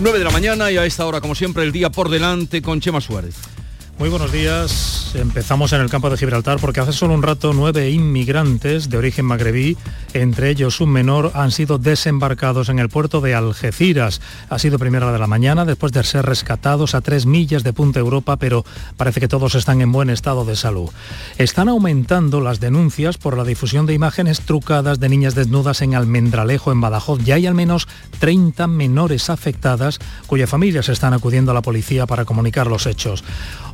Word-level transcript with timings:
9 0.00 0.18
de 0.18 0.24
la 0.24 0.30
mañana 0.30 0.70
y 0.70 0.76
a 0.76 0.84
esta 0.84 1.06
hora, 1.06 1.20
como 1.20 1.34
siempre, 1.34 1.62
el 1.62 1.72
día 1.72 1.90
por 1.90 2.08
delante 2.08 2.62
con 2.62 2.80
Chema 2.80 3.00
Suárez. 3.00 3.53
Muy 3.96 4.08
buenos 4.08 4.32
días. 4.32 5.12
Empezamos 5.14 5.72
en 5.72 5.80
el 5.80 5.88
campo 5.88 6.10
de 6.10 6.16
Gibraltar 6.16 6.58
porque 6.58 6.80
hace 6.80 6.92
solo 6.92 7.14
un 7.14 7.22
rato 7.22 7.52
nueve 7.52 7.90
inmigrantes 7.90 8.90
de 8.90 8.98
origen 8.98 9.24
magrebí, 9.24 9.76
entre 10.14 10.50
ellos 10.50 10.80
un 10.80 10.90
menor, 10.90 11.30
han 11.34 11.52
sido 11.52 11.78
desembarcados 11.78 12.68
en 12.68 12.80
el 12.80 12.88
puerto 12.88 13.20
de 13.20 13.36
Algeciras. 13.36 14.20
Ha 14.48 14.58
sido 14.58 14.80
primera 14.80 15.12
de 15.12 15.18
la 15.20 15.28
mañana 15.28 15.64
después 15.64 15.92
de 15.92 16.02
ser 16.02 16.26
rescatados 16.26 16.96
a 16.96 17.02
tres 17.02 17.24
millas 17.24 17.62
de 17.62 17.72
Punta 17.72 18.00
Europa, 18.00 18.36
pero 18.36 18.64
parece 18.96 19.20
que 19.20 19.28
todos 19.28 19.54
están 19.54 19.80
en 19.80 19.92
buen 19.92 20.10
estado 20.10 20.44
de 20.44 20.56
salud. 20.56 20.90
Están 21.38 21.68
aumentando 21.68 22.40
las 22.40 22.58
denuncias 22.58 23.16
por 23.16 23.36
la 23.36 23.44
difusión 23.44 23.86
de 23.86 23.94
imágenes 23.94 24.40
trucadas 24.40 24.98
de 24.98 25.08
niñas 25.08 25.36
desnudas 25.36 25.82
en 25.82 25.94
Almendralejo, 25.94 26.72
en 26.72 26.80
Badajoz. 26.80 27.22
Ya 27.22 27.36
hay 27.36 27.46
al 27.46 27.54
menos 27.54 27.86
30 28.18 28.66
menores 28.66 29.30
afectadas 29.30 30.00
cuyas 30.26 30.50
familias 30.50 30.88
están 30.88 31.14
acudiendo 31.14 31.52
a 31.52 31.54
la 31.54 31.62
policía 31.62 32.06
para 32.06 32.24
comunicar 32.24 32.66
los 32.66 32.86
hechos. 32.86 33.22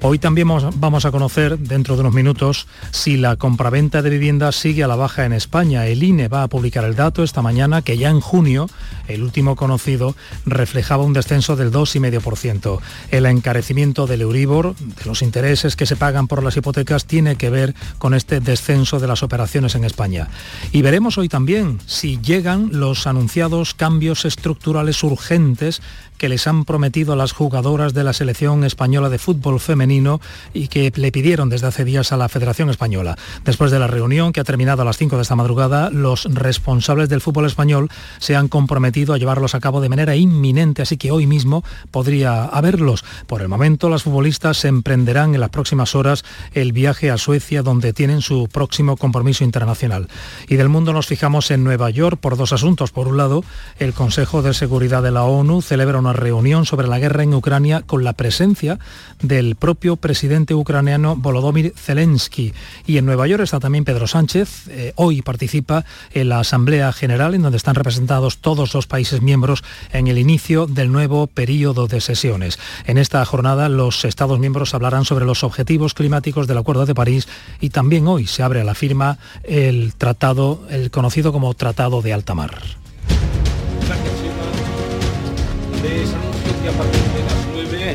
Hoy 0.03 0.19
también 0.19 0.49
vamos 0.77 1.05
a 1.05 1.11
conocer, 1.11 1.59
dentro 1.59 1.95
de 1.95 2.01
unos 2.01 2.15
minutos, 2.15 2.67
si 2.91 3.19
la 3.19 3.37
compraventa 3.37 4.01
de 4.01 4.09
viviendas 4.09 4.57
sigue 4.57 4.83
a 4.83 4.89
la 4.89 4.97
baja 4.97 5.27
en 5.27 5.35
España. 5.35 5.87
El 5.87 6.03
INE 6.03 6.29
va 6.29 6.43
a 6.43 6.49
publicar 6.49 6.85
el 6.85 6.97
dato 6.97 7.23
esta 7.23 7.43
mañana 7.43 7.83
que 7.83 7.99
ya 7.99 8.09
en 8.09 8.21
junio, 8.21 8.67
el 9.09 9.23
último 9.23 9.57
conocido, 9.57 10.17
reflejaba 10.47 11.05
un 11.05 11.13
descenso 11.13 11.55
del 11.55 11.71
2,5%. 11.71 12.81
El 13.11 13.27
encarecimiento 13.27 14.07
del 14.07 14.23
Euribor, 14.23 14.75
de 14.75 15.05
los 15.05 15.21
intereses 15.21 15.77
que 15.77 15.85
se 15.85 15.97
pagan 15.97 16.29
por 16.29 16.43
las 16.43 16.57
hipotecas, 16.57 17.05
tiene 17.05 17.37
que 17.37 17.51
ver 17.51 17.75
con 17.99 18.15
este 18.15 18.41
descenso 18.41 19.01
de 19.01 19.07
las 19.07 19.23
operaciones 19.23 19.75
en 19.75 19.85
España. 19.85 20.29
Y 20.73 20.81
veremos 20.81 21.19
hoy 21.19 21.29
también 21.29 21.79
si 21.85 22.19
llegan 22.23 22.71
los 22.73 23.07
anunciados 23.07 23.75
cambios 23.75 24.25
estructurales 24.25 25.03
urgentes 25.03 25.83
que 26.21 26.29
les 26.29 26.47
han 26.47 26.67
prometido 26.67 27.15
a 27.15 27.17
las 27.17 27.33
jugadoras 27.33 27.95
de 27.95 28.05
la 28.05 28.13
selección 28.13 28.63
española 28.63 29.09
de 29.09 29.19
fútbol 29.19 29.59
femenino 29.59 30.21
y 30.53 30.69
que 30.69 30.93
le 30.95 31.11
pidieron 31.13 31.49
desde 31.49 31.69
hace 31.69 31.83
días 31.83 32.13
a 32.13 32.19
la 32.19 32.29
Federación 32.29 32.69
Española. 32.69 33.17
Después 33.43 33.71
de 33.71 33.79
la 33.79 33.87
reunión 33.87 34.35
que 34.35 34.41
ha 34.41 34.45
terminado 34.45 34.83
a 34.83 34.85
las 34.85 34.99
5 34.99 35.17
de 35.17 35.23
esta 35.23 35.35
madrugada, 35.35 35.89
los 35.89 36.27
responsables 36.27 37.09
del 37.09 37.23
fútbol 37.23 37.47
español 37.47 37.89
se 38.19 38.37
han 38.37 38.49
comprometido 38.49 39.15
a 39.15 39.17
llevarlos 39.17 39.55
a 39.55 39.61
cabo 39.61 39.81
de 39.81 39.89
manera 39.89 40.15
inminente, 40.15 40.83
así 40.83 40.99
que 40.99 41.11
hoy 41.11 41.27
mismo 41.27 41.65
podría 41.91 42.45
haberlos. 42.45 43.03
Por 43.27 43.41
el 43.41 43.49
momento, 43.49 43.89
las 43.89 44.03
futbolistas 44.03 44.67
emprenderán 44.67 45.35
en 45.35 45.41
las 45.41 45.49
próximas 45.49 45.95
horas 45.95 46.23
el 46.53 46.73
viaje 46.73 47.11
a 47.11 47.17
Suecia, 47.17 47.63
donde 47.63 47.95
tienen 47.95 48.21
su 48.21 48.47
próximo 48.53 48.99
compromiso 48.99 49.43
internacional. 49.43 50.09
Y 50.49 50.57
del 50.57 50.69
mundo 50.69 50.93
nos 50.93 51.07
fijamos 51.07 51.51
en 51.51 51.65
Nueva 51.65 51.89
York 51.89 52.21
por 52.21 52.37
dos 52.37 52.53
asuntos. 52.53 52.91
Por 52.91 53.09
un 53.09 53.17
lado, 53.17 53.43
el 53.79 53.95
Consejo 53.95 54.43
de 54.43 54.53
Seguridad 54.53 55.03
de 55.03 55.13
la 55.13 55.25
ONU 55.25 55.63
celebra 55.63 55.99
una 55.99 56.10
reunión 56.13 56.67
sobre 56.67 56.87
la 56.87 56.99
guerra 56.99 57.23
en 57.23 57.35
Ucrania 57.35 57.83
con 57.87 58.05
la 58.05 58.13
presencia 58.13 58.79
del 59.23 59.57
propio 59.57 59.97
presidente 59.97 60.55
ucraniano 60.55 61.17
Volodymyr 61.17 61.73
Zelensky. 61.77 62.53
Y 62.87 62.99
en 62.99 63.07
Nueva 63.07 63.27
York 63.27 63.43
está 63.43 63.61
también 63.61 63.85
Pedro 63.85 64.07
Sánchez. 64.07 64.69
Eh, 64.69 64.93
hoy 64.97 65.23
participa 65.23 65.85
en 66.13 66.29
la 66.29 66.41
Asamblea 66.41 66.93
General, 66.93 67.35
en 67.35 67.43
donde 67.43 67.57
están 67.57 67.75
representados 67.75 68.39
todos 68.39 68.75
los 68.75 68.87
países 68.87 69.23
miembros 69.23 69.63
en 69.93 70.07
el 70.07 70.19
inicio 70.19 70.67
del 70.67 70.93
nuevo 70.93 71.27
periodo 71.27 71.87
de 71.87 72.01
sesiones. 72.01 72.59
En 72.87 72.99
esta 72.99 73.25
jornada 73.25 73.69
los 73.69 74.05
Estados 74.05 74.39
miembros 74.39 74.75
hablarán 74.75 75.05
sobre 75.05 75.25
los 75.25 75.45
objetivos 75.45 75.95
climáticos 75.95 76.47
del 76.47 76.59
Acuerdo 76.59 76.87
de 76.87 76.95
París 76.95 77.29
y 77.61 77.71
también 77.71 78.07
hoy 78.07 78.27
se 78.27 78.43
abre 78.43 78.61
a 78.61 78.65
la 78.65 78.75
firma 78.75 79.19
el 79.45 79.95
tratado, 79.95 80.63
el 80.71 80.91
conocido 80.91 81.33
como 81.33 81.55
Tratado 81.55 82.03
de 82.03 82.13
Alta 82.13 82.35
Mar 82.35 82.81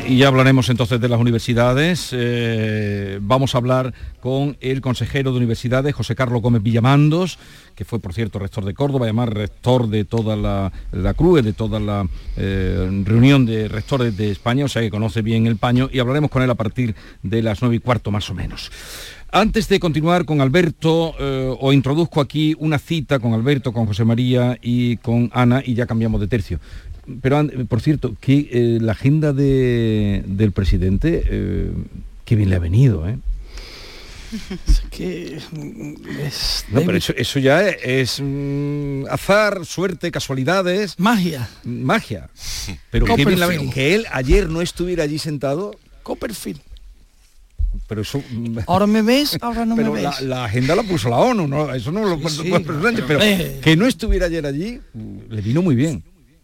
y 0.08 0.18
ya 0.18 0.28
hablaremos 0.28 0.68
entonces 0.68 1.00
de 1.00 1.08
las 1.08 1.20
universidades. 1.20 2.10
Eh, 2.12 3.18
vamos 3.22 3.54
a 3.54 3.58
hablar 3.58 3.92
con 4.20 4.56
el 4.60 4.80
consejero 4.80 5.32
de 5.32 5.38
universidades, 5.38 5.94
José 5.94 6.14
Carlos 6.14 6.42
Gómez 6.42 6.62
Villamandos, 6.62 7.38
que 7.74 7.84
fue, 7.84 7.98
por 7.98 8.14
cierto, 8.14 8.38
rector 8.38 8.64
de 8.64 8.74
Córdoba, 8.74 9.06
además 9.06 9.28
rector 9.28 9.88
de 9.88 10.04
toda 10.04 10.36
la, 10.36 10.72
la 10.92 11.14
CRUE, 11.14 11.42
de 11.42 11.52
toda 11.52 11.80
la 11.80 12.06
eh, 12.36 13.02
reunión 13.04 13.46
de 13.46 13.68
rectores 13.68 14.16
de 14.16 14.30
España, 14.30 14.64
o 14.64 14.68
sea 14.68 14.82
que 14.82 14.90
conoce 14.90 15.22
bien 15.22 15.46
el 15.46 15.56
paño, 15.56 15.88
y 15.92 15.98
hablaremos 15.98 16.30
con 16.30 16.42
él 16.42 16.50
a 16.50 16.54
partir 16.54 16.94
de 17.22 17.42
las 17.42 17.62
nueve 17.62 17.76
y 17.76 17.80
cuarto 17.80 18.10
más 18.10 18.30
o 18.30 18.34
menos. 18.34 18.70
Antes 19.32 19.68
de 19.68 19.80
continuar 19.80 20.24
con 20.24 20.40
Alberto, 20.40 21.14
eh, 21.18 21.54
os 21.60 21.74
introduzco 21.74 22.20
aquí 22.20 22.54
una 22.58 22.78
cita 22.78 23.18
con 23.18 23.34
Alberto, 23.34 23.72
con 23.72 23.86
José 23.86 24.04
María 24.04 24.56
y 24.62 24.98
con 24.98 25.30
Ana, 25.34 25.62
y 25.64 25.74
ya 25.74 25.86
cambiamos 25.86 26.20
de 26.20 26.28
tercio 26.28 26.60
pero 27.22 27.46
por 27.68 27.80
cierto, 27.80 28.16
que 28.20 28.48
eh, 28.50 28.78
la 28.80 28.92
agenda 28.92 29.32
del 29.32 30.52
presidente, 30.52 31.22
eh, 31.24 31.70
qué 32.24 32.36
bien 32.36 32.50
le 32.50 32.56
ha 32.56 32.60
venido, 32.60 33.08
¿eh? 33.08 33.18
que 34.90 35.38
no, 36.68 36.80
pero 36.82 36.98
eso, 36.98 37.38
ya 37.38 37.68
es, 37.68 38.20
mm, 38.20 39.04
azar, 39.08 39.64
suerte, 39.64 40.10
casualidades. 40.10 40.98
Magia. 40.98 41.48
Magia. 41.64 42.28
Pero 42.90 43.06
qué 43.06 43.24
bien 43.24 43.38
la 43.38 43.48
que 43.72 43.94
él 43.94 44.04
ayer 44.10 44.48
no 44.48 44.60
estuviera 44.60 45.04
allí 45.04 45.18
sentado. 45.18 45.76
Copperfield. 46.02 46.60
Pero 47.86 48.02
eso... 48.02 48.20
Mm, 48.30 48.58
ahora 48.66 48.88
me 48.88 49.02
ves, 49.02 49.38
ahora 49.40 49.64
no 49.64 49.76
me 49.76 49.88
ves. 49.88 50.20
La, 50.22 50.46
agenda 50.46 50.74
la 50.74 50.82
puso 50.82 51.08
la 51.08 51.18
ONU, 51.18 51.46
¿no? 51.46 51.72
Eso 51.72 51.92
no 51.92 52.04
lo 52.04 52.28
sí, 52.28 52.52
pero 53.06 53.20
que 53.60 53.76
no 53.76 53.86
estuviera 53.86 54.26
ayer 54.26 54.44
allí, 54.44 54.80
le 55.30 55.40
vino 55.40 55.62
muy 55.62 55.76
bien 55.76 56.02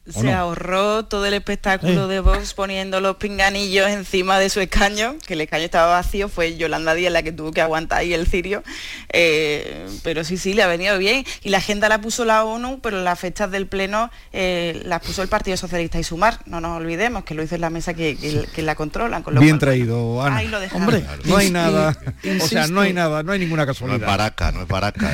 se 0.08 0.32
ahorró 0.32 1.04
todo 1.04 1.26
el 1.26 1.34
espectáculo 1.34 2.08
de 2.08 2.18
Vox 2.18 2.54
poniendo 2.54 3.00
los 3.00 3.16
pinganillos 3.16 3.88
encima 3.88 4.38
de 4.40 4.50
su 4.50 4.60
escaño, 4.60 5.16
que 5.24 5.34
el 5.34 5.42
escaño 5.42 5.64
estaba 5.64 5.92
vacío, 5.92 6.28
fue 6.28 6.56
Yolanda 6.56 6.94
Díaz 6.94 7.12
la 7.12 7.22
que 7.22 7.30
tuvo 7.30 7.52
que 7.52 7.60
aguantar 7.60 7.98
ahí 8.00 8.12
el 8.12 8.26
cirio, 8.26 8.64
eh, 9.12 9.86
pero 10.02 10.24
sí, 10.24 10.36
sí, 10.36 10.54
le 10.54 10.62
ha 10.62 10.66
venido 10.66 10.98
bien. 10.98 11.24
Y 11.42 11.50
la 11.50 11.58
agenda 11.58 11.88
la 11.88 12.00
puso 12.00 12.24
la 12.24 12.44
ONU, 12.44 12.80
pero 12.80 13.00
las 13.02 13.18
fechas 13.18 13.50
del 13.50 13.68
Pleno 13.68 14.10
eh, 14.32 14.80
las 14.84 15.02
puso 15.02 15.22
el 15.22 15.28
Partido 15.28 15.56
Socialista 15.56 16.00
y 16.00 16.04
Sumar, 16.04 16.40
no 16.46 16.60
nos 16.60 16.76
olvidemos, 16.76 17.22
que 17.22 17.34
lo 17.34 17.42
hizo 17.44 17.54
en 17.54 17.60
la 17.60 17.70
mesa 17.70 17.94
que, 17.94 18.16
la 18.56 18.74
controlan. 18.74 19.22
Con 19.22 19.38
bien 19.38 19.58
traído, 19.58 20.22
Ana. 20.22 20.38
Ahí 20.38 20.48
lo 20.48 20.58
Hombre, 20.72 21.04
no 21.24 21.36
hay 21.36 21.50
nada, 21.50 21.96
o 22.40 22.46
sea, 22.46 22.66
no 22.66 22.80
hay 22.80 22.92
nada, 22.92 23.22
no 23.22 23.32
hay 23.32 23.38
ninguna 23.38 23.66
casualidad. 23.66 23.98
No 23.98 24.04
es 24.04 24.10
paraca, 24.10 24.52
no 24.52 24.62
es 24.62 24.66
paraca. 24.66 25.12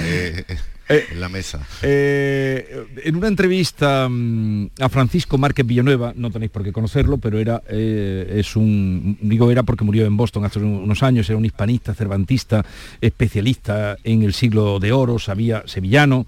Eh. 0.88 1.06
En 1.12 1.20
la 1.20 1.28
mesa. 1.28 1.60
Eh, 1.82 2.86
en 3.04 3.16
una 3.16 3.28
entrevista 3.28 4.08
mm, 4.08 4.70
a 4.80 4.88
Francisco 4.88 5.36
Márquez 5.36 5.66
Villanueva, 5.66 6.14
no 6.16 6.30
tenéis 6.30 6.50
por 6.50 6.64
qué 6.64 6.72
conocerlo, 6.72 7.18
pero 7.18 7.38
era, 7.38 7.62
eh, 7.68 8.36
es 8.36 8.56
un, 8.56 9.18
digo 9.20 9.50
era 9.50 9.64
porque 9.64 9.84
murió 9.84 10.06
en 10.06 10.16
Boston 10.16 10.46
hace 10.46 10.60
unos 10.60 11.02
años, 11.02 11.28
era 11.28 11.36
un 11.36 11.44
hispanista, 11.44 11.94
cervantista, 11.94 12.64
especialista 13.00 13.98
en 14.02 14.22
el 14.22 14.32
siglo 14.32 14.80
de 14.80 14.92
oro, 14.92 15.18
sabía 15.18 15.62
sevillano. 15.66 16.26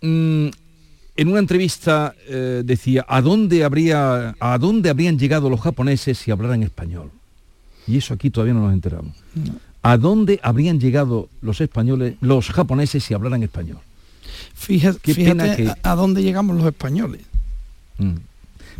Mm, 0.00 0.48
en 1.16 1.28
una 1.28 1.38
entrevista 1.38 2.12
decía, 2.64 3.06
¿a 3.06 3.20
dónde, 3.20 3.62
habría, 3.62 4.34
¿a 4.40 4.58
dónde 4.58 4.90
habrían 4.90 5.16
llegado 5.16 5.48
los 5.48 5.60
japoneses 5.60 6.18
si 6.18 6.32
hablaran 6.32 6.64
español? 6.64 7.12
Y 7.86 7.98
eso 7.98 8.14
aquí 8.14 8.30
todavía 8.30 8.54
no 8.54 8.62
nos 8.62 8.72
enteramos. 8.72 9.14
¿A 9.84 9.98
dónde 9.98 10.40
habrían 10.42 10.80
llegado 10.80 11.28
los 11.42 11.60
españoles, 11.60 12.14
los 12.22 12.48
japoneses 12.48 13.04
si 13.04 13.12
hablaran 13.12 13.42
español? 13.42 13.78
Fíjate, 14.54 14.98
que... 14.98 15.72
a, 15.82 15.94
dónde 15.94 16.22
llegamos 16.22 16.56
los 16.56 16.64
españoles. 16.64 17.20
Mm. 17.98 18.14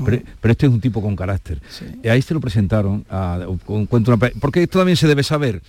Pero, 0.03 0.23
este 0.45 0.67
es 0.67 0.73
un 0.73 0.81
tipo 0.81 1.03
con 1.03 1.15
carácter. 1.15 1.61
Ahí 2.11 2.23
se 2.23 2.33
lo 2.33 2.41
presentaron, 2.41 3.05
a, 3.11 3.47
porque 4.41 4.63
esto 4.63 4.79
también 4.79 4.97
se 4.97 5.07
debe 5.07 5.23
saber 5.23 5.63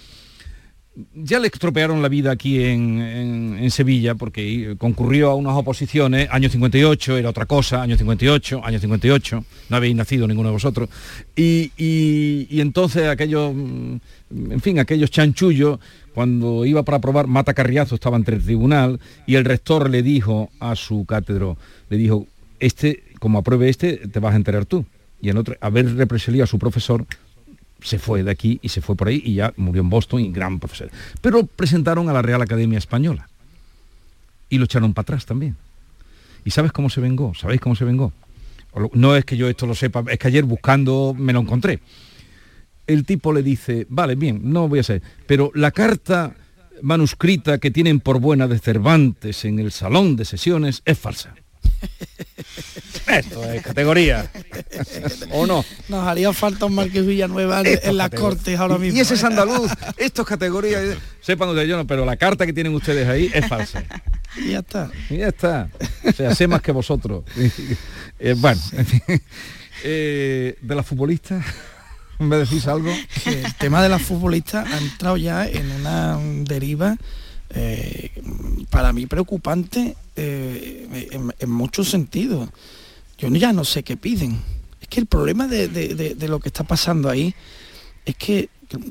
ya 1.14 1.40
le 1.40 1.48
estropearon 1.48 2.02
la 2.02 2.08
vida 2.08 2.32
aquí 2.32 2.64
en, 2.64 3.70
Sevilla 3.70 4.16
porque 4.16 4.76
concurrió 4.78 5.32
a 5.32 5.36
unas 5.36 5.56
oposiciones, 5.56 6.30
año 6.32 6.50
58 6.50 7.18
era 7.18 7.30
otra 7.30 7.46
cosa, 7.46 7.82
año 7.82 7.98
58, 7.98 8.62
año 8.64 8.80
58, 8.80 9.44
no 9.70 9.76
habéis 9.76 9.96
nacido 9.96 10.28
ninguno 10.28 10.50
de 10.50 10.54
vosotros, 10.54 10.90
y, 11.36 12.48
entonces 12.52 13.08
aquellos, 13.08 13.54
mm, 13.54 13.96
en 14.52 14.62
fin, 14.62 14.80
aquellos 14.80 15.10
chanchullos, 15.10 15.80
cuando 16.14 16.66
iba 16.66 16.84
para 16.84 16.98
aprobar, 16.98 17.28
Mata 17.28 17.54
Carriazo 17.54 17.96
estaba 17.96 18.16
ante 18.16 18.34
el 18.34 18.44
tribunal 18.44 19.00
y 19.26 19.36
el 19.36 19.44
rector 19.44 19.90
le 19.90 20.02
dijo 20.02 20.50
a 20.60 20.76
su 20.76 21.06
cátedro, 21.06 21.58
le 21.90 21.98
dijo, 21.98 22.28
este, 22.60 23.04
como 23.20 23.40
apruebe 23.40 23.68
este, 23.68 23.98
te 23.98 24.20
vas 24.20 24.34
a 24.34 24.38
enterar 24.38 24.66
tú. 24.66 24.86
Y 25.22 25.30
en 25.30 25.38
otro, 25.38 25.56
haber 25.60 25.94
represaliado 25.96 26.44
a 26.46 26.48
su 26.48 26.60
profesor 26.60 27.06
se 27.86 28.00
fue 28.00 28.24
de 28.24 28.32
aquí 28.32 28.60
y 28.64 28.70
se 28.70 28.82
fue 28.82 28.96
por 28.96 29.08
ahí 29.08 29.22
y 29.24 29.36
ya 29.36 29.54
murió 29.58 29.84
en 29.84 29.90
Boston 29.90 30.22
y 30.22 30.32
gran 30.32 30.60
profesor. 30.60 30.90
Pero 31.22 31.46
presentaron 31.46 32.10
a 32.10 32.14
la 32.14 32.24
Real 32.24 32.42
Academia 32.42 32.80
Española 32.80 33.30
y 34.50 34.58
lo 34.58 34.66
echaron 34.66 34.94
para 34.94 35.04
atrás 35.04 35.26
también. 35.28 35.56
¿Y 36.44 36.50
sabes 36.50 36.72
cómo 36.72 36.90
se 36.90 37.00
vengó? 37.00 37.34
¿Sabéis 37.36 37.62
cómo 37.62 37.76
se 37.76 37.86
vengó? 37.86 38.12
No 38.94 39.16
es 39.16 39.24
que 39.24 39.38
yo 39.38 39.48
esto 39.48 39.68
lo 39.68 39.76
sepa, 39.76 40.04
es 40.10 40.18
que 40.18 40.28
ayer 40.28 40.44
buscando 40.44 41.16
me 41.18 41.32
lo 41.32 41.40
encontré. 41.40 41.80
El 42.88 43.06
tipo 43.06 43.32
le 43.32 43.44
dice, 43.44 43.86
vale, 43.88 44.16
bien, 44.16 44.42
no 44.44 44.68
voy 44.68 44.80
a 44.80 44.84
ser, 44.84 45.04
pero 45.28 45.52
la 45.54 45.72
carta 45.72 46.36
manuscrita 46.82 47.60
que 47.60 47.72
tienen 47.72 48.00
por 48.00 48.20
buena 48.20 48.48
de 48.48 48.60
Cervantes 48.60 49.46
en 49.46 49.60
el 49.60 49.72
salón 49.72 50.16
de 50.16 50.26
sesiones 50.26 50.82
es 50.86 50.98
falsa. 50.98 51.36
Esto 53.08 53.44
es 53.52 53.62
categoría. 53.62 54.30
¿O 55.32 55.46
no? 55.46 55.64
Nos 55.90 56.08
haría 56.08 56.34
falta 56.34 56.66
un 56.66 56.76
Marqués 56.76 57.06
Villanueva 57.06 57.62
en, 57.64 57.98
las 57.98 58.10
cortes 58.10 58.60
ahora 58.60 58.78
mismo. 58.78 58.98
Y 58.98 59.02
ese 59.02 59.14
es 59.14 59.24
andaluz, 59.24 59.72
estos 59.98 60.26
categorías, 60.26 60.98
sepan 61.22 61.50
ustedes, 61.50 61.70
yo 61.70 61.78
no, 61.78 61.86
pero 61.86 62.06
la 62.06 62.18
carta 62.18 62.46
que 62.46 62.54
tienen 62.54 62.74
ustedes 62.74 63.08
ahí 63.08 63.30
es 63.34 63.48
falsa. 63.48 63.84
Y 64.38 64.50
ya 64.50 64.60
está. 64.60 64.90
Y 65.10 65.18
ya 65.18 65.28
está. 65.28 65.70
O 66.04 66.12
sea, 66.12 66.36
sé 66.36 66.48
más 66.48 66.62
que 66.62 66.72
vosotros. 66.72 67.24
Eh, 68.18 68.34
bueno, 68.38 68.62
eh, 69.84 70.56
de 70.62 70.76
las 70.76 70.86
futbolistas. 70.86 71.44
¿Me 72.20 72.38
decís 72.38 72.66
algo? 72.66 72.90
el 73.26 73.56
tema 73.56 73.84
de 73.84 73.90
las 73.90 74.02
futbolistas 74.02 74.72
ha 74.72 74.78
entrado 74.78 75.18
ya 75.18 75.46
en 75.46 75.70
una 75.70 76.18
deriva 76.46 76.96
eh, 77.50 78.12
para 78.70 78.94
mí 78.94 79.06
preocupante 79.06 79.98
eh, 80.16 81.32
en, 81.40 81.50
muchos 81.50 81.90
sentidos. 81.90 82.50
Yo 83.18 83.30
ya 83.30 83.54
no 83.54 83.64
sé 83.64 83.84
qué 83.84 83.98
piden. 83.98 84.40
Es 84.82 84.88
que 84.88 85.00
el 85.00 85.06
problema 85.06 85.48
de, 85.48 86.16
lo 86.28 86.40
que 86.40 86.50
está 86.50 86.64
pasando 86.64 87.10
ahí 87.10 87.34
es 88.06 88.16
que 88.16 88.50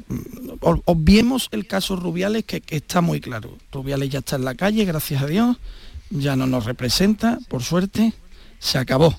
mm, 0.08 0.48
obviemos 0.60 1.48
el 1.52 1.66
caso 1.66 1.96
Rubiales, 1.96 2.44
que, 2.44 2.62
está 2.70 3.00
muy 3.00 3.20
claro. 3.20 3.56
Rubiales 3.72 4.10
ya 4.10 4.20
está 4.20 4.36
en 4.36 4.44
la 4.44 4.54
calle, 4.54 4.84
gracias 4.84 5.22
a 5.22 5.26
Dios, 5.26 5.56
ya 6.10 6.36
no 6.36 6.46
nos 6.46 6.64
representa, 6.64 7.38
por 7.48 7.62
suerte, 7.62 8.12
se 8.58 8.78
acabó. 8.78 9.14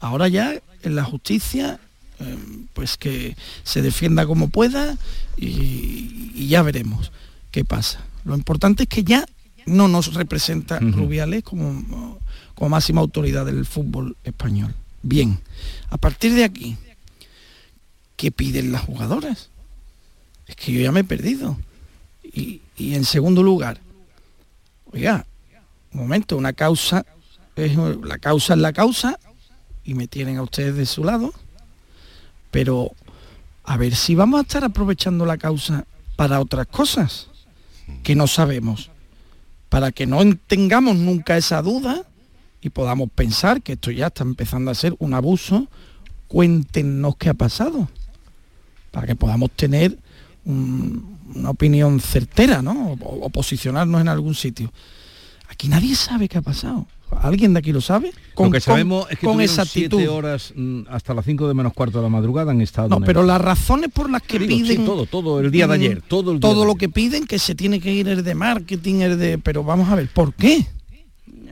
Ahora 0.00 0.28
ya 0.28 0.54
en 0.82 0.94
la 0.94 1.04
justicia 1.04 1.80
Em, 2.20 2.66
pues 2.74 2.98
que 2.98 3.34
se 3.64 3.80
defienda 3.80 4.26
como 4.26 4.50
pueda 4.50 4.98
y, 5.38 6.46
ya 6.48 6.62
veremos 6.62 7.12
qué 7.50 7.64
pasa. 7.64 8.04
Lo 8.24 8.36
importante 8.36 8.82
es 8.82 8.88
que 8.90 9.04
ya 9.04 9.24
no 9.70 9.88
nos 9.88 10.14
representa 10.14 10.78
Rubiales 10.78 11.42
como, 11.42 12.18
como 12.54 12.68
máxima 12.70 13.00
autoridad 13.00 13.46
del 13.46 13.66
fútbol 13.66 14.16
español. 14.24 14.74
Bien, 15.02 15.40
a 15.88 15.96
partir 15.96 16.34
de 16.34 16.44
aquí, 16.44 16.76
¿qué 18.16 18.30
piden 18.30 18.72
las 18.72 18.82
jugadoras? 18.82 19.48
Es 20.46 20.56
que 20.56 20.72
yo 20.72 20.80
ya 20.80 20.92
me 20.92 21.00
he 21.00 21.04
perdido. 21.04 21.56
Y, 22.22 22.60
y 22.76 22.94
en 22.94 23.04
segundo 23.04 23.42
lugar, 23.42 23.80
oiga, 24.92 25.26
un 25.92 26.00
momento, 26.00 26.36
una 26.36 26.52
causa, 26.52 27.06
es, 27.56 27.76
la 27.76 28.18
causa 28.18 28.54
es 28.54 28.60
la 28.60 28.72
causa 28.72 29.18
y 29.84 29.94
me 29.94 30.06
tienen 30.06 30.36
a 30.36 30.42
ustedes 30.42 30.76
de 30.76 30.86
su 30.86 31.04
lado 31.04 31.32
pero 32.50 32.92
a 33.64 33.76
ver 33.76 33.94
si 33.94 34.14
vamos 34.14 34.40
a 34.40 34.42
estar 34.42 34.64
aprovechando 34.64 35.26
la 35.26 35.38
causa 35.38 35.84
para 36.16 36.40
otras 36.40 36.66
cosas 36.66 37.28
que 38.02 38.14
no 38.14 38.26
sabemos, 38.26 38.90
para 39.70 39.92
que 39.92 40.06
no 40.06 40.20
tengamos 40.46 40.96
nunca 40.96 41.38
esa 41.38 41.62
duda 41.62 42.04
y 42.60 42.68
podamos 42.68 43.08
pensar 43.10 43.62
que 43.62 43.72
esto 43.72 43.90
ya 43.90 44.08
está 44.08 44.24
empezando 44.24 44.70
a 44.70 44.74
ser 44.74 44.94
un 44.98 45.14
abuso, 45.14 45.68
cuéntenos 46.28 47.16
qué 47.16 47.30
ha 47.30 47.34
pasado, 47.34 47.88
para 48.90 49.06
que 49.06 49.16
podamos 49.16 49.50
tener 49.52 49.96
una 50.44 51.50
opinión 51.50 52.00
certera, 52.00 52.60
¿no? 52.60 52.98
o 53.00 53.30
posicionarnos 53.30 54.00
en 54.00 54.08
algún 54.08 54.34
sitio. 54.34 54.70
Aquí 55.48 55.68
nadie 55.68 55.94
sabe 55.94 56.28
qué 56.28 56.38
ha 56.38 56.42
pasado. 56.42 56.86
¿Alguien 57.20 57.52
de 57.52 57.58
aquí 57.58 57.72
lo 57.72 57.80
sabe? 57.80 58.12
Con, 58.34 58.46
lo 58.46 58.52
que 58.52 58.60
sabemos 58.60 59.10
es 59.10 59.18
que 59.18 59.26
con 59.26 59.46
siete 59.46 60.08
horas 60.08 60.52
mm, 60.54 60.82
hasta 60.88 61.12
las 61.12 61.24
5 61.24 61.48
de 61.48 61.54
menos 61.54 61.72
cuarto 61.72 61.98
de 61.98 62.04
la 62.04 62.08
madrugada 62.08 62.52
han 62.52 62.60
estado. 62.60 62.88
No, 62.88 63.00
pero 63.00 63.22
las 63.22 63.40
razones 63.40 63.90
por 63.92 64.10
las 64.10 64.22
que 64.22 64.40
piden. 64.40 64.84
todo, 64.84 65.06
todo 65.06 65.40
el 65.40 65.50
día 65.50 65.66
de 65.66 65.74
ayer, 65.74 66.02
todo 66.02 66.32
el 66.32 66.40
Todo 66.40 66.64
lo 66.64 66.76
que 66.76 66.88
piden 66.88 67.26
que 67.26 67.38
se 67.38 67.54
tiene 67.54 67.80
que 67.80 67.92
ir 67.92 68.08
es 68.08 68.24
de 68.24 68.34
marketing, 68.34 69.00
es 69.00 69.18
de. 69.18 69.38
Pero 69.38 69.64
vamos 69.64 69.88
a 69.90 69.96
ver, 69.96 70.08
¿por 70.08 70.32
qué? 70.34 70.66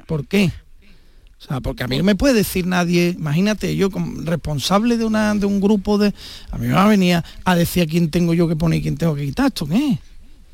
¿Por 0.06 0.26
qué? 0.26 0.50
O 1.40 1.44
sea, 1.46 1.60
porque 1.60 1.84
a 1.84 1.86
mí 1.86 1.96
no 1.98 2.04
me 2.04 2.16
puede 2.16 2.34
decir 2.34 2.66
nadie, 2.66 3.14
imagínate, 3.16 3.76
yo 3.76 3.90
como 3.90 4.22
responsable 4.22 4.96
de 4.96 5.04
una 5.04 5.34
de 5.34 5.46
un 5.46 5.60
grupo 5.60 5.98
de. 5.98 6.12
A 6.50 6.58
mí 6.58 6.66
me 6.66 6.72
va 6.72 6.84
a 6.84 6.88
venir 6.88 7.22
a 7.44 7.54
decir 7.54 7.84
a 7.84 7.86
quién 7.86 8.10
tengo 8.10 8.34
yo 8.34 8.48
que 8.48 8.56
poner 8.56 8.80
y 8.80 8.82
quién 8.82 8.96
tengo 8.96 9.14
que 9.14 9.24
quitar. 9.24 9.46
¿Esto 9.46 9.66
qué? 9.66 9.98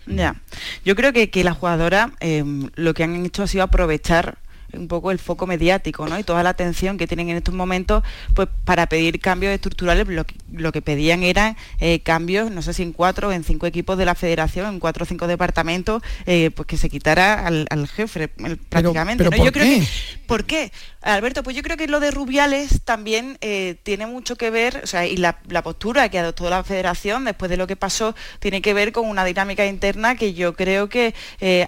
Ya. 0.06 0.42
Yo 0.84 0.94
creo 0.94 1.12
que, 1.12 1.30
que 1.30 1.44
la 1.44 1.54
jugadora 1.54 2.12
em, 2.20 2.68
lo 2.74 2.92
que 2.92 3.04
han 3.04 3.24
hecho 3.24 3.42
ha 3.42 3.46
sido 3.46 3.64
aprovechar 3.64 4.38
un 4.78 4.88
poco 4.88 5.10
el 5.10 5.18
foco 5.18 5.46
mediático 5.46 6.06
¿no? 6.06 6.18
y 6.18 6.22
toda 6.22 6.42
la 6.42 6.50
atención 6.50 6.98
que 6.98 7.06
tienen 7.06 7.28
en 7.30 7.36
estos 7.36 7.54
momentos 7.54 8.02
pues 8.34 8.48
para 8.64 8.86
pedir 8.86 9.20
cambios 9.20 9.52
estructurales 9.52 10.06
lo 10.52 10.72
que, 10.72 10.82
pedían 10.82 11.22
eran 11.22 11.56
eh, 11.80 12.00
cambios 12.00 12.50
no 12.50 12.60
sé 12.62 12.74
si 12.74 12.82
en 12.82 12.92
cuatro 12.92 13.28
o 13.28 13.32
en 13.32 13.44
cinco 13.44 13.66
equipos 13.66 13.96
de 13.96 14.04
la 14.04 14.14
federación 14.14 14.74
en 14.74 14.80
cuatro 14.80 15.04
o 15.04 15.06
cinco 15.06 15.26
departamentos 15.26 16.02
eh, 16.26 16.50
pues 16.54 16.66
que 16.66 16.76
se 16.76 16.90
quitara 16.90 17.46
al, 17.46 17.88
jefe 17.88 18.28
prácticamente 18.28 19.24
¿por 19.30 19.52
qué? 19.52 19.82
¿por 20.26 20.44
qué? 20.44 20.72
Alberto 21.12 21.42
pues 21.42 21.54
yo 21.54 21.62
creo 21.62 21.76
que 21.76 21.86
lo 21.86 22.00
de 22.00 22.10
Rubiales 22.10 22.80
también 22.84 23.38
eh, 23.40 23.76
tiene 23.82 24.06
mucho 24.06 24.36
que 24.36 24.50
ver 24.50 24.80
o 24.82 24.86
sea 24.86 25.06
y 25.06 25.16
la, 25.16 25.38
postura 25.62 26.08
que 26.08 26.18
adoptó 26.18 26.50
la 26.50 26.64
federación 26.64 27.24
después 27.24 27.50
de 27.50 27.56
lo 27.56 27.66
que 27.66 27.76
pasó 27.76 28.14
tiene 28.38 28.62
que 28.62 28.74
ver 28.74 28.92
con 28.92 29.08
una 29.08 29.24
dinámica 29.24 29.66
interna 29.66 30.16
que 30.16 30.34
yo 30.34 30.54
creo 30.54 30.88
que 30.88 31.14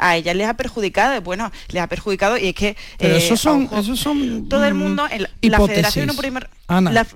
a 0.01 0.17
ella 0.17 0.35
les 0.35 0.49
ha 0.49 0.55
perjudicado. 0.55 1.21
Bueno 1.23 1.53
les 1.69 1.83
ha 1.83 1.87
perjudicado 1.87 2.37
y 2.39 2.49
es 2.49 2.55
que 2.55 2.77
pero 2.99 3.17
eh, 3.17 3.37
son, 3.37 3.69
son 3.97 4.49
todo 4.49 4.65
el 4.65 4.75
mundo, 4.75 5.07
en 5.11 5.23
la, 5.23 5.61
federación 5.61 6.11
un 6.11 6.17
primer, 6.17 6.49
La, 6.69 7.07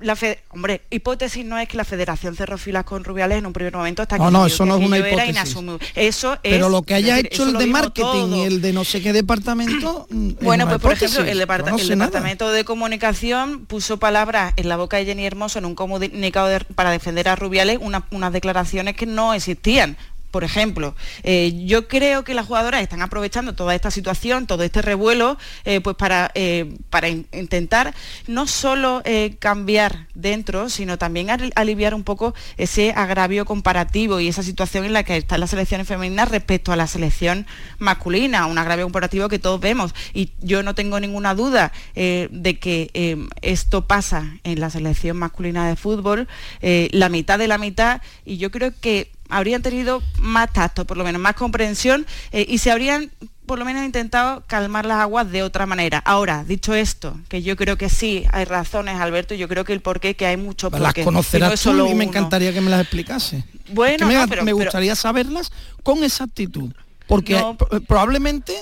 hombre, 0.50 0.82
hipótesis 0.90 1.44
no 1.44 1.58
es 1.58 1.68
que 1.68 1.76
la 1.76 1.84
federación 1.84 2.36
cerró 2.36 2.56
filas 2.56 2.84
con 2.84 3.02
Rubiales 3.02 3.38
en 3.38 3.46
un 3.46 3.52
primer 3.52 3.74
momento 3.74 4.02
hasta 4.02 4.16
no, 4.16 4.26
que 4.26 4.30
no, 4.30 4.46
eso 4.46 4.64
no 4.64 4.76
es 4.76 4.86
una 4.86 4.98
hipótesis. 4.98 5.56
Eso 5.96 6.38
Pero 6.42 6.68
lo 6.68 6.82
que 6.82 6.94
haya 6.94 7.18
hecho 7.18 7.44
el 7.44 7.54
de 7.54 7.66
marketing 7.66 8.32
y 8.32 8.40
el 8.42 8.60
de 8.60 8.72
no 8.72 8.84
sé 8.84 9.02
qué 9.02 9.12
departamento. 9.12 10.06
Mm, 10.20 10.32
bueno, 10.42 10.66
pues 10.66 10.80
por 10.80 10.92
ejemplo, 10.92 11.22
el, 11.22 11.38
departamento 11.38 12.50
de 12.50 12.64
comunicación 12.64 13.66
puso 13.66 13.98
palabras 13.98 14.52
en 14.56 14.68
la 14.68 14.76
boca 14.76 14.96
de 14.96 15.04
Jenny 15.04 15.24
Hermoso 15.24 15.58
en 15.58 15.66
un 15.66 15.74
comunicado 15.74 16.48
para 16.74 16.90
defender 16.90 17.28
a 17.28 17.36
Rubiales 17.36 17.78
unas 17.80 18.32
declaraciones 18.32 18.96
que 18.96 19.06
no 19.06 19.32
existían 19.32 19.96
por 20.30 20.44
ejemplo. 20.44 20.94
Eh, 21.22 21.64
yo 21.66 21.88
creo 21.88 22.24
que 22.24 22.34
las 22.34 22.46
jugadoras 22.46 22.82
están 22.82 23.02
aprovechando 23.02 23.54
toda 23.54 23.74
esta 23.74 23.90
situación, 23.90 24.46
todo 24.46 24.62
este 24.62 24.82
revuelo, 24.82 25.38
eh, 25.64 25.80
pues 25.80 25.96
para, 25.96 26.30
eh, 26.34 26.76
para 26.88 27.08
intentar 27.08 27.94
no 28.26 28.46
solo 28.46 29.02
cambiar 29.38 30.06
dentro, 30.14 30.68
sino 30.68 30.98
también 30.98 31.28
aliviar 31.54 31.94
un 31.94 32.04
poco 32.04 32.34
ese 32.56 32.92
agravio 32.94 33.44
comparativo 33.44 34.20
y 34.20 34.28
esa 34.28 34.42
situación 34.42 34.84
en 34.84 34.92
la 34.92 35.02
que 35.02 35.16
están 35.16 35.40
las 35.40 35.50
selecciones 35.50 35.86
femeninas 35.86 36.28
respecto 36.28 36.72
a 36.72 36.76
la 36.76 36.86
selección 36.86 37.46
masculina, 37.78 38.46
un 38.46 38.58
agravio 38.58 38.84
comparativo 38.84 39.28
que 39.28 39.38
todos 39.38 39.60
vemos. 39.60 39.94
Y 40.12 40.30
yo 40.40 40.62
no 40.62 40.74
tengo 40.74 41.00
ninguna 41.00 41.34
duda 41.34 41.72
de 41.94 42.58
que 42.60 43.28
esto 43.42 43.86
pasa 43.86 44.36
en 44.44 44.60
la 44.60 44.70
selección 44.70 45.16
masculina 45.16 45.68
de 45.68 45.76
fútbol, 45.76 46.28
la 46.60 47.08
mitad 47.08 47.38
de 47.38 47.48
la 47.48 47.58
mitad, 47.58 48.02
y 48.24 48.36
yo 48.36 48.50
creo 48.50 48.72
que 48.80 49.10
habrían 49.30 49.62
tenido 49.62 50.02
más 50.18 50.52
tacto, 50.52 50.84
por 50.84 50.96
lo 50.96 51.04
menos 51.04 51.20
más 51.20 51.34
comprensión 51.34 52.06
eh, 52.32 52.46
y 52.48 52.58
se 52.58 52.70
habrían 52.70 53.10
por 53.46 53.58
lo 53.58 53.64
menos 53.64 53.84
intentado 53.84 54.44
calmar 54.46 54.86
las 54.86 54.98
aguas 54.98 55.30
de 55.32 55.42
otra 55.42 55.66
manera. 55.66 55.98
Ahora, 55.98 56.44
dicho 56.44 56.72
esto, 56.72 57.18
que 57.28 57.42
yo 57.42 57.56
creo 57.56 57.76
que 57.76 57.88
sí, 57.88 58.24
hay 58.30 58.44
razones, 58.44 59.00
Alberto, 59.00 59.34
yo 59.34 59.48
creo 59.48 59.64
que 59.64 59.72
el 59.72 59.80
porqué, 59.80 60.14
que 60.14 60.24
hay 60.26 60.36
mucho 60.36 60.70
Las 60.70 60.94
conocerás 60.94 61.60
tú 61.60 61.86
y 61.88 61.94
me 61.94 62.04
encantaría 62.04 62.52
que 62.52 62.60
me 62.60 62.70
las 62.70 62.82
explicase. 62.82 63.42
Bueno, 63.72 64.06
me, 64.06 64.52
gustaría 64.52 64.94
saberlas 64.94 65.50
con 65.82 66.04
exactitud, 66.04 66.70
porque 67.08 67.42
probablemente 67.88 68.54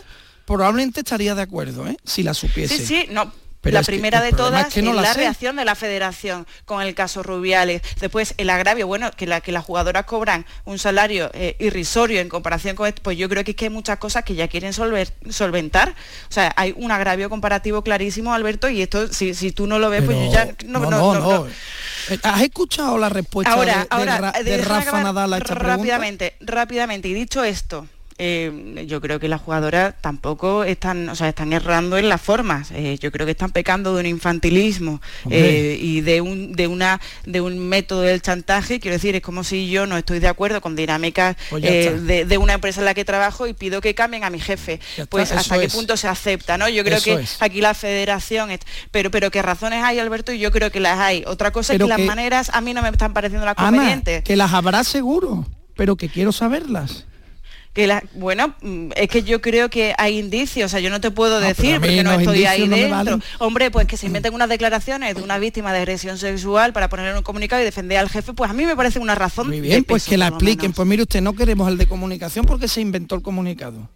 probablemente 0.46 1.00
estaría 1.00 1.34
de 1.34 1.42
acuerdo, 1.42 1.86
¿eh? 1.86 1.98
si 2.04 2.22
la 2.22 2.32
supiese. 2.32 2.78
Sí, 2.78 2.86
sí, 2.86 3.06
no, 3.10 3.30
la 3.62 3.82
primera 3.82 4.20
de 4.22 4.32
todas 4.32 4.76
es, 4.76 4.84
la, 4.84 5.14
reacción 5.14 5.56
de 5.56 5.64
la 5.64 5.74
federación 5.74 6.46
con 6.64 6.82
el 6.82 6.94
caso 6.94 7.22
Rubiales. 7.22 7.82
Después 8.00 8.34
el 8.36 8.50
agravio, 8.50 8.86
bueno, 8.86 9.10
que, 9.10 9.26
la, 9.26 9.40
que 9.40 9.52
las 9.52 9.64
jugadoras 9.64 10.04
cobran 10.04 10.46
un 10.64 10.78
salario 10.78 11.30
eh, 11.34 11.56
irrisorio 11.58 12.20
en 12.20 12.28
comparación 12.28 12.76
con 12.76 12.86
esto, 12.86 13.02
pues 13.02 13.18
yo 13.18 13.28
creo 13.28 13.44
que 13.44 13.52
es 13.52 13.56
que 13.56 13.66
hay 13.66 13.70
muchas 13.70 13.98
cosas 13.98 14.24
que 14.24 14.34
ya 14.34 14.48
quieren 14.48 14.72
solventar. 14.72 15.90
O 16.28 16.32
sea, 16.32 16.52
hay 16.56 16.74
un 16.76 16.90
agravio 16.90 17.28
comparativo 17.28 17.82
clarísimo, 17.82 18.32
Alberto, 18.32 18.68
y 18.68 18.82
esto, 18.82 19.12
si, 19.12 19.52
tú 19.52 19.66
no 19.66 19.78
lo 19.78 19.90
ves, 19.90 20.02
pues 20.04 20.16
yo 20.16 20.32
ya 20.32 20.54
no, 20.66 20.80
no, 20.80 21.14
no, 21.14 21.46
eh, 21.46 22.18
¿Has 22.22 22.42
escuchado 22.42 22.96
la 22.98 23.08
respuesta 23.08 23.56
de, 24.42 24.58
Rafa 24.58 25.02
Nadal 25.02 25.34
a 25.34 25.38
esta 25.38 25.54
rápidamente, 25.54 26.36
Rápidamente, 26.40 27.08
y 27.08 27.14
dicho 27.14 27.44
esto, 27.44 27.86
eh, 28.20 28.84
yo 28.88 29.00
creo 29.00 29.20
que 29.20 29.28
las 29.28 29.40
jugadoras 29.40 29.94
tampoco 30.00 30.64
están, 30.64 31.08
o 31.08 31.14
sea, 31.14 31.28
están 31.28 31.52
errando 31.52 31.96
en 31.96 32.08
las 32.08 32.20
formas. 32.20 32.72
Eh, 32.72 32.98
yo 33.00 33.12
creo 33.12 33.26
que 33.26 33.30
están 33.30 33.52
pecando 33.52 33.94
de 33.94 34.00
un 34.00 34.06
infantilismo 34.06 35.00
eh, 35.30 35.78
y 35.80 36.00
de 36.00 36.20
un, 36.20 36.52
de 36.52 36.66
una, 36.66 37.00
de 37.26 37.40
un 37.40 37.58
método 37.58 38.02
del 38.02 38.20
chantaje. 38.20 38.80
Quiero 38.80 38.96
decir, 38.96 39.14
es 39.14 39.22
como 39.22 39.44
si 39.44 39.70
yo 39.70 39.86
no 39.86 39.96
estoy 39.96 40.18
de 40.18 40.26
acuerdo 40.26 40.60
con 40.60 40.74
dinámicas 40.74 41.36
pues 41.48 41.62
de, 41.62 42.38
una 42.38 42.54
empresa 42.54 42.80
en 42.80 42.86
la 42.86 42.94
que 42.94 43.04
trabajo 43.04 43.46
y 43.46 43.54
pido 43.54 43.80
que 43.80 43.94
cambien 43.94 44.24
a 44.24 44.30
mi 44.30 44.40
jefe. 44.40 44.80
pues 45.08 45.30
hasta 45.30 45.60
qué 45.60 45.68
punto 45.68 45.96
se 45.96 46.08
acepta, 46.08 46.58
¿no? 46.58 46.68
Yo 46.68 46.82
creo 46.82 47.00
que 47.00 47.24
aquí 47.38 47.60
la 47.60 47.74
federación, 47.74 48.50
pero, 48.90 49.12
pero 49.12 49.30
qué 49.30 49.42
razones 49.42 49.84
hay, 49.84 50.00
Alberto, 50.00 50.32
y 50.32 50.40
yo 50.40 50.50
creo 50.50 50.72
que 50.72 50.80
las 50.80 50.98
hay. 50.98 51.22
Otra 51.26 51.52
cosa 51.52 51.72
es 51.72 51.78
que, 51.78 51.86
las 51.86 52.00
maneras 52.00 52.50
a 52.52 52.60
mí 52.60 52.74
no 52.74 52.82
me 52.82 52.88
están 52.88 53.12
pareciendo 53.12 53.46
las 53.46 53.54
convenientes. 53.54 54.24
que 54.24 54.34
las 54.34 54.52
habrá 54.52 54.82
seguro, 54.82 55.46
pero 55.76 55.96
que 55.96 56.08
quiero 56.08 56.32
saberlas 56.32 57.04
que 57.78 57.86
la, 57.86 58.02
bueno, 58.14 58.56
mm, 58.60 58.88
es 58.96 59.08
que 59.08 59.22
yo 59.22 59.40
creo 59.40 59.70
que 59.70 59.94
hay 59.98 60.18
indicios, 60.18 60.66
o 60.66 60.68
sea, 60.68 60.80
yo 60.80 60.90
no 60.90 61.00
te 61.00 61.12
puedo 61.12 61.38
decir 61.38 61.76
porque 61.76 62.02
no 62.02 62.18
estoy 62.18 62.44
ahí 62.44 62.66
dentro. 62.66 63.20
Hombre, 63.38 63.70
pues 63.70 63.86
que 63.86 63.96
se 63.96 64.06
inventen 64.06 64.34
unas 64.34 64.48
declaraciones 64.48 65.14
de 65.14 65.22
una 65.22 65.38
víctima 65.38 65.72
de 65.72 65.78
agresión 65.78 66.18
sexual 66.18 66.72
para 66.72 66.88
poner 66.88 67.14
un 67.14 67.22
comunicado 67.22 67.62
y 67.62 67.64
defender 67.64 67.98
al 67.98 68.08
jefe, 68.08 68.32
pues 68.32 68.50
a 68.50 68.52
mí 68.52 68.66
me 68.66 68.74
parece 68.74 68.98
una 68.98 69.14
razón. 69.14 69.46
Muy 69.46 69.60
bien, 69.60 69.84
pues 69.84 70.06
que 70.06 70.16
la 70.16 70.26
expliquen. 70.26 70.72
Pues 70.72 70.88
mire 70.88 71.02
usted, 71.02 71.20
no 71.20 71.34
queremos 71.34 71.68
el 71.68 71.78
de 71.78 71.86
comunicación 71.86 72.44
porque 72.46 72.66
se 72.66 72.80
inventó 72.80 73.14
el 73.14 73.22
comunicado. 73.22 73.88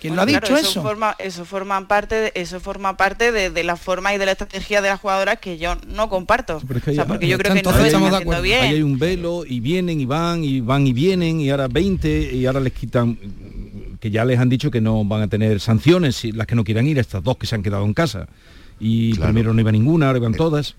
¿Quién 0.00 0.16
lo 0.16 0.22
ha 0.22 0.26
dicho 0.26 0.56
eso? 0.56 0.82
Forma, 0.82 1.14
eso 1.18 1.44
forma 1.44 1.86
parte, 1.86 2.14
de, 2.14 2.32
eso 2.34 2.58
forma 2.58 2.96
parte 2.96 3.32
de, 3.32 3.64
la 3.64 3.76
forma 3.76 4.14
y 4.14 4.18
de 4.18 4.24
la 4.24 4.32
estrategia 4.32 4.80
de 4.80 4.88
las 4.88 4.98
jugadoras 4.98 5.38
que 5.38 5.58
yo 5.58 5.76
no 5.88 6.08
comparto. 6.08 6.60
porque 6.66 6.94
yo 6.94 7.38
creo 7.38 7.54
que 7.54 7.62
no 7.62 7.84
estamos 7.84 8.18
de 8.18 8.40
bien. 8.40 8.62
Ahí 8.62 8.74
hay 8.76 8.82
un 8.82 8.98
velo 8.98 9.44
y 9.46 9.60
vienen 9.60 10.00
y 10.00 10.06
van 10.06 10.42
y 10.42 10.60
van 10.60 10.86
y 10.86 10.94
vienen 10.94 11.40
y 11.40 11.50
ahora 11.50 11.68
20 11.68 12.32
y 12.32 12.46
ahora 12.46 12.60
les 12.60 12.72
quitan 12.72 13.18
que 14.00 14.10
ya 14.10 14.24
les 14.24 14.38
han 14.38 14.48
dicho 14.48 14.70
que 14.70 14.80
no 14.80 15.04
van 15.04 15.20
a 15.20 15.28
tener 15.28 15.60
sanciones 15.60 16.24
las 16.24 16.46
que 16.46 16.54
no 16.54 16.64
quieran 16.64 16.86
ir, 16.86 16.98
estas 16.98 17.22
dos 17.22 17.36
que 17.36 17.46
se 17.46 17.54
han 17.54 17.62
quedado 17.62 17.84
en 17.84 17.92
casa. 17.92 18.26
Y 18.78 19.14
primero 19.18 19.52
no 19.52 19.60
iba 19.60 19.70
ninguna, 19.70 20.06
ahora 20.06 20.18
iban 20.18 20.32
eh, 20.32 20.38
todas. 20.38 20.76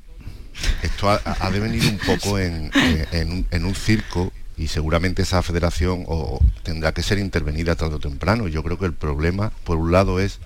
Esto 0.81 1.09
ha, 1.09 1.51
de 1.51 1.59
venir 1.59 1.83
un 1.83 1.99
poco 1.99 2.39
en, 2.39 2.71
en 3.11 3.65
un 3.65 3.75
circo 3.75 4.33
y 4.61 4.67
seguramente 4.67 5.23
esa 5.23 5.41
federación 5.41 6.03
o, 6.07 6.39
tendrá 6.61 6.93
que 6.93 7.01
ser 7.01 7.17
intervenida 7.17 7.75
tarde 7.75 7.95
o 7.95 7.99
temprano. 7.99 8.47
Yo 8.47 8.61
creo 8.61 8.77
que 8.77 8.85
el 8.85 8.93
problema, 8.93 9.51
por 9.63 9.77
un 9.77 9.91
lado, 9.91 10.19
es 10.19 10.39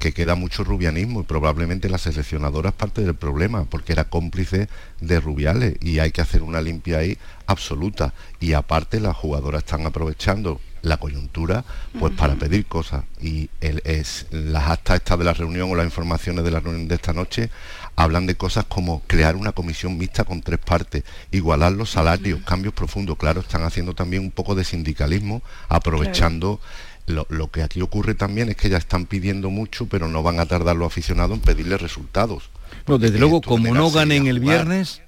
que 0.00 0.12
queda 0.12 0.34
mucho 0.34 0.64
rubianismo 0.64 1.20
y 1.20 1.22
probablemente 1.22 1.88
la 1.88 1.98
seleccionadora 1.98 2.70
es 2.70 2.74
parte 2.74 3.02
del 3.02 3.14
problema 3.14 3.66
porque 3.66 3.92
era 3.92 4.08
cómplice 4.08 4.68
de 5.00 5.20
Rubiales 5.20 5.76
y 5.80 6.00
hay 6.00 6.10
que 6.10 6.20
hacer 6.20 6.42
una 6.42 6.60
limpia 6.60 6.98
ahí 6.98 7.16
absoluta 7.46 8.12
y 8.40 8.54
aparte 8.54 8.98
las 8.98 9.16
jugadoras 9.16 9.62
están 9.62 9.86
aprovechando 9.86 10.60
la 10.82 10.96
coyuntura 10.96 11.64
pues 11.98 12.12
para 12.14 12.34
pedir 12.36 12.66
cosas. 12.66 13.04
Y 13.20 13.50
el, 13.60 13.82
es, 13.84 14.26
las 14.30 14.70
actas 14.70 14.96
estas 14.96 15.18
de 15.18 15.24
la 15.24 15.32
reunión 15.32 15.70
o 15.70 15.74
las 15.74 15.84
informaciones 15.84 16.44
de 16.44 16.50
la 16.50 16.60
reunión 16.60 16.88
de 16.88 16.94
esta 16.94 17.12
noche 17.12 17.50
hablan 17.96 18.26
de 18.26 18.34
cosas 18.34 18.64
como 18.66 19.02
crear 19.06 19.36
una 19.36 19.52
comisión 19.52 19.98
mixta 19.98 20.24
con 20.24 20.42
tres 20.42 20.58
partes, 20.58 21.04
igualar 21.30 21.72
los 21.72 21.90
salarios, 21.90 22.40
cambios 22.44 22.74
profundos, 22.74 23.16
claro, 23.18 23.40
están 23.40 23.62
haciendo 23.62 23.94
también 23.94 24.22
un 24.22 24.30
poco 24.30 24.54
de 24.54 24.64
sindicalismo, 24.64 25.42
aprovechando 25.68 26.60
lo, 27.06 27.50
que 27.50 27.62
aquí 27.62 27.80
ocurre 27.82 28.14
también 28.14 28.48
es 28.48 28.56
que 28.56 28.68
ya 28.68 28.78
están 28.78 29.06
pidiendo 29.06 29.50
mucho, 29.50 29.86
pero 29.86 30.08
no 30.08 30.22
van 30.22 30.38
a 30.38 30.46
tardar 30.46 30.76
los 30.76 30.86
aficionados 30.86 31.36
en 31.36 31.42
pedirle 31.42 31.76
resultados. 31.76 32.50
No, 32.86 32.98
desde 32.98 33.18
luego, 33.18 33.40
como 33.40 33.74
no 33.74 33.90
ganen 33.90 34.26
el 34.28 34.38
viernes, 34.38 35.02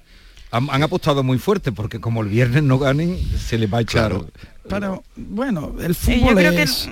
han, 0.51 0.83
apostado 0.83 1.23
muy 1.23 1.39
fuerte, 1.39 1.71
porque 1.71 1.99
como 1.99 2.21
el 2.21 2.27
viernes 2.27 2.63
no 2.63 2.77
ganen, 2.77 3.17
se 3.37 3.57
les 3.57 3.73
va 3.73 3.79
a 3.79 3.81
echar 3.81 4.13
pero 4.69 5.03
bueno, 5.15 5.75
el 5.81 5.93
fútbol 5.93 6.39
es, 6.39 6.89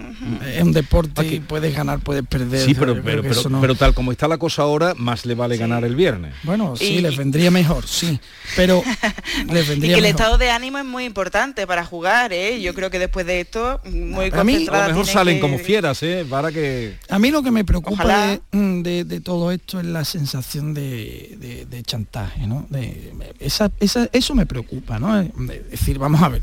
un 0.61 0.73
deporte 0.73 1.25
y 1.25 1.39
puedes 1.39 1.73
ganar, 1.73 1.99
puedes 1.99 2.25
perder. 2.27 2.65
Sí, 2.65 2.75
pero, 2.75 3.01
pero, 3.01 3.75
tal 3.75 3.93
como 3.93 4.11
está 4.11 4.27
la 4.27 4.37
cosa 4.37 4.63
ahora, 4.63 4.93
más 4.97 5.25
le 5.25 5.35
vale 5.35 5.55
ganar 5.55 5.85
el 5.85 5.95
viernes. 5.95 6.33
Bueno, 6.43 6.75
sí, 6.75 6.99
les 6.99 7.15
vendría 7.15 7.49
mejor, 7.49 7.87
sí. 7.87 8.19
Pero 8.57 8.83
les 9.51 9.67
vendría 9.69 9.95
y 9.95 9.99
el 9.99 10.05
estado 10.05 10.37
de 10.37 10.51
ánimo 10.51 10.79
es 10.79 10.85
muy 10.85 11.05
importante 11.05 11.65
para 11.65 11.85
jugar, 11.85 12.33
¿eh? 12.33 12.61
Yo 12.61 12.73
creo 12.73 12.89
que 12.89 12.99
después 12.99 13.25
de 13.25 13.39
esto, 13.39 13.79
muy 13.85 14.29
a 14.33 14.43
mí, 14.43 14.67
a 14.69 14.81
lo 14.81 14.87
mejor 14.89 15.07
salen 15.07 15.39
como 15.39 15.57
fieras, 15.57 16.03
¿eh? 16.03 16.25
Para 16.29 16.51
que... 16.51 16.97
A 17.09 17.19
mí 17.19 17.31
lo 17.31 17.41
que 17.41 17.51
me 17.51 17.63
preocupa 17.63 18.37
mm, 18.51 18.81
de, 18.81 19.21
todo 19.21 19.51
esto 19.51 19.79
es 19.79 19.85
la 19.85 20.03
sensación 20.03 20.73
de, 20.73 21.83
chantaje, 21.85 22.45
¿no? 22.47 22.67
De, 22.69 23.13
esa, 23.39 23.71
eso 23.79 24.35
me 24.35 24.45
preocupa, 24.45 24.99
¿no? 24.99 25.19
Es 25.19 25.31
decir, 25.71 25.97
vamos 25.97 26.21
a 26.21 26.27
ver 26.27 26.41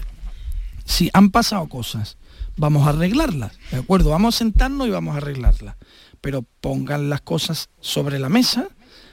si 0.89 1.11
han 1.13 1.31
pasado 1.31 1.69
cosas, 1.69 2.17
vamos 2.57 2.87
a 2.87 2.91
arreglarlas, 2.91 3.53
¿de 3.71 3.77
acuerdo? 3.77 4.11
Vamos 4.11 4.35
a 4.35 4.39
sentarnos 4.39 4.89
y 4.89 4.91
vamos 4.91 5.15
a 5.15 5.19
arreglarlas. 5.19 5.77
Pero 6.23 6.45
pongan 6.61 7.11
las 7.11 7.21
cosas 7.21 7.69
sobre 7.81 8.19
la 8.19 8.31
mesa 8.31 8.69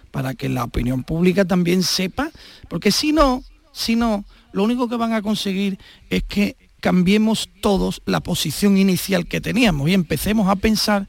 para 0.09 0.33
que 0.33 0.47
la 0.47 0.63
opinión 0.63 1.03
pública 1.03 1.43
también 1.43 1.83
sepa, 1.83 2.31
porque 2.69 2.91
si 2.91 3.11
no, 3.11 3.43
si 3.73 3.97
no, 3.97 4.23
lo 4.53 4.63
único 4.63 4.87
que 4.87 4.95
van 4.95 5.11
a 5.11 5.21
conseguir 5.21 5.77
es 6.09 6.23
que 6.23 6.55
cambiemos 6.79 7.49
todos 7.61 8.01
la 8.05 8.21
posición 8.21 8.77
inicial 8.77 9.27
que 9.27 9.41
teníamos 9.41 9.89
y 9.89 9.93
empecemos 9.93 10.47
a 10.47 10.55
pensar 10.55 11.07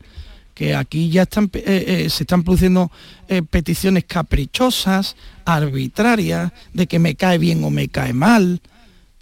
que 0.53 0.75
aquí 0.75 1.11
ya 1.11 1.23
están, 1.23 1.49
eh, 1.55 1.85
eh, 2.07 2.11
se 2.11 2.25
están 2.25 2.43
produciendo 2.43 2.91
eh, 3.29 3.43
peticiones 3.43 4.05
caprichosas, 4.05 5.15
arbitrarias, 5.45 6.51
de 6.73 6.89
que 6.89 6.99
me 6.99 7.15
cae 7.15 7.39
bien 7.39 7.63
o 7.63 7.71
me 7.71 7.89
cae 7.89 8.13
mal, 8.13 8.61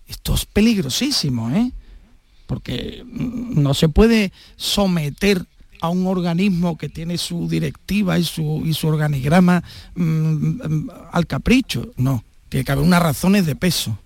esto 0.08 0.34
es 0.34 0.44
peligrosísimo, 0.46 1.50
¿eh? 1.50 1.72
Porque 2.46 3.04
no 3.06 3.72
se 3.74 3.88
puede 3.88 4.32
someter 4.56 5.46
a 5.80 5.88
un 5.88 6.06
organismo 6.06 6.78
que 6.78 6.88
tiene 6.88 7.18
su 7.18 7.48
directiva 7.48 8.18
y 8.18 8.24
su, 8.24 8.62
y 8.64 8.74
su 8.74 8.88
organigrama 8.88 9.62
mm, 9.94 10.02
mm, 10.02 10.90
al 11.12 11.26
capricho. 11.26 11.92
No, 11.96 12.24
tiene 12.48 12.64
que 12.64 12.72
haber 12.72 12.84
unas 12.84 13.02
razones 13.02 13.46
de 13.46 13.54
peso. 13.54 13.98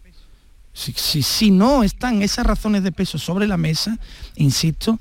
Si, 0.73 1.23
si, 1.23 1.51
no 1.51 1.83
están 1.83 2.23
esas 2.23 2.47
razones 2.47 2.85
de 2.85 2.93
peso 2.93 3.19
sobre 3.19 3.49
la 3.49 3.57
mesa, 3.57 3.99
insisto, 4.37 5.01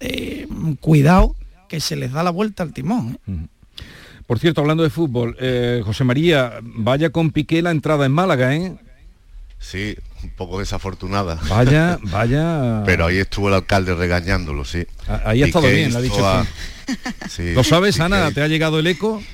eh, 0.00 0.46
cuidado 0.80 1.34
que 1.68 1.80
se 1.80 1.96
les 1.96 2.12
da 2.12 2.22
la 2.22 2.30
vuelta 2.30 2.62
al 2.62 2.74
timón. 2.74 3.18
¿eh? 3.26 3.46
Por 4.26 4.38
cierto, 4.38 4.60
hablando 4.60 4.82
de 4.82 4.90
fútbol, 4.90 5.36
eh, 5.38 5.82
José 5.84 6.04
María, 6.04 6.60
vaya 6.62 7.10
con 7.10 7.30
Piqué 7.30 7.62
la 7.62 7.70
entrada 7.70 8.06
en 8.06 8.12
Málaga, 8.12 8.54
¿eh? 8.54 8.76
Sí, 9.58 9.96
un 10.22 10.30
poco 10.30 10.58
desafortunada. 10.58 11.38
Vaya, 11.48 11.98
vaya. 12.02 12.82
Pero 12.84 13.06
ahí 13.06 13.18
estuvo 13.18 13.48
el 13.48 13.54
alcalde 13.54 13.94
regañándolo, 13.94 14.64
sí. 14.64 14.86
Ahí 15.24 15.42
ha 15.42 15.46
estado 15.46 15.68
bien, 15.68 15.92
lo 15.92 15.98
ha 15.98 16.02
dicho. 16.02 16.46
¿Lo 17.54 17.64
sabes, 17.64 17.98
Ana? 18.00 18.30
¿Te 18.30 18.42
ha 18.42 18.48
llegado 18.48 18.78
el 18.78 18.86
eco? 18.86 19.22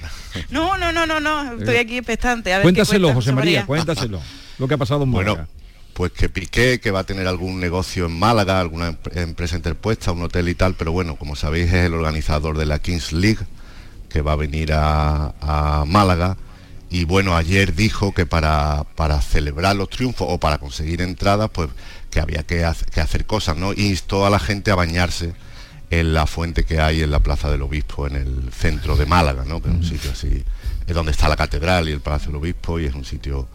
No, 0.49 0.79
no, 0.79 0.93
no, 0.93 1.05
no, 1.05 1.21
no. 1.21 1.59
Estoy 1.59 1.77
aquí 1.77 1.99
expectante. 1.99 2.59
cuéntaselo, 2.63 3.13
José 3.13 3.33
María, 3.33 3.67
cuéntaselo. 3.67 4.19
Lo 4.59 4.67
que 4.67 4.73
ha 4.73 4.79
pasado 4.79 5.03
en 5.03 5.11
Málaga. 5.11 5.33
Bueno, 5.33 5.49
pues 5.93 6.13
que 6.13 6.31
Piqué, 6.31 6.81
que 6.81 6.91
va 6.91 7.01
a 7.01 7.05
tener 7.05 7.27
algún 7.27 7.61
negocio 7.61 8.07
en 8.07 8.19
Málaga, 8.19 8.59
alguna 8.59 8.97
empresa 9.15 9.57
interpuesta, 9.57 10.11
un 10.11 10.23
hotel 10.23 10.49
y 10.49 10.55
tal, 10.55 10.73
pero 10.73 10.91
bueno, 10.91 11.17
como 11.17 11.37
sabéis 11.37 11.67
es 11.67 11.85
el 11.85 11.93
organizador 11.93 12.57
de 12.57 12.65
la 12.65 12.79
Kings 12.79 13.13
League, 13.13 13.45
que 14.09 14.23
va 14.23 14.33
a 14.33 14.37
venir 14.37 14.73
a, 14.73 15.35
a 15.43 15.85
Málaga 15.87 16.39
y 16.93 17.07
bueno, 17.07 17.35
ayer 17.35 17.75
dijo 17.75 18.13
que 18.13 18.27
para, 18.27 18.85
para 18.97 19.19
celebrar 19.23 19.75
los 19.75 19.89
triunfos 19.89 20.27
o 20.31 20.39
para 20.39 20.59
conseguir 20.59 21.01
entradas, 21.01 21.49
pues 21.51 21.71
que 22.11 22.21
había 22.21 22.43
que, 22.43 22.67
hacer 22.67 23.25
cosas, 23.25 23.57
¿no? 23.57 23.73
instó 23.73 24.27
a 24.27 24.31
la 24.31 24.39
gente 24.39 24.71
a 24.71 24.75
bañarse 24.75 25.33
en 25.89 26.13
la 26.13 26.27
fuente 26.27 26.65
que 26.65 26.81
hay 26.81 27.01
en 27.01 27.11
la 27.11 27.21
Plaza 27.21 27.51
del 27.51 27.63
Obispo, 27.63 28.07
en 28.07 28.17
el 28.17 28.53
centro 28.53 28.95
de 28.95 29.07
Málaga, 29.07 29.47
¿no? 29.47 29.63
Que 29.63 29.71
es 29.71 29.75
un 29.75 29.85
sitio 29.85 30.11
así, 30.11 30.45
es 30.87 30.95
donde 30.95 31.13
está 31.13 31.31
la 31.31 31.37
catedral 31.37 31.89
y 31.89 31.93
el 31.93 32.03
Palacio 32.03 32.27
del 32.27 32.37
Obispo 32.37 32.79
y 32.79 32.85
es 32.85 32.95
un 32.95 33.07
sitio 33.07 33.49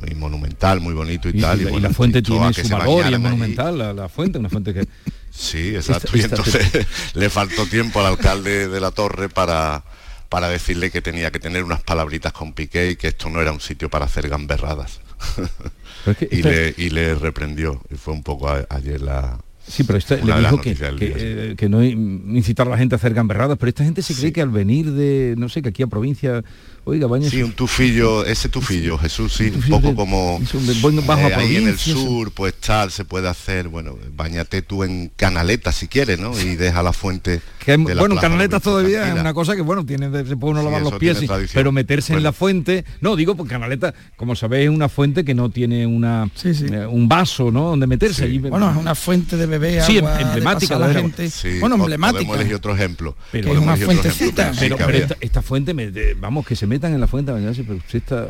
muy 0.00 0.14
monumental, 0.14 0.80
muy 0.80 0.94
bonito 0.94 1.28
y, 1.28 1.40
tal. 1.40 1.60
Y, 1.60 1.80
la 1.80 1.90
fuente 1.90 2.22
tiene 2.22 2.54
su 2.54 2.68
valor 2.68 3.10
y 3.10 3.14
es 3.14 3.18
monumental, 3.18 3.96
la, 3.96 4.08
fuente, 4.08 4.38
una 4.38 4.50
fuente 4.50 4.72
que... 4.72 4.86
Sí, 5.32 5.74
exacto. 5.74 6.16
y 6.16 6.20
entonces 6.20 6.86
le 7.14 7.28
faltó 7.28 7.66
tiempo 7.66 7.98
al 7.98 8.06
alcalde 8.06 8.68
de 8.68 8.80
la 8.80 8.92
torre 8.92 9.28
para 9.28 9.82
para 10.28 10.48
decirle 10.48 10.90
que 10.90 11.00
tenía 11.00 11.30
que 11.30 11.38
tener 11.38 11.64
unas 11.64 11.82
palabritas 11.82 12.32
con 12.32 12.52
Piqué 12.52 12.90
y 12.90 12.96
que 12.96 13.08
esto 13.08 13.30
no 13.30 13.40
era 13.40 13.52
un 13.52 13.60
sitio 13.60 13.88
para 13.88 14.04
hacer 14.04 14.28
gamberradas. 14.28 15.00
y, 16.30 16.42
le, 16.42 16.74
y, 16.76 16.90
le, 16.90 17.14
reprendió. 17.14 17.80
Y 17.90 17.96
fue 17.96 18.14
un 18.14 18.22
poco 18.22 18.48
ayer 18.68 19.00
la, 19.00 19.38
Sí, 19.68 19.84
pero 19.84 19.98
le 20.24 20.38
dijo 20.38 20.60
que, 20.60 20.76
eh, 20.80 21.54
que, 21.56 21.68
no 21.68 21.84
incitar 21.84 22.66
a 22.66 22.70
la 22.70 22.78
gente 22.78 22.94
a 22.94 22.96
hacer 22.96 23.12
gamberradas, 23.12 23.58
pero 23.58 23.68
esta 23.68 23.84
gente 23.84 24.00
se 24.00 24.14
cree 24.14 24.32
que 24.32 24.40
al 24.40 24.48
venir 24.48 24.92
de, 24.92 25.34
no 25.36 25.50
sé, 25.50 25.60
que 25.60 25.68
aquí 25.68 25.82
a 25.82 25.86
provincia, 25.86 26.42
oiga, 26.84 27.06
baña... 27.06 27.28
Sí, 27.28 27.42
un 27.42 27.52
tufillo, 27.52 28.24
ese 28.24 28.48
tufillo, 28.48 28.98
Jesús, 28.98 29.34
sí, 29.34 29.52
un, 29.54 29.62
poco 29.62 29.94
como 29.94 30.40
eh, 30.40 31.34
ahí 31.34 31.56
en 31.56 31.68
el 31.68 31.78
sur, 31.78 32.30
pues 32.32 32.54
tal, 32.54 32.90
se 32.90 33.04
puede 33.04 33.28
hacer, 33.28 33.68
bueno, 33.68 33.96
bañate 34.14 34.62
tú 34.62 34.84
en 34.84 35.10
canaletas 35.16 35.76
si 35.76 35.88
quieres, 35.88 36.18
¿no? 36.18 36.38
Y 36.38 36.56
deja 36.56 36.82
la 36.82 36.92
fuente... 36.92 37.40
bueno, 37.66 38.16
canaletas 38.16 38.62
todavía 38.62 39.08
es 39.08 39.20
una 39.20 39.34
cosa 39.34 39.56
que, 39.56 39.62
bueno, 39.62 39.84
tiene, 39.84 40.10
se 40.24 40.36
puede 40.36 40.52
uno 40.52 40.62
lavar 40.62 40.82
los 40.82 40.94
pies, 40.94 41.18
pero 41.52 41.72
meterse 41.72 42.14
en 42.14 42.22
la 42.22 42.32
fuente, 42.32 42.84
no, 43.00 43.16
digo, 43.16 43.34
pues 43.34 43.48
canaleta, 43.48 43.94
como 44.16 44.34
sabéis, 44.34 44.68
es 44.68 44.74
una 44.74 44.88
fuente 44.88 45.24
que 45.24 45.34
no 45.34 45.50
tiene 45.50 45.86
una 45.86 46.28
eh, 46.44 46.86
un 46.86 47.08
vaso, 47.08 47.50
¿no? 47.50 47.70
Donde 47.70 47.86
meterse. 47.86 48.24
Allí, 48.24 48.38
bueno, 48.38 48.70
es 48.70 48.76
una 48.76 48.94
fuente 48.94 49.36
de 49.36 49.82
sí, 49.82 49.98
emblemática 49.98 50.78
la 50.78 50.92
gente. 50.92 51.30
bueno, 51.60 51.76
emblemática. 51.76 52.18
Podemos 52.18 52.36
elegir 52.36 52.54
otro 52.54 52.74
ejemplo. 52.74 53.16
Pero 53.32 53.52
es 53.52 53.58
una 53.58 53.76
fuentecita. 53.76 54.52
Pero, 54.58 54.76
esta, 55.20 55.42
fuente, 55.42 55.74
vamos, 56.18 56.46
que 56.46 56.56
se 56.56 56.66
metan 56.78 56.94
en 56.94 57.00
la 57.00 57.06
fuente 57.06 57.30
a 57.30 57.34
bañarse, 57.34 57.64
pero 57.64 57.76
usted 57.76 57.98
está... 57.98 58.28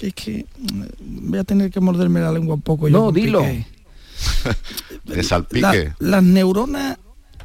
Es 0.00 0.14
que 0.14 0.46
mm, 0.58 1.30
voy 1.30 1.38
a 1.38 1.44
tener 1.44 1.70
que 1.70 1.80
morderme 1.80 2.20
la 2.20 2.32
lengua 2.32 2.54
un 2.54 2.62
poco. 2.62 2.88
No, 2.88 3.12
dilo. 3.12 3.42
de 5.04 5.22
salpique. 5.22 5.92
las 5.98 6.22
neuronas 6.22 6.98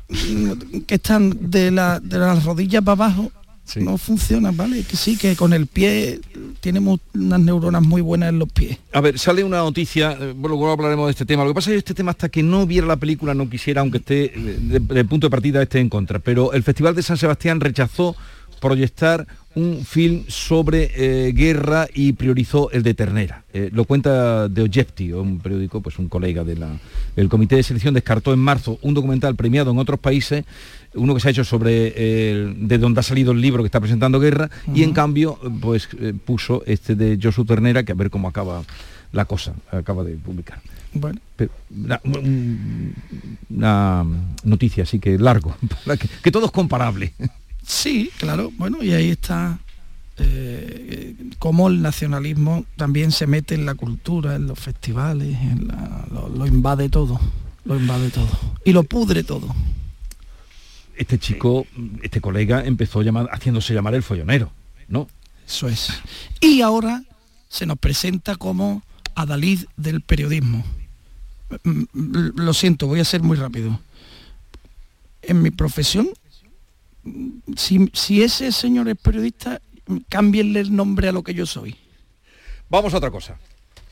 mm, 0.10 0.80
que 0.88 0.96
están 0.96 1.52
de, 1.52 1.72
la, 1.72 2.00
de 2.00 2.18
las 2.18 2.46
rodillas 2.46 2.82
para 2.82 3.06
abajo 3.06 3.32
no 3.76 3.98
funcionan, 3.98 4.56
¿vale? 4.56 4.84
Que 4.84 4.96
sí, 4.96 5.18
que 5.18 5.36
con 5.36 5.52
el 5.52 5.66
pie 5.68 6.22
tiene 6.62 6.80
unas 6.80 7.40
neuronas 7.40 7.82
muy 7.82 8.02
buenas 8.02 8.30
en 8.30 8.40
los 8.40 8.50
pies. 8.52 8.78
A 8.94 9.02
ver, 9.02 9.18
sale 9.18 9.44
una 9.44 9.58
noticia, 9.58 10.12
eh, 10.14 10.34
bueno, 10.36 10.56
luego 10.56 10.72
hablaremos 10.72 11.08
de 11.08 11.12
este 11.12 11.26
tema. 11.26 11.44
Lo 11.44 11.50
que 11.50 11.56
pasa 11.56 11.72
es 11.72 11.74
que 11.74 11.80
este 11.80 11.94
tema 11.96 12.12
hasta 12.12 12.30
que 12.30 12.44
no 12.44 12.66
viera 12.68 12.86
la 12.88 12.96
película 12.96 13.34
no 13.34 13.50
quisiera, 13.50 13.82
aunque 13.82 13.98
esté, 13.98 14.32
de, 14.36 15.06
punto 15.06 15.28
de 15.28 15.32
partida 15.32 15.62
esté 15.62 15.80
en 15.80 15.90
contra. 15.90 16.20
Pero 16.20 16.54
el 16.54 16.64
Festival 16.64 16.96
de 16.96 17.02
San 17.02 17.18
Sebastián 17.18 17.60
rechazó 17.60 18.16
proyectar 18.62 19.28
un 19.56 19.86
film 19.86 20.26
sobre 20.28 20.92
eh, 20.96 21.32
guerra 21.32 21.88
y 21.94 22.14
priorizó 22.14 22.70
el 22.72 22.84
de 22.84 22.94
Ternera. 22.94 23.44
Eh, 23.54 23.70
lo 23.72 23.86
cuenta 23.86 24.50
de 24.50 24.62
Objective, 24.62 25.18
un 25.18 25.40
periódico, 25.40 25.82
pues 25.82 25.98
un 25.98 26.10
colega 26.10 26.44
del 26.44 27.30
Comité 27.30 27.56
de 27.56 27.64
Selección 27.64 27.94
descartó 27.94 28.34
en 28.34 28.40
marzo 28.40 28.78
un 28.82 28.94
documental 28.94 29.36
premiado 29.36 29.72
en 29.72 29.78
otros 29.78 30.00
países, 30.00 30.44
uno 30.94 31.14
que 31.14 31.22
se 31.22 31.30
ha 31.30 31.32
hecho 31.32 31.44
sobre 31.44 31.92
de 31.92 32.78
dónde 32.78 33.00
ha 33.00 33.04
salido 33.04 33.32
el 33.32 33.42
libro 33.42 33.64
que 33.64 33.68
está 33.68 33.80
presentando 33.80 34.20
Guerra, 34.20 34.50
y 34.74 34.84
en 34.84 34.94
cambio 34.94 35.40
pues 35.62 35.88
eh, 36.00 36.14
puso 36.14 36.64
este 36.66 36.96
de 36.96 37.18
Josu 37.22 37.46
Ternera, 37.46 37.84
que 37.84 37.94
a 37.94 37.96
ver 37.96 38.10
cómo 38.10 38.28
acaba 38.28 38.64
la 39.14 39.26
cosa, 39.26 39.54
acaba 39.72 40.04
de 40.04 40.16
publicar. 40.16 40.60
Bueno. 40.94 41.20
una, 43.50 44.06
noticia 44.44 44.84
así 44.84 45.00
que 45.00 45.18
largo, 45.18 45.56
que, 46.00 46.08
que 46.24 46.32
todo 46.32 46.46
es 46.46 46.52
comparable. 46.52 47.14
Sí, 47.66 48.12
claro, 48.18 48.52
bueno, 48.58 48.84
y 48.84 48.92
ahí 48.92 49.10
está 49.10 49.60
eh, 50.18 51.16
cómo 51.40 51.68
el 51.68 51.82
nacionalismo 51.82 52.66
también 52.78 53.12
se 53.12 53.28
mete 53.28 53.56
en 53.56 53.66
la 53.66 53.76
cultura, 53.76 54.36
en 54.36 54.48
los 54.48 54.60
festivales, 54.60 55.38
lo, 56.12 56.46
invade 56.46 56.90
todo, 56.90 57.20
lo 57.66 57.76
invade 57.76 58.10
todo 58.12 58.30
y 58.64 58.72
lo 58.72 58.84
pudre 58.84 59.24
todo. 59.24 59.54
Este 60.96 61.20
chico, 61.20 61.68
este 62.02 62.22
colega 62.22 62.64
empezó 62.64 63.02
haciéndose 63.32 63.74
llamar 63.74 63.96
el 63.96 64.04
follonero, 64.04 64.52
¿no? 64.88 65.10
Eso 65.46 65.68
es. 65.68 65.90
Y 66.40 66.62
ahora 66.62 67.04
se 67.50 67.66
nos 67.66 67.78
presenta 67.78 68.36
como 68.38 68.84
Adalid 69.16 69.66
del 69.76 70.02
periodismo. 70.02 70.64
Mm, 71.64 71.84
mm, 71.92 72.32
lo 72.36 72.54
siento, 72.54 72.88
voy 72.88 73.02
a 73.02 73.06
ser 73.06 73.22
muy 73.22 73.36
rápido. 73.36 73.80
En 75.22 75.42
mi 75.42 75.52
profesión 75.52 76.08
si, 77.56 78.22
ese 78.22 78.52
señor 78.52 78.88
es 78.90 78.98
periodista, 78.98 79.62
cámbienle 80.10 80.62
el 80.62 80.76
nombre 80.76 81.08
a 81.08 81.12
lo 81.12 81.24
que 81.24 81.34
yo 81.34 81.46
soy. 81.46 81.76
Vamos 82.70 82.94
a 82.94 82.98
otra 82.98 83.12
cosa. 83.12 83.38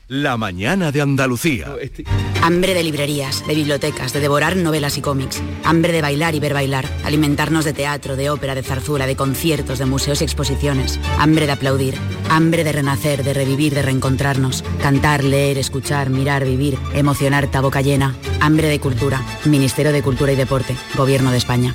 La 0.08 0.36
mañana 0.36 0.92
de 0.92 1.00
Andalucía. 1.00 1.76
Este- 1.80 2.04
Hambre 2.42 2.74
de 2.74 2.82
librerías, 2.82 3.46
de 3.46 3.54
bibliotecas, 3.54 4.12
de 4.12 4.20
devorar 4.20 4.54
novelas 4.54 4.98
y 4.98 5.00
cómics. 5.00 5.40
Hambre 5.64 5.94
de 5.94 6.02
bailar 6.02 6.34
y 6.34 6.40
ver 6.40 6.52
bailar. 6.52 6.86
Alimentarnos 7.04 7.64
de 7.64 7.72
teatro, 7.72 8.14
de 8.14 8.28
ópera, 8.28 8.54
de 8.54 8.62
zarzuela, 8.62 9.06
de 9.06 9.16
conciertos, 9.16 9.78
de 9.78 9.86
museos 9.86 10.20
y 10.20 10.24
exposiciones. 10.24 11.00
Hambre 11.18 11.46
de 11.46 11.52
aplaudir. 11.52 11.94
Hambre 12.28 12.64
de 12.64 12.72
renacer, 12.72 13.24
de 13.24 13.32
revivir, 13.32 13.74
de 13.74 13.80
reencontrarnos. 13.80 14.62
Cantar, 14.82 15.24
leer, 15.24 15.56
escuchar, 15.56 16.10
mirar, 16.10 16.44
vivir. 16.44 16.76
Emocionar, 16.92 17.48
boca 17.62 17.80
llena. 17.80 18.14
Hambre 18.40 18.68
de 18.68 18.80
cultura. 18.80 19.24
Ministerio 19.46 19.92
de 19.92 20.02
Cultura 20.02 20.32
y 20.32 20.36
Deporte. 20.36 20.76
Gobierno 20.96 21.30
de 21.30 21.38
España. 21.38 21.74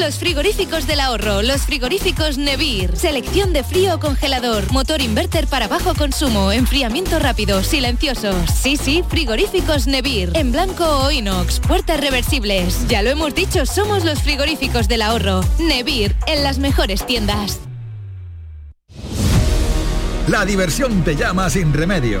Los 0.00 0.16
frigoríficos 0.18 0.88
del 0.88 0.98
ahorro, 0.98 1.42
los 1.42 1.62
frigoríficos 1.62 2.36
Nevir. 2.36 2.96
Selección 2.96 3.52
de 3.52 3.62
frío 3.62 4.00
congelador, 4.00 4.70
motor 4.72 5.00
inverter 5.00 5.46
para 5.46 5.68
bajo 5.68 5.94
consumo, 5.94 6.50
enfriamiento 6.50 7.20
rápido, 7.20 7.62
silenciosos. 7.62 8.50
Sí, 8.50 8.76
sí, 8.76 9.04
frigoríficos 9.08 9.86
Nevir. 9.86 10.32
En 10.34 10.50
blanco 10.50 10.84
o 10.84 11.10
inox, 11.12 11.60
puertas 11.60 12.00
reversibles. 12.00 12.88
Ya 12.88 13.02
lo 13.02 13.10
hemos 13.10 13.34
dicho, 13.34 13.66
somos 13.66 14.04
los 14.04 14.20
frigoríficos 14.20 14.88
del 14.88 15.02
ahorro. 15.02 15.42
Nevir, 15.60 16.16
en 16.26 16.42
las 16.42 16.58
mejores 16.58 17.06
tiendas. 17.06 17.60
La 20.26 20.44
diversión 20.44 21.04
te 21.04 21.14
llama 21.14 21.48
sin 21.50 21.72
remedio. 21.72 22.20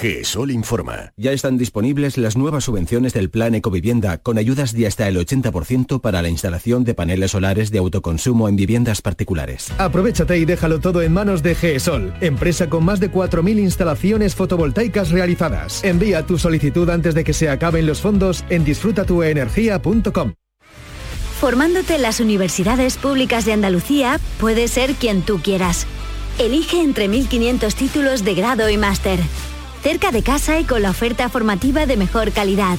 GESOL 0.00 0.50
informa. 0.50 1.14
Ya 1.16 1.32
están 1.32 1.56
disponibles 1.56 2.18
las 2.18 2.36
nuevas 2.36 2.64
subvenciones 2.64 3.14
del 3.14 3.30
Plan 3.30 3.54
Ecovivienda 3.54 4.18
con 4.18 4.36
ayudas 4.36 4.74
de 4.74 4.86
hasta 4.86 5.08
el 5.08 5.16
80% 5.16 6.02
para 6.02 6.20
la 6.20 6.28
instalación 6.28 6.84
de 6.84 6.92
paneles 6.92 7.30
solares 7.30 7.70
de 7.70 7.78
autoconsumo 7.78 8.48
en 8.48 8.56
viviendas 8.56 9.00
particulares. 9.00 9.72
Aprovechate 9.78 10.36
y 10.36 10.44
déjalo 10.44 10.80
todo 10.80 11.00
en 11.00 11.14
manos 11.14 11.42
de 11.42 11.54
GESOL, 11.54 12.12
empresa 12.20 12.68
con 12.68 12.84
más 12.84 13.00
de 13.00 13.10
4.000 13.10 13.58
instalaciones 13.58 14.34
fotovoltaicas 14.34 15.10
realizadas. 15.10 15.82
Envía 15.82 16.26
tu 16.26 16.36
solicitud 16.38 16.90
antes 16.90 17.14
de 17.14 17.24
que 17.24 17.32
se 17.32 17.48
acaben 17.48 17.86
los 17.86 18.02
fondos 18.02 18.44
en 18.50 18.64
disfrutatuenergia.com. 18.64 20.34
Formándote 21.40 21.94
en 21.94 22.02
las 22.02 22.20
universidades 22.20 22.98
públicas 22.98 23.46
de 23.46 23.54
Andalucía, 23.54 24.20
puedes 24.40 24.72
ser 24.72 24.92
quien 24.94 25.22
tú 25.22 25.40
quieras. 25.42 25.86
Elige 26.38 26.82
entre 26.82 27.08
1.500 27.08 27.74
títulos 27.74 28.24
de 28.24 28.34
grado 28.34 28.68
y 28.68 28.76
máster 28.76 29.20
cerca 29.88 30.10
de 30.10 30.24
casa 30.24 30.58
y 30.58 30.64
con 30.64 30.82
la 30.82 30.90
oferta 30.90 31.28
formativa 31.28 31.86
de 31.86 31.96
mejor 31.96 32.32
calidad. 32.32 32.76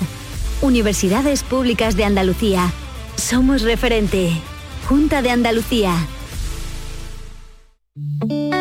Universidades 0.60 1.42
Públicas 1.42 1.96
de 1.96 2.04
Andalucía. 2.04 2.70
Somos 3.16 3.62
referente. 3.62 4.34
Junta 4.90 5.22
de 5.22 5.32
Andalucía. 5.32 5.96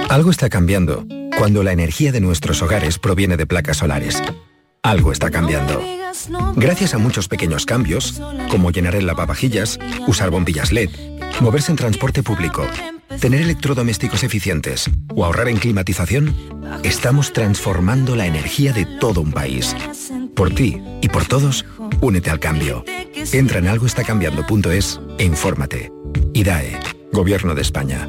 Algo 0.09 0.31
está 0.31 0.49
cambiando 0.49 1.05
cuando 1.37 1.65
la 1.65 1.73
energía 1.73 2.13
de 2.13 2.21
nuestros 2.21 2.63
hogares 2.63 3.01
proviene 3.01 3.37
de 3.37 3.47
placas 3.47 3.79
solares. 3.79 4.23
Algo 4.81 5.11
está 5.11 5.33
cambiando. 5.33 5.83
Gracias 6.55 6.95
a 6.95 6.99
muchos 6.99 7.27
pequeños 7.27 7.67
cambios, 7.67 8.23
como 8.49 8.71
llenar 8.71 8.95
el 8.95 9.07
lavavajillas, 9.07 9.81
usar 10.07 10.31
bombillas 10.31 10.71
LED, 10.71 10.91
moverse 11.41 11.73
en 11.73 11.79
transporte 11.79 12.23
público, 12.23 12.65
tener 13.21 13.43
electrodomésticos 13.43 14.23
eficientes 14.23 14.91
o 15.15 15.25
ahorrar 15.25 15.49
en 15.49 15.57
climatización, 15.57 16.35
estamos 16.83 17.33
transformando 17.33 18.17
la 18.17 18.27
energía 18.27 18.73
de 18.73 18.87
todo 19.01 19.21
un 19.21 19.33
país. 19.33 19.75
Por 20.35 20.55
ti 20.55 20.81
y 21.01 21.09
por 21.09 21.25
todos, 21.27 21.65
únete 22.01 22.31
al 22.31 22.41
cambio. 22.41 22.85
Entra 23.33 23.59
en 23.59 23.69
algoestacambiando.es 23.69 25.01
e 25.19 25.25
infórmate. 25.25 25.91
IDAE, 26.35 26.79
Gobierno 27.13 27.55
de 27.55 27.63
España. 27.63 28.09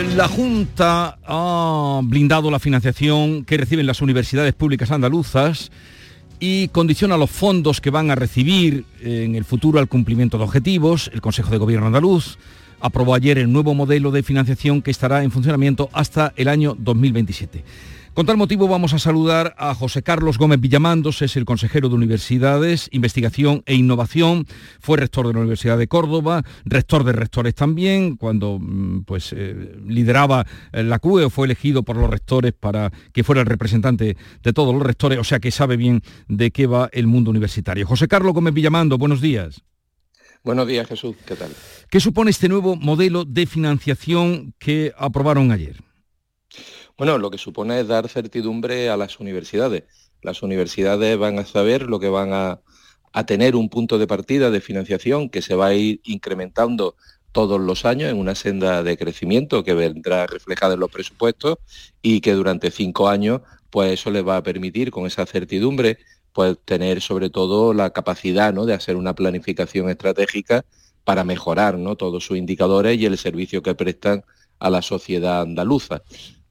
La 0.00 0.26
Junta 0.26 1.18
ha 1.22 2.00
blindado 2.02 2.50
la 2.50 2.58
financiación 2.58 3.44
que 3.44 3.58
reciben 3.58 3.86
las 3.86 4.00
universidades 4.00 4.54
públicas 4.54 4.90
andaluzas 4.90 5.70
y 6.40 6.68
condiciona 6.68 7.18
los 7.18 7.30
fondos 7.30 7.82
que 7.82 7.90
van 7.90 8.10
a 8.10 8.14
recibir 8.14 8.86
en 9.02 9.34
el 9.34 9.44
futuro 9.44 9.78
al 9.78 9.88
cumplimiento 9.88 10.38
de 10.38 10.44
objetivos. 10.44 11.10
El 11.12 11.20
Consejo 11.20 11.50
de 11.50 11.58
Gobierno 11.58 11.88
andaluz 11.88 12.38
aprobó 12.80 13.14
ayer 13.14 13.36
el 13.36 13.52
nuevo 13.52 13.74
modelo 13.74 14.10
de 14.10 14.22
financiación 14.22 14.80
que 14.80 14.90
estará 14.90 15.24
en 15.24 15.30
funcionamiento 15.30 15.90
hasta 15.92 16.32
el 16.36 16.48
año 16.48 16.74
2027. 16.78 17.62
Con 18.14 18.26
tal 18.26 18.36
motivo 18.36 18.68
vamos 18.68 18.92
a 18.92 18.98
saludar 18.98 19.54
a 19.56 19.74
José 19.74 20.02
Carlos 20.02 20.36
Gómez 20.36 20.60
Villamandos, 20.60 21.22
es 21.22 21.34
el 21.38 21.46
consejero 21.46 21.88
de 21.88 21.94
Universidades, 21.94 22.90
Investigación 22.92 23.62
e 23.64 23.74
Innovación, 23.74 24.44
fue 24.80 24.98
rector 24.98 25.26
de 25.26 25.32
la 25.32 25.38
Universidad 25.38 25.78
de 25.78 25.88
Córdoba, 25.88 26.42
rector 26.66 27.04
de 27.04 27.12
rectores 27.12 27.54
también, 27.54 28.16
cuando 28.16 28.58
mm, 28.60 29.04
pues, 29.04 29.32
eh, 29.34 29.78
lideraba 29.86 30.44
eh, 30.74 30.82
la 30.82 30.98
CUE, 30.98 31.30
fue 31.30 31.46
elegido 31.46 31.84
por 31.84 31.96
los 31.96 32.10
rectores 32.10 32.52
para 32.52 32.92
que 33.14 33.24
fuera 33.24 33.40
el 33.40 33.46
representante 33.46 34.18
de 34.42 34.52
todos 34.52 34.74
los 34.74 34.82
rectores, 34.82 35.18
o 35.18 35.24
sea 35.24 35.40
que 35.40 35.50
sabe 35.50 35.78
bien 35.78 36.02
de 36.28 36.50
qué 36.50 36.66
va 36.66 36.90
el 36.92 37.06
mundo 37.06 37.30
universitario. 37.30 37.86
José 37.86 38.08
Carlos 38.08 38.34
Gómez 38.34 38.52
Villamando, 38.52 38.98
buenos 38.98 39.22
días. 39.22 39.62
Buenos 40.44 40.68
días, 40.68 40.86
Jesús. 40.86 41.16
¿Qué 41.24 41.34
tal? 41.34 41.50
¿Qué 41.88 41.98
supone 41.98 42.30
este 42.30 42.50
nuevo 42.50 42.76
modelo 42.76 43.24
de 43.24 43.46
financiación 43.46 44.52
que 44.58 44.92
aprobaron 44.98 45.50
ayer? 45.50 45.76
Bueno, 46.98 47.18
lo 47.18 47.30
que 47.30 47.38
supone 47.38 47.80
es 47.80 47.88
dar 47.88 48.08
certidumbre 48.08 48.90
a 48.90 48.96
las 48.96 49.18
universidades. 49.18 49.84
Las 50.20 50.42
universidades 50.42 51.18
van 51.18 51.38
a 51.38 51.46
saber 51.46 51.82
lo 51.82 51.98
que 51.98 52.08
van 52.08 52.32
a, 52.32 52.60
tener 53.26 53.56
un 53.56 53.68
punto 53.68 53.98
de 53.98 54.06
partida 54.06 54.50
de 54.50 54.60
financiación 54.60 55.28
que 55.28 55.42
se 55.42 55.54
va 55.54 55.66
a 55.68 55.74
ir 55.74 56.00
incrementando 56.04 56.96
todos 57.32 57.60
los 57.60 57.84
años 57.84 58.10
en 58.10 58.18
una 58.18 58.34
senda 58.34 58.82
de 58.82 58.96
crecimiento 58.96 59.64
que 59.64 59.74
vendrá 59.74 60.26
reflejada 60.26 60.74
en 60.74 60.80
los 60.80 60.90
presupuestos 60.90 61.58
y 62.02 62.20
que 62.20 62.32
durante 62.32 62.70
cinco 62.70 63.08
años, 63.08 63.40
pues 63.70 63.92
eso 63.92 64.10
les 64.10 64.26
va 64.26 64.36
a 64.38 64.42
permitir 64.42 64.90
con 64.90 65.06
esa 65.06 65.26
certidumbre, 65.26 65.98
pues 66.32 66.56
tener 66.64 67.00
sobre 67.00 67.30
todo 67.30 67.74
la 67.74 67.90
capacidad 67.90 68.52
¿no? 68.52 68.64
de 68.64 68.74
hacer 68.74 68.96
una 68.96 69.14
planificación 69.14 69.90
estratégica 69.90 70.64
para 71.04 71.24
mejorar 71.24 71.78
¿no? 71.78 71.96
todos 71.96 72.24
sus 72.24 72.38
indicadores 72.38 72.98
y 72.98 73.06
el 73.06 73.18
servicio 73.18 73.62
que 73.62 73.74
prestan 73.74 74.24
a 74.58 74.70
la 74.70 74.82
sociedad 74.82 75.42
andaluza 75.42 76.02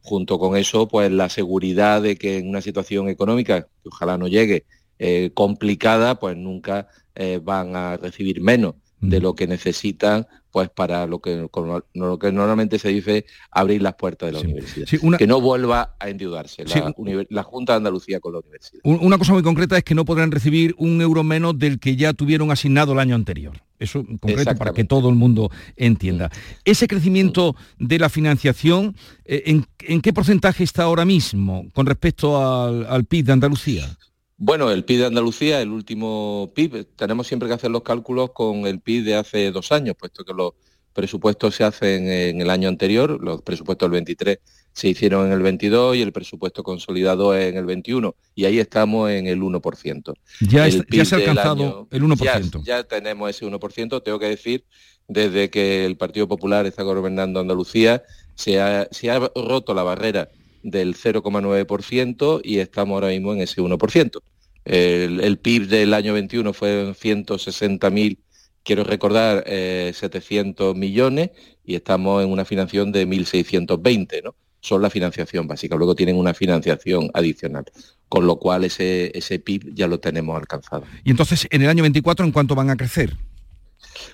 junto 0.01 0.39
con 0.39 0.57
eso, 0.57 0.87
pues 0.87 1.11
la 1.11 1.29
seguridad 1.29 2.01
de 2.01 2.17
que 2.17 2.37
en 2.37 2.49
una 2.49 2.61
situación 2.61 3.09
económica, 3.09 3.63
que 3.63 3.89
ojalá 3.89 4.17
no 4.17 4.27
llegue, 4.27 4.65
eh, 4.99 5.31
complicada, 5.33 6.19
pues 6.19 6.37
nunca 6.37 6.87
eh, 7.15 7.39
van 7.43 7.75
a 7.75 7.97
recibir 7.97 8.41
menos 8.41 8.75
de 9.01 9.19
lo 9.19 9.35
que 9.35 9.47
necesitan 9.47 10.27
pues 10.51 10.69
para 10.69 11.07
lo 11.07 11.19
que, 11.19 11.47
lo 11.93 12.19
que 12.19 12.31
normalmente 12.31 12.77
se 12.77 12.89
dice 12.89 13.25
abrir 13.51 13.81
las 13.81 13.95
puertas 13.95 14.27
de 14.27 14.33
la 14.33 14.39
universidad. 14.39 14.87
Que 15.17 15.27
no 15.27 15.39
vuelva 15.39 15.95
a 15.99 16.09
endeudarse 16.09 16.65
la, 16.65 17.43
Junta 17.43 17.73
de 17.73 17.77
Andalucía 17.77 18.19
con 18.19 18.33
la 18.33 18.39
universidad. 18.39 18.81
Una 18.83 19.17
cosa 19.17 19.33
muy 19.33 19.43
concreta 19.43 19.77
es 19.77 19.83
que 19.83 19.95
no 19.95 20.05
podrán 20.05 20.31
recibir 20.31 20.75
un 20.77 21.01
euro 21.01 21.23
menos 21.23 21.57
del 21.57 21.79
que 21.79 21.95
ya 21.95 22.13
tuvieron 22.13 22.51
asignado 22.51 22.93
el 22.93 22.99
año 22.99 23.15
anterior. 23.15 23.53
Eso 23.79 23.99
en 23.99 24.17
concreto 24.17 24.55
para 24.55 24.73
que 24.73 24.83
todo 24.83 25.09
el 25.09 25.15
mundo 25.15 25.49
entienda. 25.75 26.29
Ese 26.65 26.87
crecimiento 26.87 27.55
de 27.79 27.97
la 27.97 28.09
financiación, 28.09 28.95
eh, 29.25 29.63
¿en, 29.79 30.01
qué 30.01 30.13
porcentaje 30.13 30.63
está 30.63 30.83
ahora 30.83 31.05
mismo 31.05 31.65
con 31.73 31.87
respecto 31.87 32.37
al, 32.37 32.85
al 32.85 33.05
PIB 33.05 33.25
de 33.25 33.31
Andalucía? 33.31 33.97
Bueno, 34.43 34.71
el 34.71 34.83
PIB 34.83 35.01
de 35.01 35.05
Andalucía, 35.05 35.61
el 35.61 35.69
último 35.69 36.51
PIB, 36.55 36.87
tenemos 36.95 37.27
siempre 37.27 37.47
que 37.47 37.53
hacer 37.53 37.69
los 37.69 37.83
cálculos 37.83 38.31
con 38.31 38.65
el 38.65 38.79
PIB 38.79 39.03
de 39.03 39.13
hace 39.13 39.51
dos 39.51 39.71
años, 39.71 39.95
puesto 39.95 40.25
que 40.25 40.33
los 40.33 40.53
presupuestos 40.93 41.53
se 41.53 41.63
hacen 41.63 42.09
en 42.09 42.41
el 42.41 42.49
año 42.49 42.67
anterior, 42.67 43.23
los 43.23 43.43
presupuestos 43.43 43.85
del 43.85 43.91
23 43.91 44.39
se 44.73 44.87
hicieron 44.87 45.27
en 45.27 45.33
el 45.33 45.43
22 45.43 45.95
y 45.95 46.01
el 46.01 46.11
presupuesto 46.11 46.63
consolidado 46.63 47.37
en 47.37 47.55
el 47.55 47.65
21, 47.65 48.15
y 48.33 48.45
ahí 48.45 48.57
estamos 48.57 49.11
en 49.11 49.27
el 49.27 49.39
1%. 49.39 50.13
Ya, 50.49 50.67
ya 50.67 51.05
se 51.05 51.15
ha 51.15 51.17
alcanzado 51.19 51.87
el 51.91 52.01
1%. 52.01 52.63
Ya, 52.63 52.83
tenemos 52.83 53.29
ese 53.29 53.45
1%, 53.45 54.01
tengo 54.01 54.17
que 54.17 54.25
decir, 54.25 54.65
desde 55.07 55.51
que 55.51 55.85
el 55.85 55.97
Partido 55.97 56.27
Popular 56.27 56.65
está 56.65 56.81
gobernando 56.81 57.39
Andalucía, 57.39 58.01
se 58.33 58.59
ha, 58.59 58.87
se 58.89 59.11
ha 59.11 59.19
roto 59.19 59.75
la 59.75 59.83
barrera 59.83 60.31
del 60.63 60.95
0,9% 60.95 62.41
y 62.43 62.59
estamos 62.59 62.95
ahora 62.95 63.07
mismo 63.07 63.33
en 63.33 63.41
ese 63.41 63.61
1%. 63.61 64.21
El, 64.63 65.37
PIB 65.39 65.67
del 65.67 65.93
año 65.93 66.13
21 66.13 66.53
fue 66.53 66.93
160.000, 66.93 68.17
quiero 68.63 68.83
recordar, 68.83 69.43
700 69.45 70.75
eh, 70.75 70.79
millones 70.79 71.31
y 71.65 71.75
estamos 71.75 72.23
en 72.23 72.29
una 72.29 72.45
financiación 72.45 72.91
de 72.91 73.07
1.620, 73.07 74.23
¿no? 74.23 74.35
Son 74.59 74.81
la 74.81 74.91
financiación 74.91 75.47
básica. 75.47 75.75
Luego 75.75 75.95
tienen 75.95 76.15
una 76.15 76.35
financiación 76.35 77.09
adicional, 77.15 77.65
con 78.07 78.27
lo 78.27 78.37
cual 78.37 78.63
ese, 78.63 79.11
ese 79.17 79.39
PIB 79.39 79.73
ya 79.73 79.87
lo 79.87 79.99
tenemos 79.99 80.37
alcanzado. 80.37 80.83
Y 81.03 81.09
entonces, 81.09 81.47
en 81.49 81.63
el 81.63 81.69
año 81.69 81.81
24, 81.81 82.25
¿en 82.25 82.31
cuánto 82.31 82.53
van 82.53 82.69
a 82.69 82.77
crecer? 82.77 83.17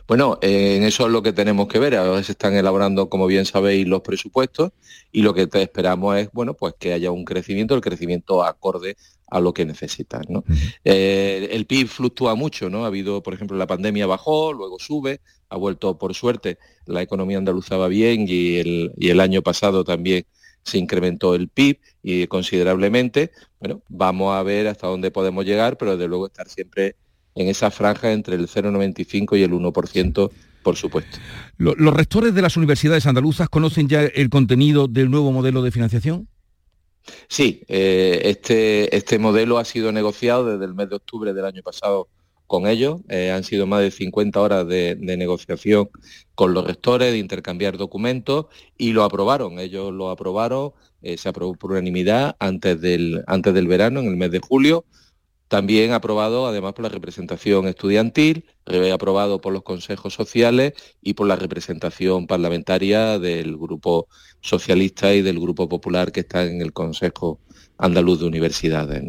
Bueno, 0.08 0.40
en 0.42 0.84
eso 0.84 1.06
es 1.06 1.12
lo 1.12 1.22
que 1.22 1.34
tenemos 1.34 1.68
que 1.68 1.80
ver. 1.80 1.96
Ahora 1.96 2.24
se 2.24 2.34
están 2.34 2.56
elaborando, 2.56 3.10
como 3.10 3.28
bien 3.28 3.46
sabéis, 3.46 3.88
los 3.88 4.02
presupuestos 4.02 4.72
y 5.12 5.22
lo 5.22 5.34
que 5.34 5.48
esperamos 5.54 6.18
es, 6.18 6.30
bueno, 6.32 6.54
pues 6.54 6.76
que 6.80 6.94
haya 6.94 7.12
un 7.12 7.26
crecimiento, 7.26 7.76
el 7.76 7.82
crecimiento 7.82 8.44
acorde 8.44 8.98
a 9.30 9.40
lo 9.40 9.54
que 9.54 9.66
necesitan. 9.66 10.24
Eh, 10.84 11.50
el 11.52 11.66
PIB 11.66 11.88
fluctúa 11.88 12.36
mucho, 12.36 12.70
¿no? 12.70 12.84
Ha 12.84 12.88
habido, 12.88 13.22
por 13.22 13.34
ejemplo, 13.34 13.58
la 13.58 13.68
pandemia 13.68 14.08
bajó, 14.08 14.54
luego 14.54 14.80
sube, 14.80 15.22
ha 15.50 15.58
vuelto, 15.58 15.98
por 15.98 16.14
suerte, 16.14 16.58
la 16.86 17.02
economía 17.02 17.38
andaluza 17.38 17.78
va 17.78 17.88
bien 17.88 18.26
y 18.28 18.58
el, 18.58 18.94
y 18.98 19.10
el 19.10 19.20
año 19.20 19.42
pasado 19.42 19.84
también 19.84 20.26
se 20.64 20.78
incrementó 20.78 21.36
el 21.36 21.50
PIB 21.50 21.80
y 22.04 22.28
considerablemente. 22.28 23.32
Bueno, 23.60 23.82
vamos 23.88 24.36
a 24.36 24.44
ver 24.44 24.68
hasta 24.68 24.88
dónde 24.88 25.12
podemos 25.12 25.46
llegar, 25.46 25.78
pero 25.78 25.92
desde 25.92 26.08
luego 26.08 26.28
estar 26.28 26.48
siempre 26.50 26.96
en 27.38 27.48
esa 27.48 27.72
franja 27.72 28.12
entre 28.12 28.36
el 28.36 28.48
0,95 28.48 29.38
y 29.38 29.44
el 29.44 29.52
1%, 29.52 30.32
por 30.64 30.76
supuesto. 30.76 31.18
¿Los 31.58 31.94
rectores 31.94 32.34
de 32.34 32.42
las 32.42 32.58
universidades 32.58 33.06
andaluzas 33.06 33.48
conocen 33.48 33.88
ya 33.88 34.04
el 34.04 34.30
contenido 34.30 34.88
del 34.88 35.10
nuevo 35.10 35.32
modelo 35.32 35.62
de 35.62 35.72
financiación? 35.72 36.28
Sí, 37.30 37.62
eh, 37.68 38.22
este, 38.26 38.96
este 38.96 39.18
modelo 39.20 39.60
ha 39.60 39.66
sido 39.66 39.92
negociado 39.92 40.46
desde 40.46 40.66
el 40.66 40.74
mes 40.74 40.90
de 40.90 40.96
octubre 40.96 41.34
del 41.34 41.46
año 41.46 41.62
pasado 41.64 42.10
con 42.48 42.68
ellos. 42.68 43.02
Eh, 43.10 43.32
han 43.32 43.44
sido 43.44 43.68
más 43.68 43.82
de 43.82 43.92
50 43.92 44.42
horas 44.42 44.68
de, 44.68 44.96
negociación 45.00 45.90
con 46.34 46.54
los 46.54 46.66
rectores, 46.66 47.12
de 47.12 47.20
intercambiar 47.20 47.78
documentos 47.78 48.48
y 48.78 48.94
lo 48.94 49.04
aprobaron. 49.04 49.60
Ellos 49.60 49.94
lo 49.94 50.10
aprobaron, 50.10 50.72
eh, 51.02 51.18
se 51.18 51.30
aprobó 51.30 51.54
por 51.56 51.72
unanimidad 51.72 52.36
antes 52.40 52.82
del, 52.82 53.24
antes 53.28 53.54
del 53.54 53.68
verano, 53.68 54.00
en 54.00 54.08
el 54.08 54.18
mes 54.18 54.32
de 54.32 54.40
julio. 54.40 54.86
También 55.48 55.94
aprobado 55.94 56.46
además 56.46 56.74
por 56.74 56.84
la 56.84 56.90
representación 56.90 57.68
estudiantil, 57.68 58.46
aprobado 58.94 59.40
por 59.40 59.54
los 59.54 59.64
consejos 59.64 60.14
sociales 60.14 60.74
y 61.02 61.14
por 61.14 61.28
la 61.28 61.38
representación 61.38 62.28
parlamentaria 62.28 63.18
del 63.18 63.56
Grupo 63.56 64.08
Socialista 64.42 65.14
y 65.14 65.22
del 65.22 65.40
Grupo 65.40 65.70
Popular 65.70 66.12
que 66.12 66.22
está 66.22 66.44
en 66.44 66.62
el 66.62 66.74
Consejo 66.74 67.40
Andaluz 67.78 68.20
de 68.20 68.26
Universidades. 68.26 69.04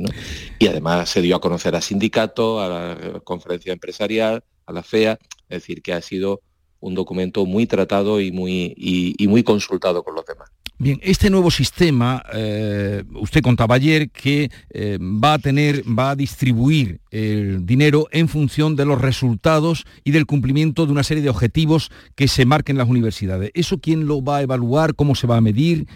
Y 0.60 0.68
además 0.68 1.08
se 1.08 1.22
dio 1.22 1.36
a 1.36 1.40
conocer 1.40 1.74
a 1.74 1.80
sindicatos, 1.80 2.62
a 2.62 2.68
la 2.68 3.20
conferencia 3.20 3.72
empresarial, 3.72 4.44
a 4.66 4.72
la 4.72 4.82
FEA, 4.82 5.18
es 5.48 5.62
decir, 5.62 5.82
que 5.82 5.92
ha 5.92 6.02
sido 6.02 6.42
un 6.80 6.94
documento 6.94 7.44
muy 7.46 7.66
tratado 7.66 8.20
y 8.20 8.30
muy, 8.30 8.74
y 8.76 9.26
muy 9.26 9.42
consultado 9.42 10.04
con 10.04 10.14
los 10.14 10.24
demás. 10.24 10.50
Bien, 10.80 11.00
este 11.02 11.28
nuevo 11.28 11.50
sistema, 11.50 12.22
eh, 12.32 13.02
usted 13.14 13.42
contaba 13.42 13.74
ayer 13.74 14.10
que 14.10 14.48
eh, 14.70 14.96
va 15.00 15.34
a 15.34 15.38
tener, 15.40 15.82
va 15.82 16.10
a 16.10 16.14
distribuir 16.14 17.00
el 17.10 17.66
dinero 17.66 18.06
en 18.12 18.28
función 18.28 18.76
de 18.76 18.84
los 18.84 19.00
resultados 19.00 19.86
y 20.04 20.12
del 20.12 20.24
cumplimiento 20.24 20.86
de 20.86 20.92
una 20.92 21.02
serie 21.02 21.24
de 21.24 21.30
objetivos 21.30 21.90
que 22.14 22.28
se 22.28 22.46
marquen 22.46 22.78
las 22.78 22.88
universidades. 22.88 23.50
¿Eso 23.54 23.78
quién 23.78 24.06
lo 24.06 24.22
va 24.22 24.36
a 24.36 24.42
evaluar? 24.42 24.94
¿Cómo 24.94 25.16
se 25.16 25.26
va 25.26 25.38
a 25.38 25.40
medir? 25.40 25.88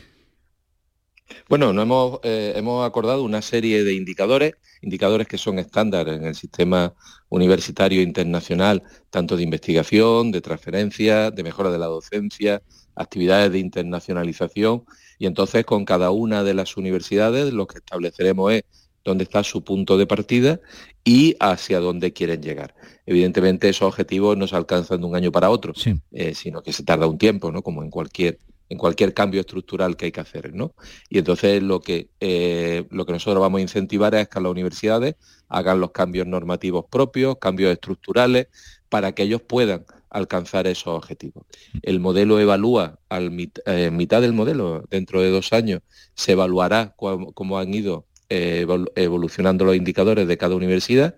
Bueno, 1.48 1.72
no 1.72 1.82
hemos, 1.82 2.20
eh, 2.22 2.52
hemos 2.56 2.86
acordado 2.86 3.22
una 3.22 3.42
serie 3.42 3.84
de 3.84 3.94
indicadores, 3.94 4.54
indicadores 4.80 5.26
que 5.26 5.38
son 5.38 5.58
estándar 5.58 6.08
en 6.08 6.24
el 6.24 6.34
sistema 6.34 6.94
universitario 7.28 8.02
internacional, 8.02 8.82
tanto 9.10 9.36
de 9.36 9.42
investigación, 9.42 10.32
de 10.32 10.40
transferencia, 10.40 11.30
de 11.30 11.42
mejora 11.42 11.70
de 11.70 11.78
la 11.78 11.86
docencia, 11.86 12.62
actividades 12.94 13.52
de 13.52 13.58
internacionalización 13.58 14.84
y 15.18 15.26
entonces 15.26 15.64
con 15.64 15.84
cada 15.84 16.10
una 16.10 16.42
de 16.44 16.54
las 16.54 16.76
universidades 16.76 17.52
lo 17.52 17.66
que 17.66 17.78
estableceremos 17.78 18.52
es 18.52 18.64
dónde 19.04 19.24
está 19.24 19.42
su 19.42 19.64
punto 19.64 19.96
de 19.96 20.06
partida 20.06 20.60
y 21.04 21.36
hacia 21.40 21.80
dónde 21.80 22.12
quieren 22.12 22.42
llegar. 22.42 22.74
Evidentemente 23.06 23.68
esos 23.68 23.88
objetivos 23.88 24.36
no 24.36 24.46
se 24.46 24.56
alcanzan 24.56 25.00
de 25.00 25.06
un 25.06 25.16
año 25.16 25.32
para 25.32 25.50
otro, 25.50 25.72
eh, 26.12 26.34
sino 26.34 26.62
que 26.62 26.72
se 26.72 26.84
tarda 26.84 27.06
un 27.06 27.18
tiempo, 27.18 27.50
¿no? 27.50 27.62
como 27.62 27.82
en 27.82 27.90
cualquier, 27.90 28.38
en 28.72 28.78
cualquier 28.78 29.12
cambio 29.12 29.42
estructural 29.42 29.96
que 29.98 30.06
hay 30.06 30.12
que 30.12 30.20
hacer. 30.22 30.54
¿no? 30.54 30.74
Y 31.10 31.18
entonces 31.18 31.62
lo 31.62 31.80
que, 31.80 32.08
eh, 32.20 32.86
lo 32.90 33.04
que 33.04 33.12
nosotros 33.12 33.40
vamos 33.42 33.58
a 33.58 33.62
incentivar 33.62 34.14
es 34.14 34.28
que 34.28 34.40
las 34.40 34.50
universidades 34.50 35.16
hagan 35.48 35.78
los 35.78 35.90
cambios 35.90 36.26
normativos 36.26 36.86
propios, 36.90 37.36
cambios 37.38 37.70
estructurales, 37.70 38.48
para 38.88 39.12
que 39.12 39.24
ellos 39.24 39.42
puedan 39.42 39.84
alcanzar 40.08 40.66
esos 40.66 40.88
objetivos. 40.88 41.44
El 41.82 42.00
modelo 42.00 42.40
evalúa 42.40 42.98
al 43.10 43.30
eh, 43.66 43.90
mitad 43.90 44.22
del 44.22 44.32
modelo, 44.32 44.84
dentro 44.88 45.20
de 45.20 45.30
dos 45.30 45.52
años, 45.52 45.82
se 46.14 46.32
evaluará 46.32 46.94
cómo, 46.96 47.58
han 47.58 47.74
ido 47.74 48.06
eh, 48.30 48.66
evolucionando 48.96 49.66
los 49.66 49.76
indicadores 49.76 50.26
de 50.26 50.38
cada 50.38 50.54
universidad 50.54 51.14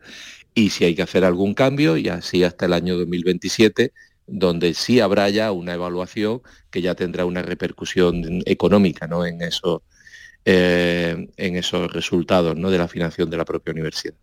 y 0.55 0.71
si 0.71 0.85
hay 0.85 0.97
que 0.97 1.03
hacer 1.03 1.25
algún 1.25 1.55
cambio 1.55 1.97
y 1.97 2.09
así 2.09 2.43
hasta 2.43 2.67
el 2.67 2.73
año 2.73 2.97
2027 2.97 3.93
donde 4.27 4.75
sí 4.75 5.01
habrá 5.01 5.29
ya 5.29 5.53
una 5.53 5.75
evaluación 5.75 6.43
que 6.71 6.83
ya 6.83 6.95
tendrá 6.95 7.25
una 7.25 7.43
repercusión 7.43 8.43
económica 8.47 9.07
¿no? 9.07 9.27
en, 9.27 9.43
eso, 9.43 9.83
eh, 10.45 11.29
en 11.37 11.57
esos 11.57 11.93
resultados 11.93 12.57
¿no? 12.57 12.71
de 12.71 12.79
la 12.79 12.89
financiación 12.89 13.31
de 13.31 13.37
la 13.37 13.45
propia 13.45 13.73
universidad. 13.73 14.15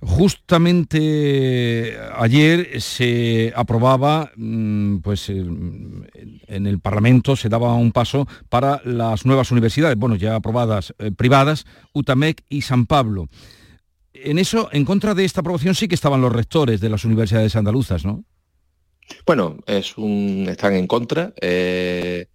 Justamente 0.00 1.96
ayer 2.14 2.80
se 2.82 3.54
aprobaba, 3.56 4.30
mm, 4.36 4.98
pues 4.98 5.30
en 5.30 6.66
el 6.66 6.78
Parlamento 6.80 7.36
se 7.36 7.48
daba 7.48 7.72
un 7.74 7.90
paso 7.90 8.28
para 8.50 8.82
las 8.84 9.24
nuevas 9.24 9.50
universidades, 9.50 9.96
bueno, 9.96 10.16
ya 10.16 10.34
aprobadas 10.34 10.92
eh, 10.98 11.10
privadas, 11.10 11.64
UTAMEC 11.94 12.44
y 12.50 12.60
San 12.62 12.84
Pablo. 12.84 13.28
En 14.12 14.38
eso, 14.38 14.68
en 14.72 14.84
contra 14.84 15.14
de 15.14 15.24
esta 15.24 15.40
aprobación 15.40 15.74
sí 15.74 15.88
que 15.88 15.94
estaban 15.94 16.20
los 16.20 16.32
rectores 16.32 16.82
de 16.82 16.90
las 16.90 17.06
universidades 17.06 17.56
andaluzas, 17.56 18.04
¿no? 18.04 18.24
Bueno, 19.26 19.58
es 19.66 19.96
un, 19.98 20.46
están 20.48 20.74
en 20.74 20.86
contra. 20.86 21.32
Eh, 21.40 22.26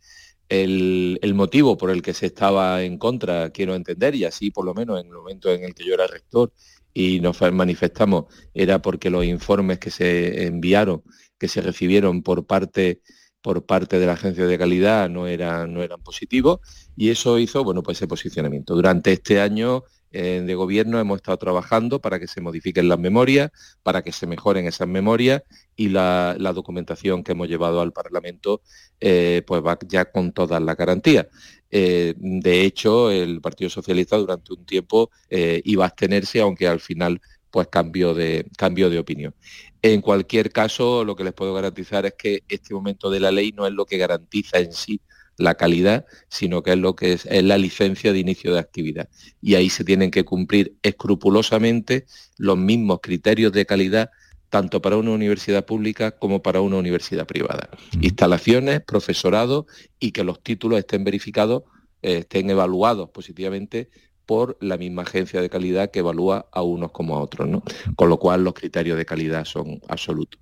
el, 0.49 1.33
motivo 1.35 1.77
por 1.77 1.91
el 1.91 2.01
que 2.01 2.13
se 2.13 2.27
estaba 2.27 2.83
en 2.83 2.97
contra, 2.97 3.51
quiero 3.51 3.75
entender, 3.75 4.15
y 4.15 4.25
así 4.25 4.51
por 4.51 4.65
lo 4.65 4.73
menos 4.73 4.99
en 4.99 5.07
el 5.07 5.13
momento 5.13 5.51
en 5.51 5.63
el 5.63 5.73
que 5.73 5.85
yo 5.85 5.93
era 5.93 6.07
rector 6.07 6.51
y 6.93 7.19
nos 7.19 7.39
manifestamos 7.53 8.25
era 8.53 8.81
porque 8.81 9.09
los 9.09 9.25
informes 9.25 9.79
que 9.79 9.91
se 9.91 10.47
enviaron, 10.47 11.03
que 11.37 11.47
se 11.47 11.61
recibieron 11.61 12.23
por 12.23 12.45
parte 12.45 13.01
por 13.41 13.65
parte 13.65 13.99
de 13.99 14.05
la 14.05 14.13
agencia 14.13 14.45
de 14.45 14.57
calidad 14.57 15.07
no 15.09 15.25
eran, 15.25 15.73
no 15.73 15.81
eran 15.81 16.01
positivos 16.01 16.59
y 16.97 17.09
eso 17.09 17.39
hizo 17.39 17.63
bueno 17.63 17.83
pues 17.83 17.97
ese 17.97 18.07
posicionamiento. 18.07 18.75
Durante 18.75 19.13
este 19.13 19.39
año 19.39 19.83
de 20.11 20.55
gobierno 20.55 20.99
hemos 20.99 21.17
estado 21.17 21.37
trabajando 21.37 21.99
para 22.01 22.19
que 22.19 22.27
se 22.27 22.41
modifiquen 22.41 22.89
las 22.89 22.99
memorias, 22.99 23.51
para 23.83 24.01
que 24.03 24.11
se 24.11 24.27
mejoren 24.27 24.65
esas 24.65 24.87
memorias 24.87 25.43
y 25.75 25.89
la, 25.89 26.35
documentación 26.53 27.23
que 27.23 27.31
hemos 27.31 27.47
llevado 27.47 27.79
al 27.79 27.93
Parlamento 27.93 28.61
eh, 28.99 29.43
pues 29.47 29.63
va 29.63 29.77
ya 29.87 30.11
con 30.11 30.33
todas 30.33 30.61
las 30.61 30.75
garantías. 30.75 31.27
Eh, 31.71 32.13
de 32.17 32.61
hecho, 32.63 33.11
el 33.11 33.39
Partido 33.39 33.69
Socialista 33.69 34.17
durante 34.17 34.53
un 34.53 34.65
tiempo 34.65 35.09
eh, 35.29 35.61
iba 35.63 35.85
a 35.85 35.87
abstenerse, 35.87 36.41
aunque 36.41 36.67
al 36.67 36.79
final 36.79 37.21
pues 37.49 37.67
cambió 37.67 38.13
de, 38.13 38.45
de 38.45 38.99
opinión. 38.99 39.33
En 39.81 40.01
cualquier 40.01 40.51
caso, 40.51 41.05
lo 41.05 41.15
que 41.15 41.23
les 41.23 41.33
puedo 41.33 41.53
garantizar 41.53 42.05
es 42.05 42.13
que 42.15 42.43
este 42.49 42.73
momento 42.73 43.09
de 43.09 43.21
la 43.21 43.31
ley 43.31 43.53
no 43.53 43.65
es 43.65 43.73
lo 43.73 43.85
que 43.85 43.97
garantiza 43.97 44.59
en 44.59 44.73
sí 44.73 44.99
la 45.39 45.55
calidad, 45.55 46.05
sino 46.27 46.61
que 46.61 46.73
es 46.73 46.77
lo 46.77 46.95
que 46.95 47.13
es, 47.13 47.25
es, 47.25 47.43
la 47.43 47.57
licencia 47.57 48.13
de 48.13 48.19
inicio 48.19 48.53
de 48.53 48.59
actividad. 48.59 49.09
Y 49.41 49.55
ahí 49.55 49.69
se 49.69 49.83
tienen 49.83 50.11
que 50.11 50.25
cumplir 50.25 50.75
escrupulosamente 50.83 52.05
los 52.37 52.57
mismos 52.57 52.99
criterios 53.01 53.51
de 53.51 53.65
calidad 53.65 54.11
tanto 54.49 54.81
para 54.81 54.97
una 54.97 55.11
universidad 55.11 55.65
pública 55.65 56.11
como 56.11 56.41
para 56.41 56.61
una 56.61 56.77
universidad 56.77 57.25
privada. 57.25 57.69
Instalaciones, 58.01 58.81
profesorado 58.81 59.67
y 59.99 60.11
que 60.11 60.23
los 60.23 60.41
títulos 60.41 60.79
estén 60.79 61.03
verificados, 61.03 61.63
eh, 62.01 62.19
estén 62.19 62.49
evaluados 62.49 63.09
positivamente 63.11 63.89
por 64.25 64.57
la 64.61 64.77
misma 64.77 65.03
agencia 65.03 65.41
de 65.41 65.49
calidad 65.49 65.91
que 65.91 65.99
evalúa 65.99 66.47
a 66.51 66.61
unos 66.61 66.91
como 66.91 67.15
a 67.15 67.21
otros, 67.21 67.47
¿no? 67.47 67.63
Con 67.95 68.09
lo 68.09 68.19
cual 68.19 68.43
los 68.43 68.53
criterios 68.53 68.97
de 68.97 69.05
calidad 69.05 69.45
son 69.45 69.81
absolutos. 69.87 70.39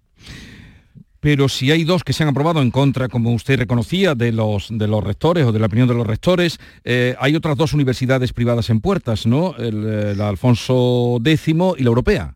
Pero 1.19 1.49
si 1.49 1.71
hay 1.71 1.84
dos 1.84 2.03
que 2.03 2.13
se 2.13 2.23
han 2.23 2.30
aprobado 2.30 2.62
en 2.62 2.71
contra, 2.71 3.10
como 3.10 3.34
usted 3.34 3.58
reconocía, 3.58 4.15
de 4.15 4.32
los, 4.32 4.67
de 4.69 4.88
los 4.88 5.03
rectores 5.03 5.45
o 5.45 5.51
de 5.51 5.60
la 5.60 5.65
opinión 5.65 5.88
de 5.88 5.93
los 5.93 6.06
rectores, 6.06 6.60
eh, 6.84 7.15
hay 7.19 7.36
otras 7.36 7.58
dos 7.58 7.73
universidades 7.73 8.34
privadas 8.34 8.69
en 8.69 8.82
puertas, 8.82 9.25
¿no? 9.25 9.56
el 9.58 10.19
Alfonso 10.21 11.19
X 11.23 11.47
y 11.47 11.53
la 11.53 11.88
Europea. 11.88 12.36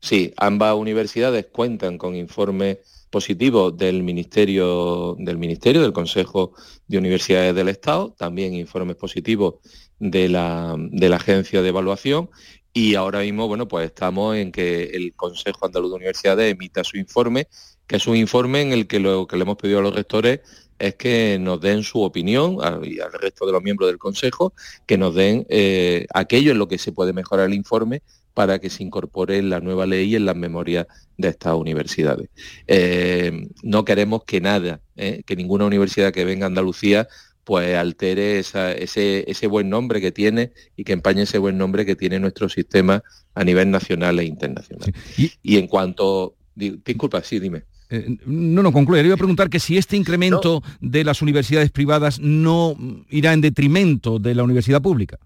Sí, 0.00 0.32
ambas 0.36 0.74
universidades 0.74 1.46
cuentan 1.50 1.98
con 1.98 2.14
informes 2.14 2.78
positivos 3.10 3.76
del 3.76 4.02
Ministerio, 4.02 5.16
del 5.18 5.38
Ministerio, 5.38 5.82
del 5.82 5.92
Consejo 5.92 6.52
de 6.86 6.98
Universidades 6.98 7.54
del 7.54 7.68
Estado, 7.68 8.14
también 8.16 8.54
informes 8.54 8.96
positivos 8.96 9.54
de 9.98 10.28
la, 10.28 10.76
de 10.78 11.08
la 11.08 11.16
Agencia 11.16 11.62
de 11.62 11.68
Evaluación 11.68 12.28
y 12.72 12.94
ahora 12.94 13.20
mismo, 13.20 13.48
bueno, 13.48 13.66
pues 13.66 13.86
estamos 13.86 14.36
en 14.36 14.52
que 14.52 14.84
el 14.84 15.14
Consejo 15.14 15.64
Andaluz 15.64 15.90
de 15.90 15.96
Universidades 15.96 16.52
emita 16.52 16.84
su 16.84 16.98
informe, 16.98 17.48
que 17.86 17.96
es 17.96 18.06
un 18.06 18.16
informe 18.16 18.62
en 18.62 18.72
el 18.72 18.86
que 18.86 19.00
lo 19.00 19.26
que 19.26 19.36
le 19.36 19.42
hemos 19.42 19.56
pedido 19.56 19.78
a 19.78 19.82
los 19.82 19.94
rectores 19.94 20.40
es 20.78 20.94
que 20.96 21.38
nos 21.40 21.60
den 21.60 21.82
su 21.82 22.02
opinión 22.02 22.58
y 22.82 23.00
al 23.00 23.12
resto 23.12 23.46
de 23.46 23.52
los 23.52 23.62
miembros 23.62 23.88
del 23.88 23.98
Consejo, 23.98 24.52
que 24.84 24.98
nos 24.98 25.14
den 25.14 25.46
eh, 25.48 26.06
aquello 26.12 26.52
en 26.52 26.58
lo 26.58 26.68
que 26.68 26.78
se 26.78 26.92
puede 26.92 27.12
mejorar 27.12 27.46
el 27.46 27.54
informe 27.54 28.02
para 28.34 28.58
que 28.58 28.68
se 28.68 28.82
incorpore 28.82 29.38
en 29.38 29.48
la 29.48 29.60
nueva 29.60 29.86
ley 29.86 30.12
y 30.12 30.16
en 30.16 30.26
las 30.26 30.36
memorias 30.36 30.86
de 31.16 31.28
estas 31.28 31.54
universidades. 31.54 32.28
Eh, 32.66 33.48
no 33.62 33.84
queremos 33.86 34.24
que 34.24 34.42
nada, 34.42 34.80
eh, 34.96 35.22
que 35.24 35.36
ninguna 35.36 35.64
universidad 35.64 36.12
que 36.12 36.26
venga 36.26 36.44
a 36.44 36.48
Andalucía 36.48 37.08
pues 37.44 37.76
altere 37.76 38.40
ese, 38.40 39.46
buen 39.46 39.70
nombre 39.70 40.00
que 40.00 40.10
tiene 40.10 40.52
y 40.74 40.82
que 40.82 40.92
empañe 40.92 41.22
ese 41.22 41.38
buen 41.38 41.56
nombre 41.56 41.86
que 41.86 41.94
tiene 41.94 42.18
nuestro 42.18 42.48
sistema 42.48 43.04
a 43.36 43.44
nivel 43.44 43.70
nacional 43.70 44.18
e 44.18 44.24
internacional. 44.24 44.92
Y, 45.16 45.56
en 45.56 45.68
cuanto... 45.68 46.34
Disculpa, 46.56 47.22
sí, 47.22 47.38
dime. 47.38 47.62
Eh, 47.90 48.16
no, 48.26 48.62
no, 48.62 48.72
concluye. 48.72 49.02
Le 49.02 49.08
iba 49.08 49.14
a 49.14 49.18
preguntar 49.18 49.48
que 49.48 49.60
si 49.60 49.76
este 49.78 49.96
incremento 49.96 50.62
de 50.80 51.04
las 51.04 51.22
universidades 51.22 51.70
privadas 51.70 52.18
no 52.18 52.76
irá 53.10 53.32
en 53.32 53.40
detrimento 53.40 54.18
de 54.18 54.34
la 54.34 54.42
universidad 54.42 54.82
pública. 54.82 55.18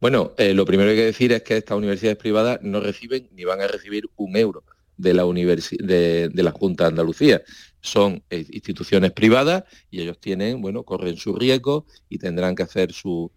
Bueno, 0.00 0.32
eh, 0.38 0.54
lo 0.54 0.64
primero 0.64 0.88
que 0.88 0.92
hay 0.92 0.98
que 0.98 1.06
decir 1.06 1.32
es 1.32 1.42
que 1.42 1.56
estas 1.56 1.76
universidades 1.76 2.18
privadas 2.18 2.60
no 2.62 2.80
reciben 2.80 3.28
ni 3.34 3.44
van 3.44 3.60
a 3.60 3.66
recibir 3.66 4.04
un 4.16 4.36
euro 4.36 4.62
de 4.96 5.14
la, 5.14 5.24
de, 5.24 6.30
la 6.34 6.50
Junta 6.52 6.84
de 6.84 6.88
Andalucía. 6.88 7.42
Son 7.80 8.22
eh, 8.30 8.46
instituciones 8.50 9.10
privadas 9.12 9.64
y 9.90 10.02
ellos 10.02 10.20
tienen, 10.20 10.60
bueno, 10.60 10.84
corren 10.84 11.16
su 11.16 11.34
riesgo 11.34 11.86
y 12.08 12.18
tendrán 12.18 12.54
que 12.54 12.62
hacer 12.62 12.92
sus 12.92 13.30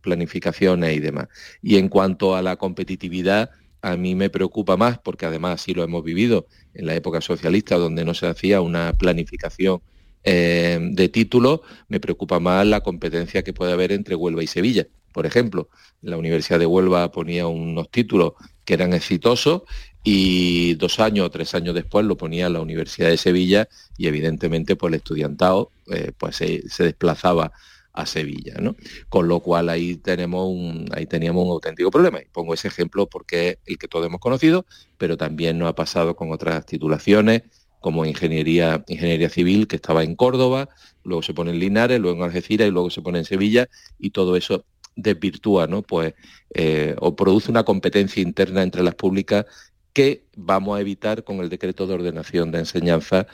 planificaciones 0.00 0.96
y 0.96 1.00
demás. 1.00 1.28
Y 1.62 1.76
en 1.76 1.88
cuanto 1.88 2.34
a 2.34 2.42
la 2.42 2.56
competitividad, 2.56 3.50
a 3.82 3.96
mí 3.96 4.14
me 4.14 4.30
preocupa 4.30 4.76
más, 4.76 4.98
porque 4.98 5.26
además 5.26 5.60
sí 5.60 5.74
lo 5.74 5.82
hemos 5.82 6.04
vivido 6.04 6.46
en 6.74 6.86
la 6.86 6.94
época 6.94 7.20
socialista, 7.20 7.76
donde 7.76 8.04
no 8.04 8.14
se 8.14 8.26
hacía 8.26 8.60
una 8.60 8.92
planificación 8.92 9.80
eh, 10.24 10.78
de 10.80 11.08
títulos, 11.08 11.60
me 11.88 12.00
preocupa 12.00 12.40
más 12.40 12.66
la 12.66 12.80
competencia 12.80 13.42
que 13.42 13.52
puede 13.52 13.72
haber 13.72 13.92
entre 13.92 14.14
Huelva 14.14 14.42
y 14.42 14.46
Sevilla. 14.46 14.86
Por 15.12 15.26
ejemplo, 15.26 15.68
la 16.02 16.16
Universidad 16.16 16.58
de 16.58 16.66
Huelva 16.66 17.10
ponía 17.10 17.46
unos 17.46 17.90
títulos 17.90 18.34
que 18.64 18.74
eran 18.74 18.92
exitosos 18.92 19.62
y 20.04 20.74
dos 20.74 21.00
años 21.00 21.26
o 21.26 21.30
tres 21.30 21.54
años 21.54 21.74
después 21.74 22.04
lo 22.04 22.16
ponía 22.16 22.48
la 22.48 22.60
Universidad 22.60 23.08
de 23.08 23.16
Sevilla 23.16 23.68
y 23.96 24.06
evidentemente 24.06 24.76
pues, 24.76 24.92
el 24.92 24.96
estudiantado 24.96 25.70
eh, 25.90 26.12
pues, 26.16 26.36
se, 26.36 26.62
desplazaba 26.78 27.52
a 27.98 28.06
Sevilla, 28.06 28.54
¿no? 28.60 28.76
Con 29.08 29.26
lo 29.26 29.40
cual 29.40 29.68
ahí 29.68 29.96
tenemos 29.96 30.46
un, 30.48 30.88
ahí 30.92 31.06
teníamos 31.06 31.44
un 31.44 31.50
auténtico 31.50 31.90
problema. 31.90 32.20
Y 32.20 32.26
pongo 32.26 32.54
ese 32.54 32.68
ejemplo 32.68 33.08
porque 33.08 33.48
es 33.48 33.58
el 33.66 33.78
que 33.78 33.88
todos 33.88 34.06
hemos 34.06 34.20
conocido, 34.20 34.66
pero 34.98 35.16
también 35.16 35.58
nos 35.58 35.68
ha 35.68 35.74
pasado 35.74 36.14
con 36.14 36.30
otras 36.30 36.64
titulaciones 36.64 37.42
como 37.80 38.04
ingeniería, 38.04 38.84
ingeniería 38.86 39.28
civil 39.28 39.66
que 39.66 39.76
estaba 39.76 40.04
en 40.04 40.14
Córdoba, 40.14 40.68
luego 41.02 41.22
se 41.22 41.34
pone 41.34 41.50
en 41.50 41.58
Linares, 41.58 42.00
luego 42.00 42.18
en 42.18 42.24
Algeciras 42.24 42.68
y 42.68 42.70
luego 42.70 42.90
se 42.90 43.02
pone 43.02 43.18
en 43.18 43.24
Sevilla 43.24 43.68
y 43.98 44.10
todo 44.10 44.36
eso 44.36 44.64
desvirtúa, 44.94 45.66
¿no? 45.66 45.82
Pues, 45.82 46.14
eh, 46.54 46.94
o 47.00 47.16
produce 47.16 47.50
una 47.50 47.64
competencia 47.64 48.22
interna 48.22 48.62
entre 48.62 48.82
las 48.82 48.94
públicas 48.94 49.46
que 49.92 50.24
vamos 50.36 50.78
a 50.78 50.80
evitar 50.80 51.24
con 51.24 51.40
el 51.40 51.48
decreto 51.48 51.86
de 51.86 51.94
ordenación 51.94 52.52
de 52.52 52.60
enseñanza 52.60 53.26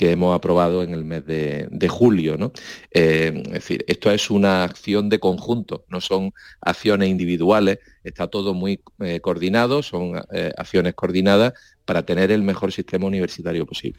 que 0.00 0.12
hemos 0.12 0.34
aprobado 0.34 0.82
en 0.82 0.94
el 0.94 1.04
mes 1.04 1.26
de, 1.26 1.88
julio. 1.90 2.38
¿no? 2.38 2.52
Eh, 2.90 3.42
es 3.44 3.52
decir, 3.52 3.84
esto 3.86 4.10
es 4.10 4.30
una 4.30 4.64
acción 4.64 5.10
de 5.10 5.18
conjunto, 5.20 5.84
no 5.90 6.00
son 6.00 6.32
acciones 6.62 7.10
individuales, 7.10 7.80
está 8.02 8.26
todo 8.26 8.54
muy 8.54 8.80
eh, 9.00 9.20
coordinado, 9.20 9.82
son 9.82 10.18
eh, 10.32 10.52
acciones 10.56 10.94
coordinadas 10.94 11.52
para 11.84 12.02
tener 12.02 12.30
el 12.30 12.42
mejor 12.42 12.72
sistema 12.72 13.04
universitario 13.04 13.66
posible. 13.66 13.98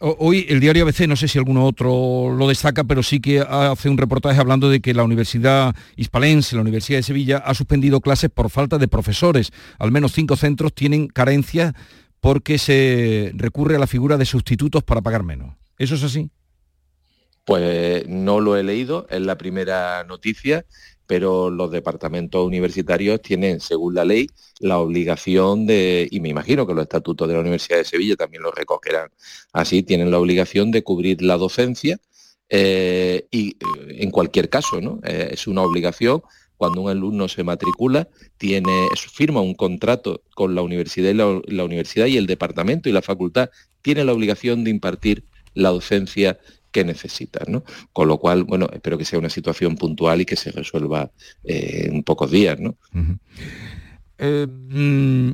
Hoy 0.00 0.44
el 0.50 0.60
diario 0.60 0.82
ABC, 0.82 1.08
no 1.08 1.16
sé 1.16 1.26
si 1.26 1.38
alguno 1.38 1.64
otro 1.64 2.34
lo 2.36 2.46
destaca, 2.46 2.84
pero 2.84 3.02
sí 3.02 3.20
que 3.20 3.40
hace 3.40 3.88
un 3.88 3.96
reportaje 3.96 4.38
hablando 4.38 4.68
de 4.68 4.80
que 4.80 4.92
la 4.92 5.04
Universidad 5.04 5.74
Hispalense, 5.96 6.54
la 6.54 6.60
Universidad 6.60 6.98
de 6.98 7.04
Sevilla, 7.04 7.38
ha 7.38 7.54
suspendido 7.54 8.02
clases 8.02 8.28
por 8.28 8.50
falta 8.50 8.76
de 8.76 8.88
profesores. 8.88 9.52
Al 9.78 9.90
menos 9.90 10.12
cinco 10.12 10.36
centros 10.36 10.74
tienen 10.74 11.08
carencias 11.08 11.72
porque 12.20 12.58
se 12.58 13.32
recurre 13.34 13.76
a 13.76 13.78
la 13.78 13.86
figura 13.86 14.16
de 14.16 14.26
sustitutos 14.26 14.84
para 14.84 15.00
pagar 15.00 15.22
menos. 15.22 15.56
¿Eso 15.78 15.94
es 15.94 16.04
así? 16.04 16.30
Pues 17.44 18.06
no 18.06 18.40
lo 18.40 18.56
he 18.56 18.62
leído, 18.62 19.06
es 19.10 19.20
la 19.22 19.36
primera 19.38 20.04
noticia. 20.04 20.64
pero 21.06 21.50
los 21.50 21.72
departamentos 21.72 22.46
universitarios 22.46 23.20
tienen, 23.20 23.58
según 23.58 23.96
la 23.96 24.04
ley, 24.04 24.28
la 24.60 24.78
obligación 24.78 25.66
de, 25.66 26.06
y 26.08 26.20
me 26.20 26.28
imagino 26.28 26.68
que 26.68 26.72
los 26.72 26.82
estatutos 26.82 27.26
de 27.26 27.34
la 27.34 27.40
Universidad 27.40 27.78
de 27.78 27.84
Sevilla 27.84 28.14
también 28.14 28.44
lo 28.44 28.52
recogerán 28.52 29.10
así, 29.52 29.82
tienen 29.82 30.12
la 30.12 30.20
obligación 30.20 30.70
de 30.70 30.84
cubrir 30.84 31.20
la 31.20 31.36
docencia 31.36 31.98
eh, 32.48 33.26
y 33.32 33.50
eh, 33.50 33.56
en 33.88 34.10
cualquier 34.12 34.48
caso, 34.48 34.80
¿no? 34.80 35.00
Eh, 35.04 35.30
es 35.32 35.48
una 35.48 35.62
obligación 35.62 36.22
cuando 36.60 36.82
un 36.82 36.90
alumno 36.90 37.26
se 37.26 37.42
matricula, 37.42 38.06
tiene, 38.36 38.88
firma 39.10 39.40
un 39.40 39.54
contrato 39.54 40.24
con 40.34 40.54
la 40.54 40.60
universidad 40.60 41.08
y 41.08 41.54
la, 41.54 41.64
universidad 41.64 42.04
y 42.04 42.18
el 42.18 42.26
departamento 42.26 42.90
y 42.90 42.92
la 42.92 43.00
facultad 43.00 43.48
tiene 43.80 44.04
la 44.04 44.12
obligación 44.12 44.62
de 44.62 44.68
impartir 44.70 45.24
la 45.54 45.70
docencia 45.70 46.38
que 46.70 46.84
necesitan, 46.84 47.50
¿no? 47.50 47.64
Con 47.94 48.08
lo 48.08 48.18
cual, 48.18 48.44
bueno, 48.44 48.68
espero 48.74 48.98
que 48.98 49.06
sea 49.06 49.18
una 49.18 49.30
situación 49.30 49.76
puntual 49.76 50.20
y 50.20 50.26
que 50.26 50.36
se 50.36 50.50
resuelva 50.50 51.10
eh, 51.44 51.88
en 51.90 52.02
pocos 52.02 52.30
días, 52.30 52.60
¿no? 52.60 52.76
Eh, 54.18 54.46
mm, 54.46 55.30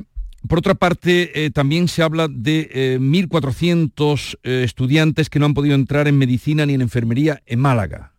por 0.47 0.59
otra 0.59 0.75
parte, 0.75 1.43
eh, 1.43 1.51
también 1.51 1.89
se 1.89 2.03
habla 2.03 2.29
de 2.29 2.97
1.400 3.01 4.39
estudiantes 4.43 5.29
que 5.29 5.39
no 5.39 5.45
han 5.45 5.53
podido 5.53 5.75
entrar 5.75 6.07
en 6.07 6.17
medicina 6.17 6.65
ni 6.65 6.75
en 6.75 6.81
enfermería 6.81 7.43
en 7.45 7.59
Málaga. 7.59 8.13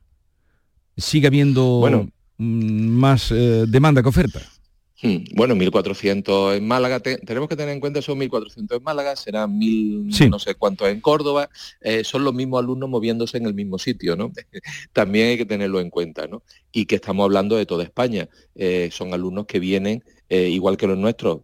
Sigue 0.98 1.28
habiendo 1.28 1.80
mm, 1.90 2.17
más 2.38 3.30
demanda 3.30 4.02
que 4.02 4.08
oferta. 4.08 4.40
Hmm. 5.00 5.18
Bueno, 5.36 5.54
1.400 5.54 6.56
en 6.56 6.66
Málaga, 6.66 6.98
tenemos 6.98 7.48
que 7.48 7.54
tener 7.54 7.72
en 7.72 7.78
cuenta 7.78 8.02
son 8.02 8.18
1.400 8.18 8.78
en 8.78 8.82
Málaga, 8.82 9.14
serán 9.14 9.56
1.000 9.56 10.28
no 10.28 10.40
sé 10.40 10.56
cuántos 10.56 10.88
en 10.88 11.00
Córdoba, 11.00 11.50
eh, 11.80 12.02
son 12.02 12.24
los 12.24 12.34
mismos 12.34 12.58
alumnos 12.58 12.88
moviéndose 12.90 13.38
en 13.38 13.46
el 13.46 13.54
mismo 13.54 13.78
sitio, 13.78 14.16
¿no? 14.16 14.32
También 14.92 15.28
hay 15.28 15.36
que 15.36 15.46
tenerlo 15.46 15.78
en 15.78 15.90
cuenta, 15.90 16.26
¿no? 16.26 16.42
Y 16.72 16.86
que 16.86 16.96
estamos 16.96 17.22
hablando 17.22 17.56
de 17.56 17.64
toda 17.64 17.84
España, 17.84 18.28
eh, 18.56 18.88
son 18.90 19.14
alumnos 19.14 19.46
que 19.46 19.60
vienen, 19.60 20.02
eh, 20.28 20.48
igual 20.48 20.76
que 20.76 20.88
los 20.88 20.98
nuestros, 20.98 21.42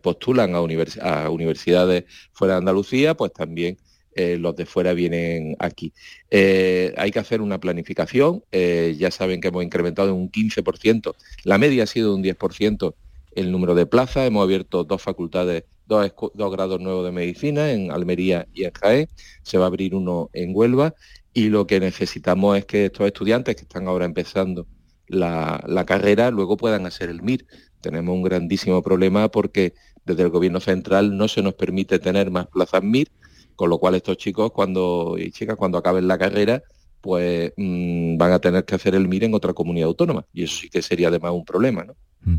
postulan 0.00 0.54
a, 0.54 0.58
a 0.58 1.30
universidades 1.30 2.04
fuera 2.32 2.54
de 2.54 2.58
Andalucía, 2.58 3.14
pues 3.14 3.34
también 3.34 3.76
eh, 4.14 4.36
los 4.38 4.56
de 4.56 4.66
fuera 4.66 4.92
vienen 4.92 5.56
aquí. 5.58 5.92
Eh, 6.30 6.92
hay 6.96 7.10
que 7.10 7.18
hacer 7.18 7.40
una 7.40 7.58
planificación, 7.60 8.44
eh, 8.52 8.94
ya 8.98 9.10
saben 9.10 9.40
que 9.40 9.48
hemos 9.48 9.64
incrementado 9.64 10.08
en 10.10 10.16
un 10.16 10.30
15%, 10.30 11.14
la 11.44 11.58
media 11.58 11.84
ha 11.84 11.86
sido 11.86 12.14
un 12.14 12.22
10% 12.22 12.94
el 13.34 13.50
número 13.50 13.74
de 13.74 13.86
plazas, 13.86 14.26
hemos 14.26 14.42
abierto 14.42 14.84
dos 14.84 15.00
facultades, 15.00 15.64
dos, 15.86 16.12
grados 16.34 16.80
nuevos 16.80 17.04
de 17.04 17.12
medicina 17.12 17.72
en 17.72 17.90
Almería 17.90 18.46
y 18.52 18.64
en 18.64 18.72
Jaén, 18.72 19.08
se 19.42 19.58
va 19.58 19.64
a 19.64 19.68
abrir 19.68 19.94
uno 19.94 20.28
en 20.32 20.52
Huelva 20.54 20.94
y 21.32 21.48
lo 21.48 21.66
que 21.66 21.80
necesitamos 21.80 22.58
es 22.58 22.66
que 22.66 22.86
estos 22.86 23.06
estudiantes 23.06 23.56
que 23.56 23.62
están 23.62 23.88
ahora 23.88 24.04
empezando 24.04 24.66
la 25.08 25.84
carrera 25.86 26.30
luego 26.30 26.56
puedan 26.56 26.86
hacer 26.86 27.10
el 27.10 27.22
MIR. 27.22 27.46
Tenemos 27.82 28.14
un 28.14 28.22
grandísimo 28.22 28.82
problema 28.82 29.28
porque 29.30 29.74
desde 30.04 30.22
el 30.22 30.30
gobierno 30.30 30.60
central 30.60 31.16
no 31.16 31.28
se 31.28 31.42
nos 31.42 31.54
permite 31.54 31.98
tener 31.98 32.30
más 32.30 32.46
plazas 32.46 32.82
MIR, 32.82 33.08
con 33.56 33.70
lo 33.70 33.78
cual 33.78 33.94
estos 33.94 34.16
chicos 34.16 34.52
cuando 34.52 35.16
y 35.18 35.30
chicas 35.30 35.56
cuando 35.56 35.78
acaben 35.78 36.08
la 36.08 36.18
carrera 36.18 36.62
pues 37.00 37.52
mm, 37.56 38.16
van 38.16 38.32
a 38.32 38.38
tener 38.38 38.64
que 38.64 38.76
hacer 38.76 38.94
el 38.94 39.08
MIR 39.08 39.24
en 39.24 39.34
otra 39.34 39.52
comunidad 39.52 39.88
autónoma 39.88 40.24
y 40.32 40.44
eso 40.44 40.56
sí 40.60 40.70
que 40.70 40.82
sería 40.82 41.08
además 41.08 41.32
un 41.32 41.44
problema. 41.44 41.84
¿no? 41.84 41.96
Mm. 42.24 42.36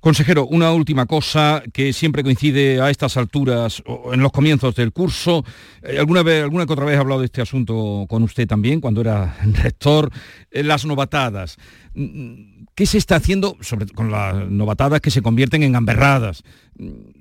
Consejero, 0.00 0.46
una 0.46 0.72
última 0.72 1.06
cosa 1.06 1.62
que 1.72 1.92
siempre 1.92 2.22
coincide 2.22 2.80
a 2.80 2.88
estas 2.88 3.16
alturas 3.16 3.82
o 3.86 4.14
en 4.14 4.20
los 4.20 4.30
comienzos 4.30 4.74
del 4.76 4.92
curso. 4.92 5.44
Eh, 5.82 5.98
¿Alguna 5.98 6.22
vez, 6.22 6.42
alguna 6.42 6.66
que 6.66 6.72
otra 6.72 6.84
vez 6.84 6.96
he 6.96 7.00
hablado 7.00 7.20
de 7.20 7.26
este 7.26 7.42
asunto 7.42 8.06
con 8.08 8.22
usted 8.22 8.46
también, 8.46 8.80
cuando 8.80 9.00
era 9.00 9.36
rector? 9.62 10.10
Eh, 10.50 10.62
las 10.62 10.84
novatadas. 10.84 11.56
Mm, 11.94 12.66
¿Qué 12.74 12.86
se 12.86 12.98
está 12.98 13.16
haciendo 13.16 13.56
con 13.96 14.12
las 14.12 14.48
novatadas 14.48 15.00
que 15.00 15.10
se 15.10 15.20
convierten 15.20 15.64
en 15.64 15.72
gamberradas? 15.72 16.44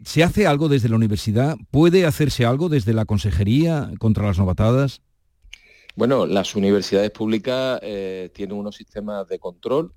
¿Se 0.03 0.23
hace 0.23 0.45
algo 0.45 0.69
desde 0.69 0.87
la 0.87 0.97
universidad? 0.97 1.57
¿Puede 1.71 2.05
hacerse 2.05 2.45
algo 2.45 2.69
desde 2.69 2.93
la 2.93 3.05
consejería 3.05 3.89
contra 3.97 4.27
las 4.27 4.37
novatadas? 4.37 5.01
Bueno, 5.97 6.27
las 6.27 6.55
universidades 6.55 7.09
públicas 7.09 7.79
eh, 7.81 8.29
tienen 8.31 8.55
unos 8.55 8.75
sistemas 8.75 9.27
de 9.27 9.39
control 9.39 9.93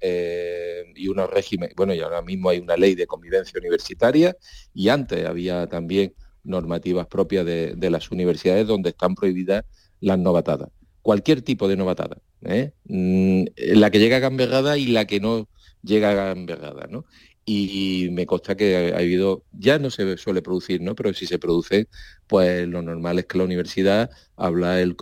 y 0.96 1.08
unos 1.08 1.30
regímenes. 1.30 1.74
Bueno, 1.76 1.94
y 1.94 2.00
ahora 2.00 2.22
mismo 2.22 2.50
hay 2.50 2.58
una 2.58 2.76
ley 2.76 2.94
de 2.94 3.06
convivencia 3.06 3.58
universitaria 3.58 4.36
y 4.74 4.88
antes 4.88 5.26
había 5.26 5.66
también 5.66 6.14
normativas 6.44 7.06
propias 7.06 7.44
de, 7.44 7.90
las 7.90 8.10
universidades 8.10 8.66
donde 8.66 8.90
están 8.90 9.14
prohibidas 9.14 9.64
las 10.00 10.18
novatadas. 10.18 10.70
Cualquier 11.02 11.42
tipo 11.42 11.68
de 11.68 11.76
novatada. 11.76 12.18
¿eh? 12.44 12.72
Mm, 12.84 13.44
la 13.56 13.90
que 13.90 13.98
llega 13.98 14.18
gamberrada 14.18 14.78
y 14.78 14.86
la 14.86 15.06
que 15.06 15.20
no 15.20 15.48
llega 15.82 16.14
gamberrada. 16.14 16.86
¿no? 16.88 17.04
y 17.52 18.10
me 18.12 18.26
consta 18.26 18.56
que 18.56 18.92
ha 18.94 18.98
habido, 18.98 19.44
ya 19.50 19.80
no 19.80 19.90
se 19.90 20.16
suele 20.18 20.40
producir, 20.40 20.80
¿no? 20.80 20.94
Pero 20.94 21.12
si 21.14 21.26
se 21.26 21.40
produce, 21.40 21.88
pues 22.28 22.68
lo 22.68 22.80
normal 22.80 23.18
es 23.18 23.26
que 23.26 23.38
la 23.38 23.44
universidad 23.44 24.10
habla 24.36 24.80
el, 24.80 24.94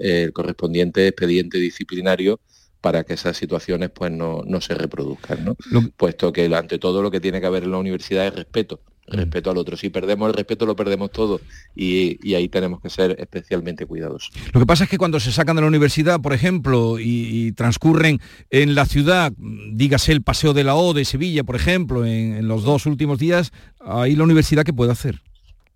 el 0.00 0.32
correspondiente 0.32 1.08
expediente 1.08 1.58
disciplinario 1.58 2.40
para 2.80 3.04
que 3.04 3.14
esas 3.14 3.36
situaciones 3.36 3.90
pues 3.90 4.10
no, 4.12 4.44
se 4.60 4.74
reproduzcan, 4.74 5.44
¿no? 5.44 5.56
Puesto 5.96 6.32
que 6.32 6.46
ante 6.54 6.78
todo 6.78 7.02
lo 7.02 7.10
que 7.10 7.20
tiene 7.20 7.40
que 7.40 7.46
haber 7.46 7.64
en 7.64 7.72
la 7.72 7.78
universidad 7.78 8.26
es 8.26 8.34
respeto 8.34 8.80
respeto 9.10 9.50
al 9.50 9.58
otro. 9.58 9.76
Si 9.76 9.90
perdemos 9.90 10.28
el 10.28 10.34
respeto, 10.34 10.66
lo 10.66 10.76
perdemos 10.76 11.10
todo 11.10 11.40
y, 11.74 12.34
ahí 12.34 12.48
tenemos 12.48 12.80
que 12.80 12.90
ser 12.90 13.16
especialmente 13.18 13.86
cuidadosos. 13.86 14.30
Lo 14.52 14.60
que 14.60 14.66
pasa 14.66 14.84
es 14.84 14.90
que 14.90 14.98
cuando 14.98 15.18
se 15.20 15.32
sacan 15.32 15.56
de 15.56 15.62
la 15.62 15.68
universidad, 15.68 16.20
por 16.20 16.32
ejemplo, 16.32 16.98
y, 16.98 17.52
transcurren 17.52 18.20
en 18.50 18.74
la 18.74 18.84
ciudad, 18.86 19.32
dígase 19.72 20.12
el 20.12 20.22
Paseo 20.22 20.52
de 20.52 20.64
la 20.64 20.76
O 20.76 20.92
de 20.92 21.04
Sevilla, 21.04 21.44
por 21.44 21.56
ejemplo, 21.56 22.04
en, 22.04 22.46
los 22.46 22.62
dos 22.62 22.86
últimos 22.86 23.18
días, 23.18 23.52
ahí 23.80 24.14
la 24.14 24.24
universidad, 24.24 24.64
¿qué 24.64 24.72
puede 24.72 24.92
hacer? 24.92 25.20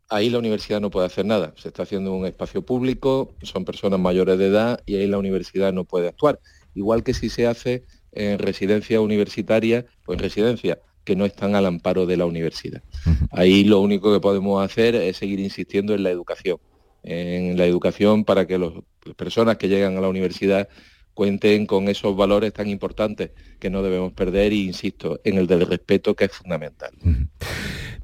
Ahí 0.09 0.29
la 0.29 0.39
universidad 0.39 0.81
no 0.81 0.91
puede 0.91 1.07
hacer 1.07 1.25
nada. 1.25 1.55
Se 1.57 1.69
está 1.69 1.85
haciendo 1.85 2.13
un 2.13 2.27
espacio 2.27 2.63
público, 2.63 3.33
son 3.43 3.65
personas 3.65 3.99
mayores 3.99 4.39
de 4.39 4.49
edad 4.49 4.81
y 4.85 4.97
ahí 4.97 5.07
la 5.07 5.17
universidad 5.17 5.73
no 5.73 5.85
puede 5.85 6.09
actuar. 6.09 6.39
Igual 6.75 7.03
que 7.03 7.15
si 7.15 7.29
se 7.29 7.47
hace 7.47 7.85
en 8.13 8.39
residencia 8.39 9.01
universitaria 9.01 9.87
o 10.07 10.13
en 10.13 10.19
residencia 10.19 10.79
que 11.05 11.17
no 11.17 11.25
están 11.25 11.55
al 11.55 11.67
amparo 11.67 12.07
de 12.07 12.17
la 12.17 12.27
universidad. 12.27 12.83
Ahí 13.31 13.65
lo 13.65 13.81
único 13.81 14.13
que 14.13 14.21
podemos 14.21 14.65
hacer 14.65 14.95
es 14.95 15.17
seguir 15.17 15.41
insistiendo 15.41 15.95
en 15.95 16.03
la 16.03 16.11
educación, 16.11 16.59
en 17.03 17.57
la 17.57 17.67
educación 17.67 18.25
para 18.25 18.47
que 18.47 18.59
las 18.59 18.73
personas 19.17 19.57
que 19.57 19.69
llegan 19.69 19.97
a 19.97 20.01
la 20.01 20.09
universidad 20.09 20.69
cuenten 21.15 21.67
con 21.67 21.89
esos 21.89 22.17
valores 22.17 22.53
tan 22.53 22.69
importantes 22.69 23.31
que 23.59 23.71
no 23.71 23.83
debemos 23.83 24.13
perder 24.13 24.53
y 24.53 24.67
insisto, 24.67 25.21
en 25.25 25.39
el 25.39 25.47
del 25.47 25.67
respeto 25.67 26.15
que 26.15 26.25
es 26.25 26.33
fundamental. 26.33 26.91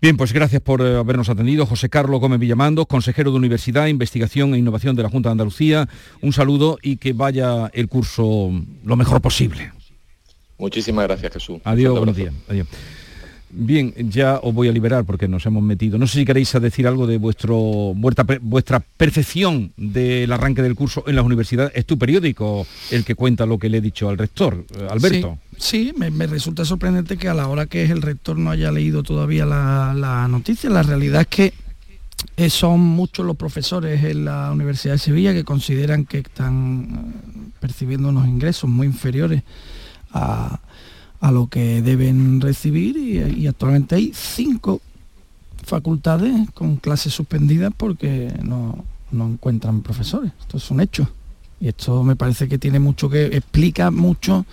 Bien, 0.01 0.16
pues 0.16 0.33
gracias 0.33 0.62
por 0.62 0.81
eh, 0.81 0.97
habernos 0.97 1.29
atendido. 1.29 1.66
José 1.66 1.88
Carlos 1.88 2.21
Gómez 2.21 2.38
Villamando, 2.38 2.87
consejero 2.87 3.33
de 3.33 3.37
Universidad, 3.37 3.88
Investigación 3.88 4.55
e 4.55 4.59
Innovación 4.59 4.94
de 4.94 5.03
la 5.03 5.09
Junta 5.09 5.31
de 5.31 5.33
Andalucía. 5.33 5.88
Un 6.23 6.33
saludo 6.33 6.79
y 6.83 6.99
que 6.99 7.12
vaya 7.12 7.68
el 7.73 7.88
curso 7.88 8.53
lo 8.85 8.97
mejor 8.97 9.21
posible. 9.21 9.73
Muchísimas 10.57 11.07
gracias, 11.07 11.33
Jesús. 11.33 11.61
Adiós, 11.64 11.97
buenos 11.97 12.16
días. 12.16 12.35
Adiós. 12.49 12.68
Bien, 13.50 13.94
ya 14.11 14.40
os 14.42 14.52
voy 14.52 14.68
a 14.68 14.72
liberar 14.72 15.04
porque 15.04 15.26
nos 15.26 15.46
hemos 15.46 15.62
metido. 15.62 15.98
No 15.98 16.06
sé 16.06 16.18
si 16.18 16.24
queréis 16.24 16.52
decir 16.52 16.87
algo 16.87 17.06
de 17.06 17.18
vuestro, 17.18 17.56
vuestra, 17.94 18.80
percepción 18.96 19.72
del 19.76 20.30
arranque 20.32 20.62
del 20.62 20.74
curso 20.74 21.04
en 21.06 21.16
las 21.16 21.24
universidades. 21.24 21.72
Es 21.74 21.87
tu 21.87 21.98
periódico 21.98 22.66
el 22.90 23.04
que 23.04 23.14
cuenta 23.14 23.46
lo 23.46 23.58
que 23.58 23.68
le 23.68 23.78
he 23.78 23.80
dicho 23.80 24.08
al 24.08 24.18
rector, 24.18 24.64
eh, 24.76 24.87
Alberto. 24.90 25.38
Sí, 25.56 25.92
me, 25.96 26.11
resulta 26.26 26.64
sorprendente 26.64 27.16
que 27.16 27.28
a 27.28 27.34
la 27.34 27.48
hora 27.48 27.66
que 27.66 27.84
es 27.84 27.90
el 27.90 28.02
rector 28.02 28.38
no 28.38 28.50
haya 28.50 28.70
leído 28.70 29.02
todavía 29.02 29.46
la, 29.46 29.94
la 29.96 30.28
noticia. 30.28 30.68
La 30.70 30.82
realidad 30.82 31.22
es 31.22 31.26
que 31.28 31.52
eh, 32.37 32.50
son 32.50 32.80
muchos 32.80 33.24
los 33.24 33.37
profesores 33.37 34.04
en 34.04 34.24
la 34.24 34.50
Universidad 34.52 34.94
de 34.94 34.98
Sevilla 34.98 35.32
que 35.32 35.44
consideran 35.44 36.04
que 36.04 36.18
están 36.18 37.14
eh, 37.14 37.50
percibiendo 37.61 38.08
unos 38.11 38.28
ingresos 38.28 38.68
muy 38.68 38.87
inferiores 38.87 39.42
a, 40.12 40.61
lo 41.20 41.48
que 41.48 41.83
deben 41.83 42.40
recibir 42.40 42.96
y, 42.96 43.46
actualmente 43.46 43.96
hay 43.96 44.12
cinco 44.14 44.81
facultades 45.64 46.50
con 46.54 46.76
clases 46.76 47.12
suspendidas 47.12 47.72
porque 47.76 48.33
no, 48.42 48.85
encuentran 49.12 49.83
profesores. 49.83 50.33
Esto 50.40 50.57
es 50.59 50.70
un 50.70 50.81
hecho. 50.81 51.09
Y 51.61 51.68
esto 51.68 52.04
me 52.04 52.14
parece 52.14 52.48
que 52.48 52.57
tiene 52.57 52.78
mucho 52.78 53.11
que, 53.11 53.26
explica 53.26 53.90
mucho 53.90 54.46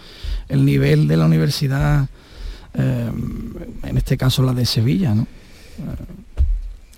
el 0.50 0.66
nivel 0.66 1.08
de 1.08 1.18
la 1.18 1.26
universidad, 1.26 2.10
eh, 2.74 3.12
en 3.84 3.98
este 3.98 4.18
caso 4.18 4.42
la 4.42 4.54
de 4.54 4.66
Sevilla, 4.66 5.14
¿no? 5.14 5.28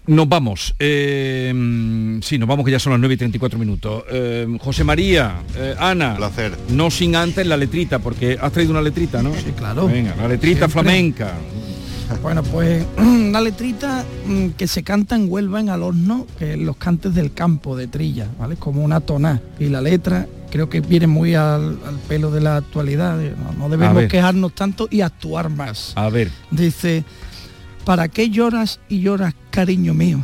Nos 0.07 0.29
vamos. 0.29 0.73
Eh, 0.79 2.19
sí, 2.23 2.37
nos 2.37 2.47
vamos 2.47 2.65
que 2.65 2.71
ya 2.71 2.79
son 2.79 2.93
las 2.93 2.99
9 2.99 3.15
y 3.15 3.17
34 3.17 3.59
minutos. 3.59 4.03
Eh, 4.09 4.47
José 4.61 4.83
María, 4.83 5.41
eh, 5.55 5.75
Ana. 5.77 6.15
Placer. 6.15 6.57
No 6.69 6.89
sin 6.89 7.15
antes 7.15 7.45
la 7.45 7.57
letrita, 7.57 7.99
porque 7.99 8.37
has 8.41 8.51
traído 8.53 8.71
una 8.71 8.81
letrita, 8.81 9.21
¿no? 9.21 9.33
Sí, 9.35 9.51
claro. 9.55 9.87
Venga, 9.87 10.15
la 10.15 10.29
letrita 10.29 10.69
flamenca. 10.69 11.33
Bueno, 12.21 12.41
pues 12.41 12.85
una 12.97 13.41
letrita 13.41 14.05
mm, 14.25 14.49
que 14.51 14.67
se 14.67 14.81
canta 14.83 15.15
en 15.15 15.29
Huelva 15.29 15.59
en 15.59 15.69
al 15.69 15.83
horno, 15.83 16.25
que 16.39 16.53
es 16.53 16.59
los 16.59 16.77
cantes 16.77 17.13
del 17.13 17.33
campo 17.33 17.75
de 17.75 17.87
Trilla, 17.87 18.27
¿vale? 18.39 18.55
Como 18.55 18.83
una 18.83 19.01
toná. 19.01 19.41
Y 19.59 19.65
la 19.67 19.81
letra 19.81 20.25
creo 20.49 20.69
que 20.69 20.79
viene 20.79 21.07
muy 21.07 21.35
al, 21.35 21.77
pelo 22.07 22.31
de 22.31 22.41
la 22.41 22.57
actualidad. 22.57 23.17
No, 23.57 23.69
debemos 23.69 24.05
quejarnos 24.05 24.53
tanto 24.55 24.87
y 24.89 25.01
actuar 25.01 25.49
más. 25.49 25.91
A 25.95 26.09
ver. 26.09 26.31
Dice, 26.49 27.03
¿para 27.87 28.09
qué 28.09 28.29
lloras 28.29 28.81
y 28.89 28.99
lloras, 28.99 29.33
cariño 29.49 29.93
mío? 29.93 30.21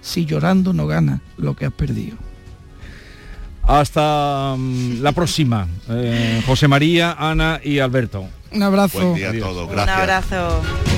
Si 0.00 0.26
llorando 0.26 0.72
no 0.72 0.86
ganas 0.86 1.20
lo 1.36 1.56
que 1.56 1.66
has 1.66 1.72
perdido. 1.72 2.16
Hasta 3.64 4.54
mm, 4.56 5.02
la 5.02 5.10
próxima. 5.10 5.66
Eh, 5.88 6.40
José 6.46 6.68
María, 6.68 7.16
Ana 7.18 7.60
y 7.64 7.80
Alberto. 7.80 8.28
Un 8.52 8.62
abrazo. 8.62 9.00
Buen 9.00 9.14
día 9.16 9.30
a 9.30 9.38
todos. 9.40 9.68
Gracias. 9.68 9.96
Un 9.96 10.02
abrazo. 10.02 10.97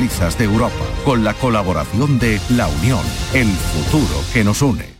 de 0.00 0.44
Europa, 0.44 0.72
con 1.04 1.24
la 1.24 1.34
colaboración 1.34 2.18
de 2.18 2.40
La 2.56 2.68
Unión, 2.68 3.00
el 3.34 3.48
futuro 3.48 4.24
que 4.32 4.42
nos 4.42 4.62
une. 4.62 4.99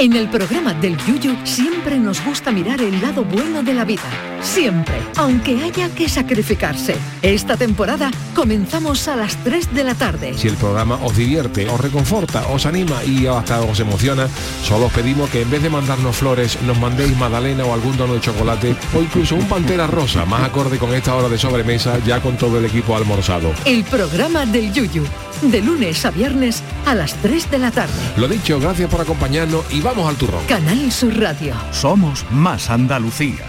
En 0.00 0.12
el 0.12 0.28
programa 0.30 0.74
del 0.74 0.96
Yuyu 0.96 1.34
siempre 1.44 1.98
nos 1.98 2.24
gusta 2.24 2.52
mirar 2.52 2.80
el 2.80 3.02
lado 3.02 3.24
bueno 3.24 3.64
de 3.64 3.74
la 3.74 3.84
vida. 3.84 4.08
Siempre, 4.40 4.94
aunque 5.16 5.60
haya 5.60 5.92
que 5.92 6.08
sacrificarse. 6.08 6.94
Esta 7.20 7.56
temporada 7.56 8.12
comenzamos 8.32 9.08
a 9.08 9.16
las 9.16 9.36
3 9.42 9.74
de 9.74 9.82
la 9.82 9.96
tarde. 9.96 10.34
Si 10.36 10.46
el 10.46 10.54
programa 10.54 11.00
os 11.02 11.16
divierte, 11.16 11.68
os 11.68 11.80
reconforta, 11.80 12.46
os 12.46 12.64
anima 12.64 13.02
y 13.02 13.26
hasta 13.26 13.60
os 13.60 13.80
emociona, 13.80 14.28
solo 14.62 14.86
os 14.86 14.92
pedimos 14.92 15.30
que 15.30 15.42
en 15.42 15.50
vez 15.50 15.64
de 15.64 15.70
mandarnos 15.70 16.14
flores, 16.14 16.62
nos 16.62 16.78
mandéis 16.78 17.16
magdalena 17.16 17.64
o 17.64 17.74
algún 17.74 17.96
tono 17.96 18.14
de 18.14 18.20
chocolate 18.20 18.76
o 18.96 19.02
incluso 19.02 19.34
un 19.34 19.48
pantera 19.48 19.88
rosa, 19.88 20.24
más 20.24 20.44
acorde 20.44 20.78
con 20.78 20.94
esta 20.94 21.16
hora 21.16 21.28
de 21.28 21.38
sobremesa, 21.38 21.98
ya 22.06 22.22
con 22.22 22.36
todo 22.36 22.60
el 22.60 22.66
equipo 22.66 22.94
almorzado. 22.94 23.52
El 23.64 23.82
programa 23.82 24.46
del 24.46 24.72
Yuyu, 24.72 25.02
de 25.42 25.60
lunes 25.60 26.04
a 26.04 26.10
viernes 26.10 26.62
a 26.86 26.94
las 26.94 27.14
3 27.22 27.50
de 27.50 27.58
la 27.58 27.70
tarde. 27.70 27.92
Lo 28.16 28.28
dicho, 28.28 28.58
gracias 28.60 28.90
por 28.90 29.00
acompañarnos 29.00 29.64
y 29.72 29.80
vamos 29.80 30.08
al 30.08 30.16
turrón. 30.16 30.44
Canal 30.46 30.90
Sur 30.90 31.18
Radio. 31.18 31.54
Somos 31.70 32.24
más 32.30 32.70
Andalucía. 32.70 33.46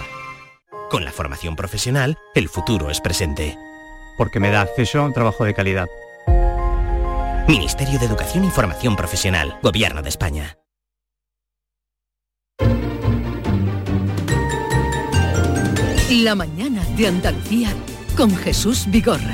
Con 0.90 1.06
la 1.06 1.12
formación 1.12 1.56
profesional, 1.56 2.18
el 2.36 2.50
futuro 2.50 2.90
es 2.90 3.00
presente. 3.00 3.58
Porque 4.18 4.40
me 4.40 4.50
da 4.50 4.62
acceso 4.62 5.00
a 5.00 5.06
un 5.06 5.14
trabajo 5.14 5.46
de 5.46 5.54
calidad. 5.54 5.88
Ministerio 7.48 8.00
de 8.00 8.06
Educación 8.06 8.46
y 8.46 8.50
Formación 8.50 8.96
Profesional, 8.96 9.58
Gobierno 9.64 10.02
de 10.02 10.10
España. 10.10 10.58
La 16.10 16.36
mañana 16.36 16.84
de 16.98 17.08
Andalucía 17.08 17.70
con 18.18 18.36
Jesús 18.36 18.86
Vigorra. 18.88 19.34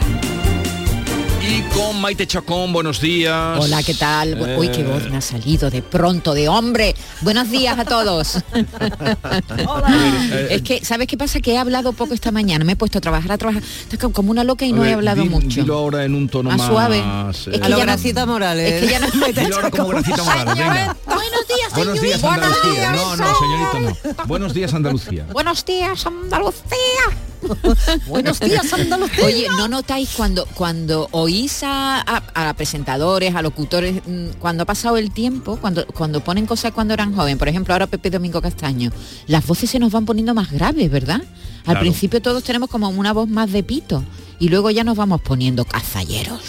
Y 1.47 1.61
con 1.75 2.01
Maite 2.01 2.25
Chacón, 2.25 2.73
buenos 2.73 2.99
días. 2.99 3.59
Hola, 3.59 3.83
¿qué 3.83 3.93
tal? 3.93 4.55
Uy, 4.57 4.69
qué 4.69 4.83
voz 4.83 5.07
me 5.09 5.17
ha 5.17 5.21
salido 5.21 5.69
de 5.69 5.83
pronto, 5.83 6.33
de 6.33 6.49
hombre. 6.49 6.95
Buenos 7.21 7.51
días 7.51 7.77
a 7.77 7.85
todos. 7.85 8.39
Es 10.49 10.61
que, 10.63 10.83
¿sabes 10.83 11.07
qué 11.07 11.17
pasa? 11.17 11.39
Que 11.41 11.53
he 11.53 11.57
hablado 11.57 11.93
poco 11.93 12.13
esta 12.13 12.31
mañana. 12.31 12.65
Me 12.65 12.73
he 12.73 12.75
puesto 12.75 12.97
a 12.97 13.01
trabajar, 13.01 13.33
a 13.33 13.37
trabajar 13.37 13.63
como 14.11 14.31
una 14.31 14.43
loca 14.43 14.65
y 14.65 14.73
no 14.73 14.85
he 14.85 14.93
hablado 14.93 15.25
mucho. 15.25 15.61
Dilo 15.61 15.75
ahora 15.75 16.03
en 16.03 16.15
un 16.15 16.27
tono 16.29 16.49
más, 16.49 16.67
suave. 16.67 17.03
Es 17.29 17.59
que 17.59 17.65
a 17.65 17.69
lo 17.69 17.77
Gracita 17.77 18.25
Morales. 18.25 18.73
Es 18.73 18.81
que 18.81 18.89
ya 18.89 18.99
no 18.99 19.07
dilo 19.07 19.55
ahora 19.55 19.71
como 19.71 19.87
Gracita 19.89 20.23
Morales, 20.23 20.57
venga. 20.57 20.97
Buenos 21.05 21.47
días, 21.47 21.75
Buenos 21.75 22.01
días, 22.01 22.23
Andalucía. 22.23 22.91
No, 22.91 23.15
no, 23.15 23.39
señorito, 23.39 23.79
no. 23.81 24.25
Buenos 24.25 24.53
días, 24.53 24.73
Andalucía. 24.73 25.25
Buenos 25.31 25.65
días, 25.65 26.05
Andalucía. 26.05 27.24
Buenos 28.07 28.39
días, 28.39 28.71
Andalucía. 28.73 29.25
Oye, 29.25 29.47
¿no 29.57 29.67
notáis 29.67 30.09
cuando, 30.15 30.45
cuando 30.53 31.07
oís 31.11 31.63
a, 31.63 31.99
a- 32.01 32.49
a 32.49 32.53
presentadores, 32.53 33.35
a 33.35 33.41
locutores, 33.41 34.01
mm, 34.05 34.37
cuando 34.39 34.63
ha 34.63 34.65
pasado 34.65 34.97
el 34.97 35.11
tiempo, 35.11 35.57
cuando, 35.57 35.85
cuando 35.87 36.21
ponen 36.23 36.45
cosas 36.45 36.71
cuando 36.71 36.93
eran 36.93 37.15
joven, 37.15 37.37
por 37.37 37.47
ejemplo, 37.47 37.73
ahora 37.73 37.87
Pepe 37.87 38.09
Domingo 38.09 38.41
Castaño, 38.41 38.91
las 39.27 39.45
voces 39.45 39.69
se 39.69 39.79
nos 39.79 39.91
van 39.91 40.05
poniendo 40.05 40.33
más 40.33 40.51
graves, 40.51 40.89
¿verdad? 40.91 41.21
Al 41.59 41.63
Claro. 41.63 41.79
principio 41.81 42.21
todos 42.21 42.43
tenemos 42.43 42.69
como 42.69 42.89
una 42.89 43.11
voz 43.13 43.27
más 43.27 43.51
de 43.51 43.63
pito 43.63 44.03
y 44.39 44.49
luego 44.49 44.69
ya 44.69 44.83
nos 44.83 44.95
vamos 44.97 45.21
poniendo 45.21 45.65
cazalleros. 45.65 46.41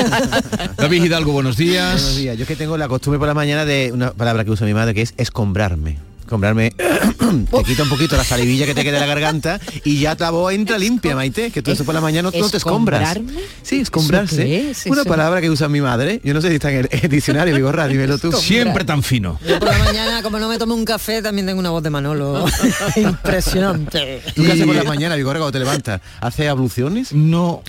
David 0.76 1.04
Hidalgo, 1.04 1.32
buenos 1.32 1.56
días. 1.56 1.92
Buenos 2.00 2.16
días. 2.16 2.36
Yo 2.38 2.42
es 2.42 2.48
que 2.48 2.56
tengo 2.56 2.76
la 2.78 2.88
costumbre 2.88 3.18
por 3.18 3.28
la 3.28 3.34
mañana 3.34 3.64
de 3.64 3.90
una 3.92 4.12
palabra 4.12 4.44
que 4.44 4.50
usa 4.50 4.66
mi 4.66 4.74
madre 4.74 4.94
que 4.94 5.02
es 5.02 5.12
escombrarme. 5.16 5.98
Escombrarme 6.26 6.70
te 7.52 7.62
quita 7.64 7.84
un 7.84 7.88
poquito 7.88 8.16
la 8.16 8.24
salivilla 8.24 8.66
que 8.66 8.74
te 8.74 8.82
queda 8.82 8.96
en 8.96 9.00
la 9.02 9.06
garganta 9.06 9.60
y 9.84 10.00
ya 10.00 10.16
la 10.18 10.30
voz 10.30 10.52
entra 10.52 10.76
limpia, 10.76 11.14
Maite, 11.14 11.52
que 11.52 11.62
tú 11.62 11.70
eso 11.70 11.84
por 11.84 11.94
la 11.94 12.00
mañana 12.00 12.30
no, 12.32 12.36
no 12.36 12.50
te 12.50 12.56
escombras. 12.56 13.16
Sí, 13.62 13.78
escombrarse. 13.78 14.42
¿Eso 14.42 14.42
qué 14.44 14.70
es? 14.70 14.86
Una 14.86 15.02
Eso- 15.02 15.08
palabra 15.10 15.40
que 15.40 15.48
usa 15.48 15.68
mi 15.68 15.80
madre. 15.80 16.20
Yo 16.24 16.34
no 16.34 16.40
sé 16.40 16.48
si 16.48 16.54
está 16.56 16.72
en 16.72 16.88
el, 16.90 17.08
diccionario, 17.08 17.54
digo, 17.54 17.70
Ra, 17.70 17.86
dímelo 17.86 18.18
tú. 18.18 18.32
Siempre 18.32 18.84
tan 18.84 19.04
fino. 19.04 19.38
Yo 19.48 19.60
por 19.60 19.68
la 19.68 19.78
mañana, 19.78 20.20
como 20.20 20.40
no 20.40 20.48
me 20.48 20.58
tomo 20.58 20.74
un 20.74 20.84
café, 20.84 21.22
también 21.22 21.46
tengo 21.46 21.60
una 21.60 21.70
voz 21.70 21.84
de 21.84 21.90
Manolo. 21.90 22.44
Impresionante. 22.96 24.20
¿Tú 24.34 24.42
qué 24.42 24.52
haces 24.52 24.66
por 24.66 24.74
la 24.74 24.82
mañana, 24.82 25.14
Vigorra, 25.14 25.38
cuando 25.38 25.52
te 25.52 25.60
levantas? 25.60 26.00
¿Haces 26.20 26.48
abluciones? 26.48 27.12
No. 27.12 27.62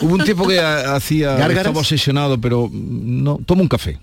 Hubo 0.00 0.14
un 0.16 0.24
tiempo 0.24 0.46
que 0.46 0.60
ha- 0.60 0.94
hacía, 0.96 1.28
¿Gárgaras? 1.30 1.56
estaba 1.58 1.80
obsesionado, 1.80 2.38
pero 2.38 2.68
no, 2.70 3.38
tomo 3.46 3.62
un 3.62 3.68
café. 3.68 3.98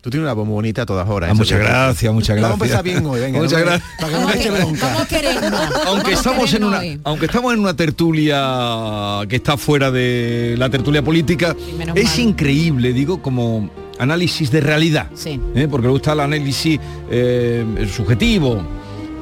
Tú 0.00 0.08
tienes 0.08 0.24
una 0.24 0.32
voz 0.32 0.46
muy 0.46 0.54
bonita 0.54 0.82
a 0.82 0.86
todas 0.86 1.06
horas. 1.08 1.30
Ah, 1.30 1.34
muchas 1.34 1.58
gracias, 1.58 2.12
muchas 2.14 2.36
gracias. 2.36 2.50
Vamos 2.58 2.60
a 2.60 2.64
empezar 2.64 2.84
bien 2.84 3.04
hoy, 3.06 3.20
venga. 3.20 3.38
Muchas 3.40 3.60
gracias. 3.60 3.90
Para 4.00 4.12
que 4.12 4.18
no 4.20 4.28
me 4.28 4.34
eche 4.34 4.50
bronca. 4.50 4.92
¿Cómo 4.94 5.06
queremos? 5.06 5.52
aunque 5.86 6.12
estamos 6.12 6.54
en 6.54 6.64
una 6.64 6.80
aunque 7.04 7.26
estamos 7.26 7.52
en 7.52 7.60
una 7.60 7.76
tertulia 7.76 9.26
que 9.28 9.36
está 9.36 9.56
fuera 9.56 9.90
de 9.90 10.54
la 10.58 10.70
tertulia 10.70 11.02
política 11.02 11.54
es 11.94 12.04
mal. 12.10 12.20
increíble 12.20 12.92
digo 12.92 13.20
como 13.20 13.68
análisis 13.98 14.50
de 14.50 14.60
realidad 14.60 15.10
Sí. 15.14 15.38
¿eh? 15.54 15.68
porque 15.70 15.86
le 15.88 15.92
gusta 15.92 16.12
el 16.14 16.20
análisis 16.20 16.80
eh, 17.10 17.64
subjetivo 17.94 18.62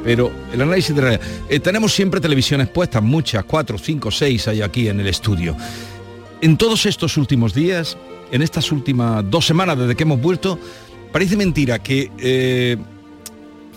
pero 0.05 0.31
el 0.53 0.62
análisis 0.62 0.95
de 0.95 1.01
realidad 1.03 1.26
Eh, 1.49 1.59
tenemos 1.61 1.93
siempre 1.93 2.20
televisiones 2.20 2.68
puestas 2.68 3.03
muchas 3.03 3.45
cuatro 3.45 3.79
cinco 3.79 4.11
seis 4.11 4.47
hay 4.49 4.62
aquí 4.62 4.89
en 4.89 5.01
el 5.01 5.09
estudio 5.09 5.57
en 6.41 6.57
todos 6.57 6.87
estos 6.87 7.16
últimos 7.16 7.53
días 7.55 7.97
en 8.31 8.43
estas 8.43 8.70
últimas 8.72 9.29
dos 9.29 9.47
semanas 9.47 9.79
desde 9.79 9.95
que 9.95 10.03
hemos 10.03 10.20
vuelto 10.20 10.59
parece 11.12 11.37
mentira 11.37 11.79
que 11.79 12.11
eh, 12.18 12.76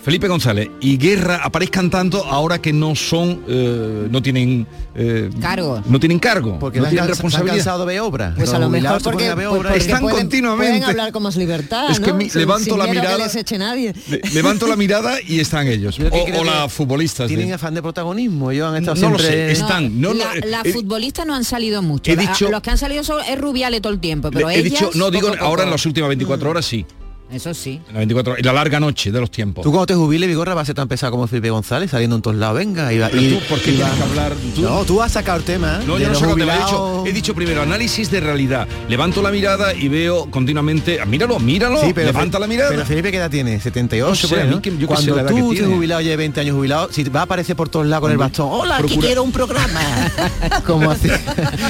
Felipe 0.02 0.26
González 0.26 0.68
y 0.80 0.96
Guerra 0.98 1.40
aparezcan 1.44 1.88
tanto 1.88 2.24
ahora 2.24 2.60
que 2.60 2.72
no 2.72 2.96
son, 2.96 3.44
eh, 3.46 4.08
no 4.10 4.20
tienen 4.20 4.66
eh, 4.96 5.30
Cargo. 5.40 5.80
no 5.86 6.00
tienen 6.00 6.18
cargo, 6.18 6.58
Porque 6.58 6.80
no 6.80 6.88
tienen 6.88 7.06
responsabilidad. 7.08 7.54
cansado 7.54 7.86
de 7.86 8.00
obra. 8.00 8.34
Pues 8.36 8.52
a 8.52 8.58
lo 8.58 8.68
mejor 8.68 9.00
porque, 9.00 9.30
pues 9.32 9.46
porque 9.48 9.76
Están 9.78 10.00
pueden- 10.02 10.18
continuamente. 10.18 10.70
Pueden 10.72 10.82
hablar 10.90 11.12
con 11.12 11.22
más 11.22 11.36
libertad, 11.36 11.90
Es 11.92 12.00
que 12.00 12.10
¿no? 12.10 12.16
mi- 12.16 12.28
Sin- 12.28 12.40
levanto 12.40 12.64
sin 12.64 12.78
la 12.78 12.86
mirada. 12.88 13.16
que 13.16 13.22
les 13.22 13.36
eche 13.36 13.58
nadie. 13.58 13.94
Le- 14.08 14.20
Levanto 14.34 14.66
la 14.66 14.74
mirada 14.74 15.18
y 15.24 15.38
están 15.38 15.68
ellos. 15.68 15.96
O, 16.10 16.44
las 16.44 16.72
futbolistas. 16.72 17.28
de- 17.28 17.36
Tienen 17.36 17.54
afán 17.54 17.72
de 17.74 17.80
protagonismo. 17.82 18.50
Ellos 18.50 18.68
han 18.68 18.76
estado 18.82 19.00
No 19.02 19.10
lo 19.10 19.18
sé, 19.20 19.52
están. 19.52 20.00
No, 20.00 20.10
eh, 20.12 20.16
la 20.48 20.62
eh, 20.64 20.72
futbolistas 20.72 21.24
no 21.26 21.34
han 21.36 21.44
salido 21.44 21.80
mucho. 21.80 22.10
he 22.10 22.16
La- 22.16 22.22
dicho- 22.22 22.50
los 22.50 22.60
que 22.60 22.70
han 22.70 22.78
salido 22.78 23.04
son 23.04 23.20
es 23.28 23.38
Rubiales 23.40 23.80
todo 23.80 23.92
el 23.92 24.00
tiempo, 24.00 24.30
pero 24.32 24.50
he 24.50 24.54
ellas, 24.58 24.64
dicho, 24.64 24.90
no 24.94 25.12
digo 25.12 25.28
poco 25.30 25.44
ahora 25.44 25.62
en 25.62 25.70
las 25.70 25.86
últimas 25.86 26.08
24 26.08 26.50
horas 26.50 26.64
sí. 26.66 26.84
Eso 27.32 27.54
sí. 27.54 27.80
En 27.88 27.94
las 27.94 27.96
24 28.00 28.32
horas. 28.34 28.42
Y 28.42 28.46
la 28.46 28.52
larga 28.52 28.78
noche 28.78 29.10
de 29.10 29.18
los 29.20 29.30
tiempos. 29.30 29.62
Tú 29.64 29.70
cuando 29.70 29.86
te 29.86 29.94
jubiles, 29.94 30.28
Vigorra, 30.28 30.54
vas 30.54 30.62
a 30.62 30.66
ser 30.66 30.74
tan 30.74 30.86
pesado 30.88 31.12
como 31.12 31.26
Felipe 31.26 31.48
González, 31.50 31.90
saliendo 31.90 32.16
en 32.16 32.22
todos 32.22 32.36
lados, 32.36 32.56
venga. 32.58 32.92
Y, 32.92 32.98
va- 32.98 33.08
Pero 33.08 33.22
y- 33.22 33.30
tú, 33.30 33.38
¿por 33.48 33.60
qué 33.60 33.72
va- 33.78 33.90
que 33.90 34.02
hablar? 34.02 34.32
Tú- 34.54 34.60
No, 34.62 34.84
tú 34.84 35.00
has 35.02 35.12
sacado 35.12 35.38
el 35.38 35.44
tema. 35.44 35.78
No, 35.86 35.98
yo 35.98 36.04
no 36.06 36.10
los 36.10 36.18
sé 36.18 36.24
cómo 36.24 36.36
te 36.36 36.44
lo 36.44 36.52
he 36.52 36.56
dicho. 36.58 37.04
He 37.06 37.12
dicho 37.12 37.34
primero 37.34 37.62
análisis 37.62 38.10
de 38.10 38.20
realidad. 38.20 38.68
Levanto 38.88 39.22
la 39.22 39.30
mirada 39.30 39.72
y 39.74 39.88
veo 39.88 40.30
continuamente. 40.30 41.00
ah, 41.00 41.06
Míralo, 41.06 41.38
míralo. 41.38 41.80
Sí, 41.80 41.92
pero 41.94 42.08
levanta 42.08 42.36
Fe- 42.38 42.40
la 42.42 42.46
mirada. 42.46 42.70
Pero 42.70 42.84
Felipe, 42.84 43.10
¿qué 43.10 43.16
edad 43.16 43.30
tiene? 43.30 43.58
78, 43.60 44.08
No 44.10 44.14
sé, 44.14 44.28
por 44.28 44.38
ahí, 44.38 44.44
a 44.44 44.46
mí 44.48 44.54
¿no? 44.56 44.62
que- 44.62 44.70
yo 44.70 44.76
qué 44.76 44.82
sé 44.82 44.86
Cuando 44.86 45.16
la 45.16 45.22
edad 45.22 45.30
que 45.34 45.40
tú 45.40 45.48
te 45.50 45.56
tiene. 45.56 45.74
jubilado, 45.74 46.00
lleves 46.02 46.18
20 46.18 46.40
años 46.40 46.54
jubilado, 46.56 46.88
si 46.92 47.04
va 47.04 47.20
a 47.20 47.22
aparecer 47.24 47.56
por 47.56 47.68
todos 47.68 47.86
lados 47.86 48.02
con 48.02 48.10
el 48.12 48.18
bastón, 48.18 48.48
hola, 48.50 48.82
que 48.86 48.98
quiero 48.98 49.22
un 49.22 49.32
programa. 49.32 49.80
como 50.66 50.90
así. 50.90 51.08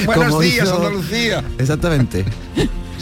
Buenos 0.05 0.25
como 0.25 0.39
días, 0.41 0.67
hizo- 0.67 0.75
Andalucía. 0.75 1.43
Exactamente. 1.57 2.25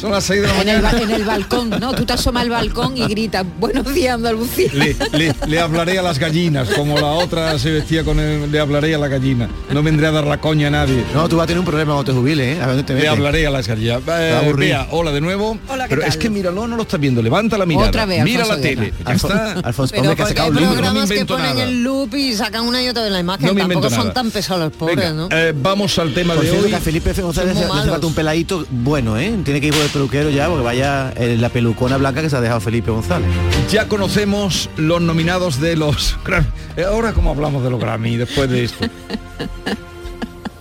Son 0.02 0.10
las 0.12 0.24
6 0.24 0.42
de 0.42 0.48
la 0.48 0.62
En 0.62 0.70
el, 0.70 0.82
mañana. 0.82 1.04
en 1.04 1.12
el 1.12 1.24
balcón, 1.24 1.70
¿no? 1.70 1.94
Tú 1.94 2.06
te 2.06 2.14
asomas 2.14 2.42
al 2.42 2.50
balcón 2.50 2.98
y 2.98 3.06
gritas, 3.08 3.46
buenos 3.60 3.94
días 3.94 4.16
Andalucía. 4.16 4.70
Le, 4.74 4.96
le- 5.14 5.36
le 5.48 5.60
hablaré 5.60 6.00
a 6.00 6.02
las 6.02 6.18
gallinas, 6.18 6.70
como 6.70 6.98
la 7.00 7.08
otra 7.12 7.60
se 7.60 7.70
vestía 7.70 8.04
con 8.04 8.20
el, 8.20 8.52
le 8.52 8.60
hablaré 8.60 8.96
a 8.96 8.98
la 8.98 9.08
gallina. 9.08 9.48
No 9.72 9.84
vendré 9.84 10.08
a 10.08 10.12
dar 10.12 10.26
la 10.26 10.40
coña 10.42 10.68
a 10.68 10.72
nadie. 10.72 11.04
No, 11.14 11.30
tú 11.30 11.36
vas 11.38 11.44
a 11.44 11.48
tener 11.48 11.60
un 11.60 11.66
problema 11.66 11.94
cuando 11.94 12.12
te 12.12 12.18
jubiles, 12.18 12.58
¿eh? 12.58 12.62
A 12.62 12.66
ver 12.66 12.78
dónde 12.78 12.84
te 12.96 13.00
Le 13.00 13.08
hablaré 13.08 13.46
a 13.46 13.52
las 13.52 13.68
gallinas. 13.68 14.02
Eh. 14.08 14.54
Bea, 14.58 14.88
hola 14.90 15.12
de 15.12 15.22
nuevo. 15.22 15.60
Hola, 15.70 15.88
¿qué 15.88 15.96
Pero 15.96 16.08
es 16.08 16.18
que 16.18 16.30
míralo, 16.32 16.68
no 16.68 16.76
lo 16.78 16.82
estás 16.82 17.00
viendo. 17.00 17.22
Levanta 17.22 17.58
la 17.60 17.68
mirada. 17.68 17.90
Otra 17.90 18.06
vez, 18.08 18.24
Mira 18.24 18.42
Alfonso 18.42 18.56
la 18.56 18.62
tele. 18.70 18.94
Ya 19.06 19.14
está. 19.14 19.52
Alfonso, 19.64 19.92
Pero 19.96 20.02
hombre, 20.10 20.16
que 20.16 20.40
ha 20.42 20.50
no 20.50 20.94
me 20.94 21.08
que 21.08 21.26
ponen 21.26 21.46
nada. 21.46 21.64
el 21.64 21.84
loop 21.84 22.16
y 22.16 22.34
sacan 22.34 22.64
una 22.66 22.82
y 22.82 22.88
otra 22.90 23.04
de 23.04 23.12
la 23.12 23.20
imagen. 23.20 23.46
No 23.46 23.54
me 23.54 23.62
invento 23.62 23.82
Tampoco 23.82 23.96
son 24.02 24.08
nada. 24.08 24.14
tan 24.16 24.32
pesados 24.32 24.64
los 24.64 24.74
pobres, 24.74 24.96
Venga, 24.98 25.14
¿no? 25.14 25.28
eh, 25.32 25.54
vamos 25.56 25.98
al 26.00 26.12
tema 26.14 26.34
Por 26.34 26.44
de 26.44 26.50
cierto, 26.50 26.66
hoy. 26.66 26.72
que 26.72 26.78
a 26.78 26.82
Felipe 26.82 27.12
F. 27.12 27.22
González 27.22 27.56
Son 27.58 27.68
malos. 27.68 28.04
un 28.04 28.14
peladito 28.16 28.66
bueno, 28.72 29.18
¿eh? 29.20 29.38
Tiene 29.44 29.62
que 29.62 29.68
ir 29.68 29.74
peluquero 29.92 30.30
ya, 30.30 30.48
porque 30.48 30.64
vaya 30.64 31.14
eh, 31.16 31.38
la 31.40 31.50
pelucona 31.50 31.98
blanca 31.98 32.22
que 32.22 32.30
se 32.30 32.36
ha 32.36 32.42
dejado 32.42 32.60
Felipe 32.62 32.92
González. 32.92 33.30
Ya 33.70 33.88
conocemos 33.88 34.70
los 34.78 35.02
nominados 35.02 35.60
de 35.60 35.76
los 35.76 36.18
Grammy. 36.26 36.48
Eh, 36.78 36.84
Ahora 36.86 37.14
cómo 37.14 37.32
hablamos 37.32 37.64
de 37.64 37.70
los 37.70 37.80
Grammy 37.80 38.18
después 38.18 38.50
de 38.50 38.64
esto. 38.66 38.86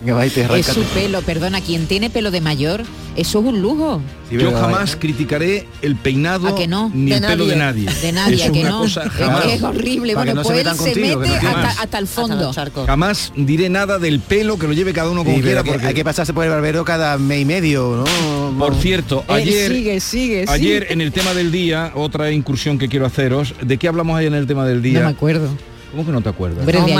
Es 0.02 0.66
su 0.66 0.82
pelo, 0.94 1.20
perdona, 1.22 1.60
quien 1.60 1.86
tiene 1.86 2.08
pelo 2.08 2.30
de 2.30 2.40
mayor, 2.40 2.84
eso 3.16 3.40
es 3.40 3.44
un 3.44 3.60
lujo. 3.60 4.00
Sí, 4.30 4.36
Yo 4.38 4.50
jamás 4.52 4.96
criticaré 4.96 5.66
el 5.82 5.94
peinado 5.96 6.48
¿A 6.48 6.54
que 6.54 6.66
no? 6.66 6.90
ni 6.94 7.10
De 7.10 7.16
el 7.18 7.22
pelo 7.24 7.46
de 7.46 7.56
nadie. 7.56 7.86
De 8.00 8.12
nadie, 8.12 8.36
es 8.36 8.48
¿a 8.48 8.52
que 8.52 8.60
una 8.60 8.68
no? 8.70 8.88
jamás. 8.88 9.46
es 9.46 9.62
horrible. 9.62 10.14
Bueno, 10.14 10.34
no 10.34 10.42
pues 10.42 10.58
él 10.66 10.70
se 10.72 10.76
contigo, 10.76 11.20
mete 11.20 11.42
no 11.42 11.50
hasta, 11.50 11.98
el 11.98 12.06
fondo. 12.06 12.52
Jamás 12.86 13.32
diré 13.36 13.68
nada 13.68 13.98
del 13.98 14.20
pelo 14.20 14.58
que 14.58 14.66
lo 14.66 14.72
lleve 14.72 14.94
cada 14.94 15.10
uno 15.10 15.22
como 15.22 15.36
Sí, 15.36 15.42
quiera 15.42 15.62
porque 15.64 15.86
hay 15.86 15.94
que 15.94 16.04
pasarse 16.04 16.32
por 16.32 16.44
el 16.44 16.50
barbero 16.50 16.84
cada 16.84 17.18
mes 17.18 17.42
y 17.42 17.44
medio, 17.44 18.04
¿no? 18.06 18.58
por 18.58 18.74
cierto, 18.76 19.24
ayer 19.28 19.70
sigue, 19.72 20.00
sigue, 20.00 20.44
ayer 20.48 20.86
en 20.90 21.00
el 21.00 21.12
tema 21.12 21.34
del 21.34 21.52
día, 21.52 21.92
otra 21.94 22.30
incursión 22.30 22.78
que 22.78 22.88
quiero 22.88 23.06
haceros, 23.06 23.54
¿de 23.62 23.78
qué 23.78 23.88
hablamos 23.88 24.18
ayer 24.18 24.32
en 24.32 24.38
el 24.38 24.46
tema 24.46 24.66
del 24.66 24.82
día? 24.82 25.00
No 25.00 25.06
me 25.06 25.12
acuerdo. 25.12 25.48
¿Cómo 25.90 26.06
que 26.06 26.12
no 26.12 26.20
te 26.20 26.28
acuerdas? 26.28 26.60
Hombre, 26.60 26.78
de 26.80 26.94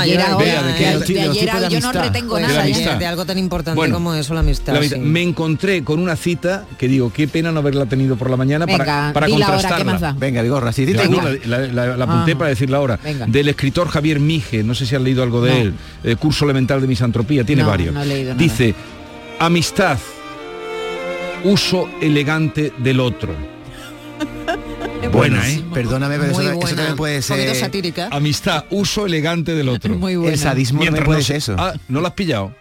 ayer 1.21 1.49
yo 1.69 1.79
no 1.79 1.91
retengo 1.93 2.31
Pues 2.31 2.41
la 2.47 2.47
nada. 2.65 2.97
de, 2.97 3.05
algo 3.05 3.25
tan 3.25 3.37
importante 3.37 3.75
Bueno, 3.75 3.95
como 3.95 4.13
eso, 4.13 4.33
la 4.33 4.41
amistad. 4.41 4.73
La 4.73 4.83
sí. 4.83 4.97
Me 4.99 5.21
encontré 5.21 5.83
con 5.83 5.99
una 5.99 6.15
cita 6.15 6.65
que 6.77 6.87
digo, 6.87 7.11
qué 7.13 7.27
pena 7.27 7.51
no 7.51 7.59
haberla 7.59 7.85
tenido 7.85 8.15
por 8.17 8.29
la 8.29 8.37
mañana 8.37 8.65
para, 8.67 8.83
Venga, 8.83 9.11
para 9.13 9.27
di 9.27 9.37
la 9.37 9.47
hora, 9.47 9.57
¿qué 9.57 9.67
contrastarla. 9.83 10.15
Venga, 10.19 10.41
Vigorra, 10.41 10.71
si 10.73 10.85
te 10.85 10.93
la, 10.93 11.05
la- 11.45 11.67
la- 11.67 11.97
la 11.97 12.03
apunté 12.03 12.33
Ah. 12.33 12.37
para 12.37 12.49
decirla 12.49 12.77
ahora. 12.77 12.99
Venga. 13.03 13.25
Del 13.27 13.47
escritor 13.49 13.87
Javier 13.87 14.19
Mije, 14.19 14.63
no 14.63 14.75
sé 14.75 14.85
si 14.85 14.95
has 14.95 15.01
leído 15.01 15.23
algo 15.23 15.41
de 15.41 15.51
No. 15.51 15.57
él, 15.57 15.73
eh, 16.03 16.15
curso 16.17 16.45
elemental 16.45 16.81
de 16.81 16.87
misantropía, 16.87 17.43
tiene 17.43 17.63
No, 17.63 17.69
varios. 17.69 17.93
no 17.93 18.01
he 18.01 18.05
leído 18.05 18.33
nada. 18.33 18.43
Dice, 18.43 18.75
amistad, 19.39 19.97
uso 21.43 21.89
elegante 22.01 22.73
del 22.77 22.99
otro. 22.99 23.33
Buena, 25.09 25.49
¿eh? 25.49 25.63
Perdóname, 25.73 26.17
pero 26.17 26.31
eso, 26.39 26.59
también 26.75 26.95
puede 26.95 27.21
ser... 27.21 27.55
satírica. 27.55 28.09
Amistad, 28.11 28.65
uso 28.69 29.05
elegante 29.05 29.53
del 29.55 29.69
otro. 29.69 29.95
Muy 29.97 30.15
buena. 30.15 30.33
El 30.33 30.39
sadismo 30.39 30.79
Mientras 30.79 30.99
también 31.03 31.05
puede 31.05 31.19
no 31.19 31.25
ser 31.25 31.41
se- 31.41 31.51
eso. 31.51 31.55
Ah, 31.61 31.73
¿no 31.87 32.01
lo 32.01 32.07
has 32.07 32.13
pillado? 32.13 32.53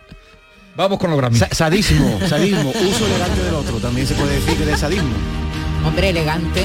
Vamos 0.76 0.98
con 0.98 1.10
los 1.10 1.18
Grammy. 1.18 1.36
Sa- 1.38 1.48
sadismo, 1.52 2.18
sadismo, 2.28 2.70
uso 2.70 3.06
elegante 3.06 3.42
del 3.42 3.54
otro, 3.54 3.76
también 3.78 4.06
se 4.06 4.14
puede 4.14 4.34
decir 4.40 4.56
que 4.56 4.70
es 4.72 4.80
sadismo. 4.80 5.10
Hombre, 5.84 6.10
elegante. 6.10 6.64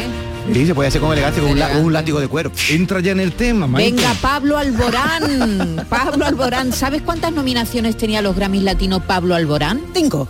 Sí, 0.53 0.65
se 0.67 0.75
puede 0.75 0.89
hacer 0.89 1.01
con 1.01 1.11
elegancia, 1.11 1.41
con 1.41 1.51
un, 1.83 1.91
látigo 1.93 2.19
de 2.19 2.27
cuero. 2.27 2.51
Entra 2.69 2.99
ya 2.99 3.11
en 3.13 3.19
el 3.19 3.31
tema, 3.31 3.65
Maite. 3.65 3.95
Venga, 3.95 4.13
Pablo 4.21 4.57
Alborán. 4.59 5.85
Pablo 5.89 6.25
Alborán. 6.25 6.71
¿Sabes 6.71 7.01
cuántas 7.01 7.33
nominaciones 7.33 7.97
tenía 7.97 8.21
los 8.21 8.35
Grammys 8.35 8.61
Latinos 8.61 9.01
Pablo 9.07 9.33
Alborán? 9.33 9.81
Cinco. 9.93 10.27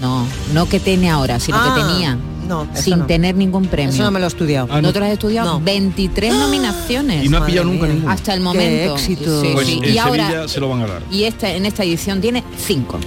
No, 0.00 0.26
no 0.54 0.66
que 0.68 0.80
tiene 0.80 1.10
ahora, 1.10 1.38
sino 1.40 1.58
Ah, 1.60 1.74
que 1.74 1.82
tenía. 1.82 2.16
No, 2.48 2.66
sin 2.74 3.00
no. 3.00 3.06
tener 3.06 3.34
ningún 3.36 3.66
premio. 3.66 3.92
Eso 3.92 4.02
no 4.02 4.10
me 4.10 4.18
lo 4.18 4.24
he 4.26 4.28
estudiado. 4.28 4.68
Ah, 4.70 4.80
¿No 4.82 4.92
te 4.92 4.98
lo 4.98 5.04
has 5.06 5.12
estudiado? 5.12 5.58
No. 5.58 5.64
23 5.64 6.34
nominaciones. 6.34 7.24
Y 7.24 7.28
no 7.28 7.38
ha 7.38 7.46
pillado 7.46 7.66
nunca 7.66 7.84
mía. 7.84 7.92
ninguno. 7.94 8.12
Hasta 8.12 8.32
el 8.34 8.38
Qué 8.40 8.44
momento. 8.44 8.94
éxito. 8.96 9.40
Sí, 9.42 9.50
Pues 9.52 9.66
sí. 9.66 9.80
en 9.84 9.94
Y 9.94 9.98
ahora, 9.98 10.26
Sevilla 10.28 10.48
se 10.48 10.60
lo 10.60 10.68
van 10.70 10.80
a 10.82 10.86
dar. 10.86 11.02
y 11.10 11.24
esta, 11.24 11.52
en 11.52 11.66
esta 11.66 11.84
edición 11.84 12.20
tiene 12.20 12.42
5. 12.56 12.98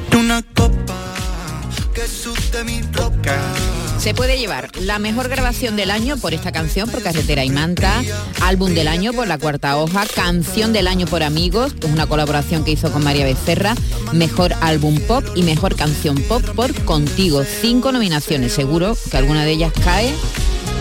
Se 4.01 4.15
puede 4.15 4.39
llevar 4.39 4.71
la 4.79 4.97
mejor 4.97 5.29
grabación 5.29 5.75
del 5.75 5.91
año 5.91 6.17
por 6.17 6.33
esta 6.33 6.51
canción, 6.51 6.89
por 6.89 7.03
Carretera 7.03 7.45
y 7.45 7.51
Manta, 7.51 8.01
álbum 8.41 8.73
del 8.73 8.87
año 8.87 9.13
por 9.13 9.27
La 9.27 9.37
Cuarta 9.37 9.77
Hoja, 9.77 10.07
canción 10.15 10.73
del 10.73 10.87
año 10.87 11.05
por 11.05 11.21
Amigos, 11.21 11.73
que 11.73 11.85
es 11.85 11.93
una 11.93 12.07
colaboración 12.07 12.63
que 12.63 12.71
hizo 12.71 12.91
con 12.91 13.03
María 13.03 13.25
Becerra, 13.25 13.75
mejor 14.11 14.55
álbum 14.61 14.99
pop 15.01 15.23
y 15.35 15.43
mejor 15.43 15.75
canción 15.75 16.19
pop 16.23 16.43
por 16.55 16.73
Contigo. 16.83 17.43
Cinco 17.43 17.91
nominaciones, 17.91 18.53
seguro 18.53 18.97
que 19.11 19.17
alguna 19.17 19.45
de 19.45 19.51
ellas 19.51 19.73
cae. 19.83 20.11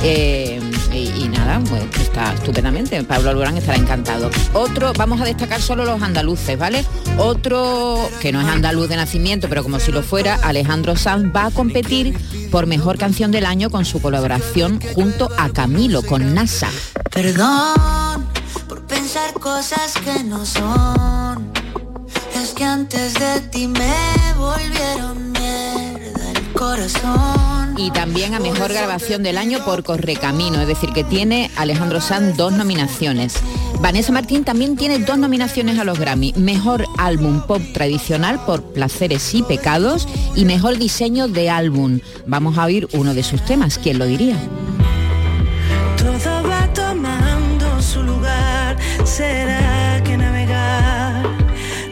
eh, 0.02 0.69
Y, 0.92 1.28
nada, 1.28 1.60
pues 1.68 1.84
está 2.00 2.34
estupendamente. 2.34 3.02
Pablo 3.04 3.30
Alborán 3.30 3.56
estará 3.56 3.78
encantado. 3.78 4.30
Otro, 4.52 4.92
vamos 4.94 5.20
a 5.20 5.24
destacar 5.24 5.60
solo 5.60 5.84
los 5.84 6.02
andaluces, 6.02 6.58
¿vale? 6.58 6.84
Otro 7.16 8.08
que 8.20 8.32
no 8.32 8.40
es 8.40 8.46
andaluz 8.46 8.88
de 8.88 8.96
nacimiento, 8.96 9.48
pero 9.48 9.62
como 9.62 9.78
si 9.78 9.92
lo 9.92 10.02
fuera, 10.02 10.34
Alejandro 10.42 10.96
Sanz 10.96 11.34
va 11.34 11.46
a 11.46 11.50
competir 11.50 12.16
por 12.50 12.66
mejor 12.66 12.98
canción 12.98 13.30
del 13.30 13.46
año 13.46 13.70
con 13.70 13.84
su 13.84 14.02
colaboración 14.02 14.80
junto 14.94 15.30
a 15.38 15.50
Camilo 15.50 16.02
con 16.02 16.34
NASA. 16.34 16.68
Perdón 17.10 18.26
por 18.68 18.86
pensar 18.86 19.32
cosas 19.34 19.94
que 20.04 20.24
no 20.24 20.44
son. 20.44 21.52
Es 22.34 22.50
que 22.50 22.64
antes 22.64 23.14
de 23.14 23.40
ti 23.52 23.66
me 23.66 23.94
volvieron 24.36 25.32
mierda 25.32 26.30
el 26.34 26.52
corazón. 26.52 27.59
Y 27.80 27.90
también 27.92 28.34
a 28.34 28.40
mejor 28.40 28.74
grabación 28.74 29.22
del 29.22 29.38
año 29.38 29.64
por 29.64 29.82
Correcamino, 29.82 30.60
es 30.60 30.68
decir, 30.68 30.90
que 30.90 31.02
tiene 31.02 31.50
Alejandro 31.56 32.02
Sanz 32.02 32.36
dos 32.36 32.52
nominaciones. 32.52 33.36
Vanessa 33.80 34.12
Martín 34.12 34.44
también 34.44 34.76
tiene 34.76 34.98
dos 34.98 35.16
nominaciones 35.16 35.78
a 35.78 35.84
los 35.84 35.98
Grammy, 35.98 36.34
mejor 36.36 36.84
álbum 36.98 37.40
pop 37.46 37.62
tradicional 37.72 38.38
por 38.44 38.62
Placeres 38.74 39.34
y 39.34 39.42
Pecados 39.42 40.06
y 40.36 40.44
mejor 40.44 40.76
diseño 40.76 41.26
de 41.26 41.48
álbum. 41.48 42.00
Vamos 42.26 42.58
a 42.58 42.66
oír 42.66 42.86
uno 42.92 43.14
de 43.14 43.22
sus 43.22 43.42
temas, 43.46 43.78
¿quién 43.78 43.98
lo 43.98 44.04
diría? 44.04 44.36
Todo 45.96 46.46
va 46.46 46.70
tomando 46.74 47.80
su 47.80 48.02
lugar. 48.02 48.76
¿Será 49.04 50.02
que 50.04 50.18
navegar 50.18 51.24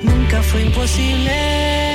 nunca 0.03 0.43
fue 0.43 0.65
imposible? 0.65 1.88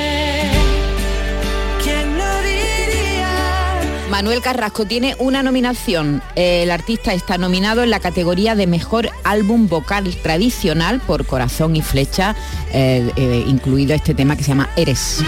Manuel 4.14 4.42
Carrasco 4.42 4.84
tiene 4.84 5.16
una 5.18 5.42
nominación. 5.42 6.22
El 6.36 6.70
artista 6.70 7.14
está 7.14 7.36
nominado 7.36 7.82
en 7.82 7.90
la 7.90 7.98
categoría 7.98 8.54
de 8.54 8.68
mejor 8.68 9.10
álbum 9.24 9.66
vocal 9.66 10.14
tradicional 10.22 11.00
por 11.00 11.26
Corazón 11.26 11.74
y 11.74 11.82
Flecha, 11.82 12.36
eh, 12.72 13.10
eh, 13.16 13.44
incluido 13.44 13.92
este 13.92 14.14
tema 14.14 14.36
que 14.36 14.44
se 14.44 14.50
llama 14.50 14.70
Eres. 14.76 15.18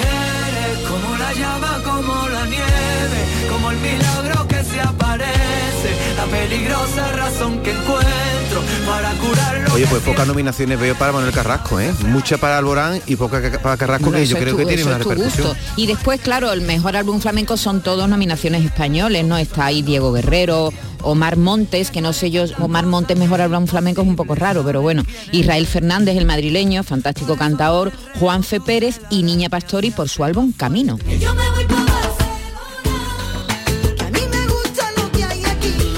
Eres 0.00 0.78
como 0.88 1.14
la 1.18 1.34
llama, 1.34 1.82
como 1.84 2.26
la 2.30 2.46
nieve, 2.46 3.50
como 3.50 3.70
el 3.70 3.76
milagro 3.80 4.48
que 4.48 4.64
se 4.64 4.80
aparece, 4.80 5.90
la 6.16 6.24
peligrosa 6.24 7.12
razón 7.12 7.62
que 7.62 7.74
curarlo. 7.86 8.19
Oye, 9.72 9.86
pues 9.86 10.02
pocas 10.02 10.26
nominaciones 10.26 10.80
veo 10.80 10.94
para 10.96 11.12
Manuel 11.12 11.32
Carrasco, 11.32 11.78
¿eh? 11.78 11.92
Mucha 12.06 12.38
para 12.38 12.58
Alborán 12.58 13.00
y 13.06 13.16
poca 13.16 13.40
ca- 13.40 13.58
para 13.60 13.76
Carrasco, 13.76 14.06
Bueno, 14.10 14.18
que 14.18 14.26
yo 14.26 14.36
creo 14.36 14.52
tu- 14.52 14.56
que 14.58 14.66
tiene 14.66 14.82
tu 14.82 14.88
repercusión. 14.88 15.48
gusto. 15.48 15.56
Y 15.76 15.86
después, 15.86 16.20
claro, 16.20 16.52
el 16.52 16.62
mejor 16.62 16.96
álbum 16.96 17.20
flamenco 17.20 17.56
son 17.56 17.80
todos 17.82 18.08
nominaciones 18.08 18.64
españoles, 18.64 19.24
¿no? 19.24 19.36
Está 19.38 19.66
ahí 19.66 19.82
Diego 19.82 20.12
Guerrero, 20.12 20.72
Omar 21.02 21.36
Montes, 21.36 21.90
que 21.90 22.00
no 22.00 22.12
sé 22.12 22.30
yo, 22.30 22.44
Omar 22.58 22.84
Montes 22.86 23.16
mejor 23.16 23.40
álbum 23.40 23.66
flamenco 23.66 24.02
es 24.02 24.08
un 24.08 24.16
poco 24.16 24.34
raro, 24.34 24.64
pero 24.64 24.82
bueno. 24.82 25.04
Israel 25.32 25.66
Fernández, 25.66 26.16
el 26.16 26.26
madrileño, 26.26 26.82
fantástico 26.82 27.36
cantador, 27.36 27.92
Juanfe 28.18 28.60
Pérez 28.60 29.00
y 29.10 29.22
Niña 29.22 29.48
Pastori 29.48 29.90
por 29.92 30.08
su 30.08 30.24
álbum 30.24 30.52
Camino. 30.52 30.98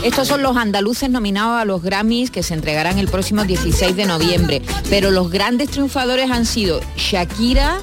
Estos 0.02 0.26
son 0.26 0.42
los 0.42 0.56
andaluces 0.56 1.08
nominados 1.10 1.60
a 1.60 1.64
los 1.64 1.80
Grammys 1.80 2.32
que 2.32 2.42
se 2.42 2.54
entregarán 2.54 2.98
el 2.98 3.06
próximo 3.06 3.44
16 3.44 3.94
de 3.94 4.04
noviembre. 4.04 4.60
Pero 4.90 5.12
los 5.12 5.30
grandes 5.30 5.70
triunfadores 5.70 6.28
han 6.30 6.44
sido 6.44 6.80
Shakira 6.96 7.80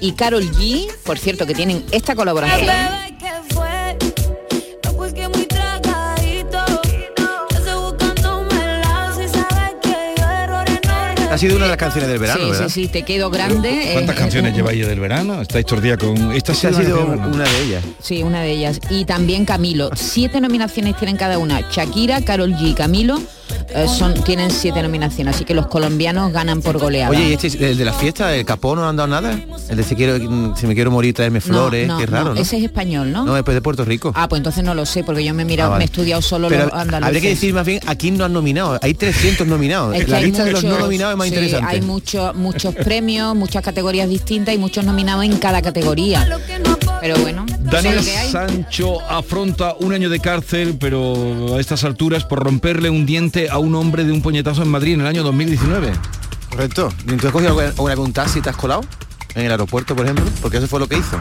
y 0.00 0.12
Carol 0.12 0.48
G, 0.52 0.86
por 1.04 1.18
cierto, 1.18 1.44
que 1.44 1.54
tienen 1.54 1.84
esta 1.90 2.14
colaboración. 2.14 3.05
Ha 11.36 11.38
sido 11.38 11.56
una 11.56 11.66
de 11.66 11.70
las 11.72 11.76
canciones 11.76 12.08
del 12.08 12.18
verano, 12.18 12.44
sí, 12.44 12.50
¿verdad? 12.50 12.68
sí, 12.70 12.82
sí, 12.84 12.88
te 12.88 13.02
quedo 13.02 13.28
grande. 13.28 13.90
¿Cuántas 13.92 14.16
Eh, 14.16 14.18
canciones 14.18 14.52
eh, 14.52 14.56
lleváis 14.56 14.86
del 14.86 14.98
verano? 14.98 15.42
Estáis 15.42 15.66
todo 15.66 15.76
el 15.76 15.82
día 15.84 15.98
con... 15.98 16.32
Esta, 16.32 16.52
Esta 16.52 16.68
ha 16.68 16.72
sido 16.72 17.04
una 17.04 17.44
de 17.44 17.62
ellas. 17.62 17.84
Sí, 18.00 18.22
una 18.22 18.40
de 18.40 18.52
ellas. 18.52 18.80
Y 18.88 19.04
también 19.04 19.44
Camilo. 19.44 19.90
Siete 19.94 20.40
nominaciones 20.40 20.96
tienen 20.96 21.18
cada 21.18 21.36
una. 21.36 21.60
Shakira, 21.70 22.22
Carol 22.22 22.54
G 22.54 22.70
y 22.70 22.72
Camilo 22.72 23.20
eh, 23.68 23.86
son, 23.88 24.14
tienen 24.24 24.50
siete 24.50 24.82
nominaciones. 24.82 25.34
Así 25.36 25.44
que 25.44 25.54
los 25.54 25.66
colombianos 25.66 26.32
ganan 26.32 26.62
por 26.62 26.78
goleada. 26.78 27.10
Oye, 27.10 27.28
y 27.30 27.32
este, 27.34 27.70
el 27.70 27.76
de 27.78 27.84
la 27.84 27.92
fiesta, 27.92 28.34
el 28.34 28.44
capó 28.44 28.74
no 28.76 28.88
han 28.88 28.96
dado 28.96 29.08
nada. 29.08 29.38
El 29.68 29.76
de 29.76 29.82
si 29.82 29.94
quiero, 29.96 30.16
si 30.56 30.66
me 30.66 30.74
quiero 30.74 30.90
morir, 30.90 31.14
traerme 31.14 31.38
No, 31.40 31.44
flores, 31.44 31.88
no, 31.88 31.98
qué 31.98 32.06
raro, 32.06 32.34
¿no? 32.34 32.40
Ese 32.40 32.56
es 32.58 32.64
español, 32.64 33.12
¿no? 33.12 33.24
No, 33.24 33.34
después 33.34 33.54
de 33.54 33.60
Puerto 33.62 33.84
Rico. 33.84 34.12
Ah, 34.14 34.28
pues 34.28 34.38
entonces 34.40 34.62
no 34.64 34.74
lo 34.74 34.86
sé, 34.86 35.02
porque 35.04 35.24
yo 35.24 35.34
me 35.34 35.42
he 35.42 35.46
mirado, 35.46 35.68
Ah, 35.70 35.72
vale. 35.72 35.80
me 35.80 35.84
he 35.84 35.86
estudiado 35.86 36.22
solo 36.22 36.48
Pero 36.48 36.64
los 36.64 36.72
andaluces. 36.74 37.06
habría 37.06 37.20
que 37.22 37.28
decir 37.30 37.52
más 37.54 37.66
bien 37.66 37.80
a 37.86 37.94
quién 37.96 38.16
no 38.16 38.24
han 38.24 38.32
nominado. 38.32 38.78
Hay 38.82 38.94
300 38.94 39.46
nominados. 39.46 39.94
Es 39.96 40.04
que 40.04 40.10
la 40.10 40.20
lista 40.20 40.44
de 40.44 40.52
los 40.52 40.64
no 40.64 40.78
nominados 40.78 41.12
es 41.14 41.18
más 41.18 41.28
sí, 41.28 41.34
interesante. 41.34 41.66
Hay 41.74 41.80
muchos 41.80 42.34
muchos 42.34 42.74
premios, 42.74 43.34
muchas 43.34 43.62
categorías 43.62 44.08
distintas 44.08 44.54
y 44.54 44.58
muchos 44.58 44.84
nominados 44.84 45.24
en 45.24 45.36
cada 45.38 45.60
categoría. 45.62 46.26
Pero 47.06 47.20
bueno, 47.20 47.46
Daniel. 47.60 48.02
Sancho 48.02 49.00
afronta 49.08 49.76
un 49.78 49.92
año 49.92 50.10
de 50.10 50.18
cárcel, 50.18 50.76
pero 50.80 51.54
a 51.54 51.60
estas 51.60 51.84
alturas 51.84 52.24
por 52.24 52.42
romperle 52.42 52.90
un 52.90 53.06
diente 53.06 53.48
a 53.48 53.58
un 53.58 53.76
hombre 53.76 54.02
de 54.02 54.10
un 54.10 54.22
puñetazo 54.22 54.62
en 54.62 54.68
Madrid 54.68 54.94
en 54.94 55.02
el 55.02 55.06
año 55.06 55.22
2019. 55.22 55.92
Correcto. 56.50 56.92
¿Y 57.06 57.16
¿Tú 57.16 57.28
has 57.28 57.32
cogido 57.32 57.60
algún, 57.60 57.90
algún 57.90 58.12
taxi 58.12 58.40
y 58.40 58.42
te 58.42 58.50
has 58.50 58.56
colado? 58.56 58.80
En 59.36 59.44
el 59.44 59.52
aeropuerto, 59.52 59.94
por 59.94 60.04
ejemplo, 60.04 60.24
porque 60.42 60.56
eso 60.56 60.66
fue 60.66 60.80
lo 60.80 60.88
que 60.88 60.96
hizo. 60.96 61.20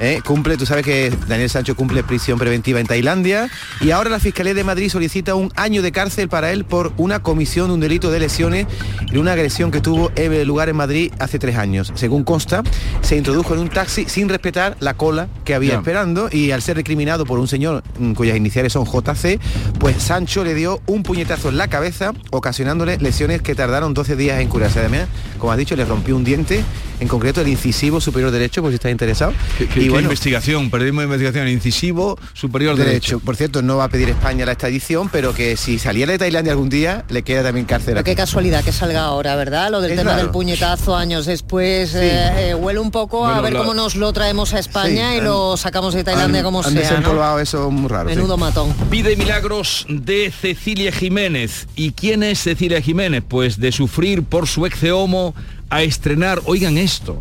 ¿Eh? 0.00 0.20
Cumple, 0.24 0.56
tú 0.56 0.66
sabes 0.66 0.84
que 0.84 1.12
Daniel 1.28 1.48
Sancho 1.50 1.76
cumple 1.76 2.02
prisión 2.02 2.38
preventiva 2.38 2.80
en 2.80 2.86
Tailandia 2.86 3.48
y 3.80 3.90
ahora 3.90 4.10
la 4.10 4.18
Fiscalía 4.18 4.54
de 4.54 4.64
Madrid 4.64 4.88
solicita 4.88 5.34
un 5.34 5.52
año 5.54 5.80
de 5.82 5.92
cárcel 5.92 6.28
para 6.28 6.50
él 6.50 6.64
por 6.64 6.92
una 6.96 7.20
comisión 7.22 7.68
de 7.68 7.74
un 7.74 7.80
delito 7.80 8.10
de 8.10 8.18
lesiones 8.18 8.66
en 9.10 9.18
una 9.18 9.32
agresión 9.32 9.70
que 9.70 9.80
tuvo 9.80 10.10
lugar 10.44 10.68
en 10.68 10.76
Madrid 10.76 11.12
hace 11.18 11.38
tres 11.38 11.56
años. 11.56 11.92
Según 11.94 12.24
consta, 12.24 12.62
se 13.02 13.16
introdujo 13.16 13.54
en 13.54 13.60
un 13.60 13.68
taxi 13.68 14.06
sin 14.08 14.28
respetar 14.28 14.76
la 14.80 14.94
cola 14.94 15.28
que 15.44 15.54
había 15.54 15.74
esperando 15.78 16.28
y 16.32 16.50
al 16.50 16.62
ser 16.62 16.76
recriminado 16.76 17.24
por 17.24 17.38
un 17.38 17.46
señor 17.46 17.82
mm, 17.98 18.12
cuyas 18.14 18.36
iniciales 18.36 18.72
son 18.72 18.84
JC, 18.86 19.38
pues 19.78 20.02
Sancho 20.02 20.42
le 20.42 20.54
dio 20.54 20.80
un 20.86 21.02
puñetazo 21.02 21.50
en 21.50 21.58
la 21.58 21.68
cabeza, 21.68 22.12
ocasionándole 22.30 22.98
lesiones 22.98 23.42
que 23.42 23.54
tardaron 23.54 23.94
12 23.94 24.16
días 24.16 24.40
en 24.40 24.48
curarse. 24.48 24.80
Además, 24.80 25.06
como 25.38 25.52
has 25.52 25.58
dicho, 25.58 25.76
le 25.76 25.84
rompió 25.84 26.16
un 26.16 26.24
diente, 26.24 26.64
en 27.00 27.08
concreto 27.08 27.40
el 27.40 27.48
incisivo 27.48 28.00
superior 28.00 28.30
derecho, 28.30 28.62
por 28.62 28.70
si 28.70 28.76
estás 28.76 28.90
interesado. 28.92 29.32
¿Qué, 29.58 29.66
qué- 29.68 29.80
qué 29.88 30.00
investigación? 30.00 30.70
Perdimos 30.70 31.04
investigación. 31.04 31.48
Incisivo, 31.48 32.18
superior 32.34 32.76
derecho. 32.76 33.20
Por 33.20 33.36
cierto, 33.36 33.62
no 33.62 33.76
va 33.76 33.84
a 33.84 33.88
pedir 33.88 34.08
España 34.10 34.44
la 34.46 34.52
extradición, 34.52 35.08
pero 35.10 35.34
que 35.34 35.56
si 35.56 35.78
saliera 35.78 36.12
de 36.12 36.18
Tailandia 36.18 36.52
algún 36.52 36.68
día, 36.68 37.04
le 37.08 37.22
queda 37.22 37.42
también 37.42 37.66
cárcel. 37.66 37.94
Pero 37.94 38.04
qué 38.04 38.14
casualidad 38.14 38.64
que 38.64 38.72
salga 38.72 39.02
ahora, 39.04 39.36
¿verdad? 39.36 39.70
Lo 39.70 39.80
del 39.80 39.92
Es 39.92 39.98
tema 39.98 40.12
raro. 40.12 40.22
del 40.24 40.30
puñetazo 40.32 40.96
años 40.96 41.26
después 41.26 41.94
eh, 41.94 42.50
eh, 42.50 42.54
huele 42.54 42.78
un 42.80 42.90
poco 42.90 43.26
a 43.26 43.40
ver 43.40 43.52
la- 43.52 43.60
cómo 43.60 43.74
nos 43.74 43.96
lo 43.96 44.12
traemos 44.12 44.52
a 44.54 44.58
España 44.58 45.10
Sí, 45.10 45.16
y 45.16 45.18
han- 45.18 45.24
lo 45.24 45.56
sacamos 45.56 45.94
de 45.94 46.04
Tailandia 46.04 46.40
Han- 46.40 46.44
como 46.44 46.62
han 46.62 46.72
sea. 46.72 47.00
¿no? 47.00 47.38
eso 47.38 47.70
muy 47.70 47.88
raro. 47.88 48.08
sí. 48.10 48.16
Menudo 48.16 48.36
matón. 48.36 48.72
Pide 48.90 49.16
milagros 49.16 49.86
de 49.88 50.30
Cecilia 50.30 50.92
Jiménez. 50.92 51.66
¿Y 51.76 51.92
quién 51.92 52.22
es 52.22 52.40
Cecilia 52.42 52.80
Jiménez? 52.80 53.22
Pues 53.26 53.58
de 53.58 53.72
sufrir 53.72 54.22
por 54.22 54.46
su 54.46 54.66
exceomo 54.66 55.34
a 55.70 55.82
estrenar, 55.82 56.40
oigan 56.44 56.76
esto, 56.78 57.20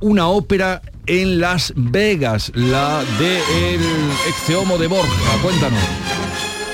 una 0.00 0.28
ópera 0.28 0.80
en 1.10 1.40
Las 1.40 1.72
Vegas, 1.74 2.52
la 2.54 3.02
de 3.18 3.74
el 3.74 3.80
exceomo 4.28 4.78
de 4.78 4.86
Borja. 4.86 5.42
Cuéntanos. 5.42 5.82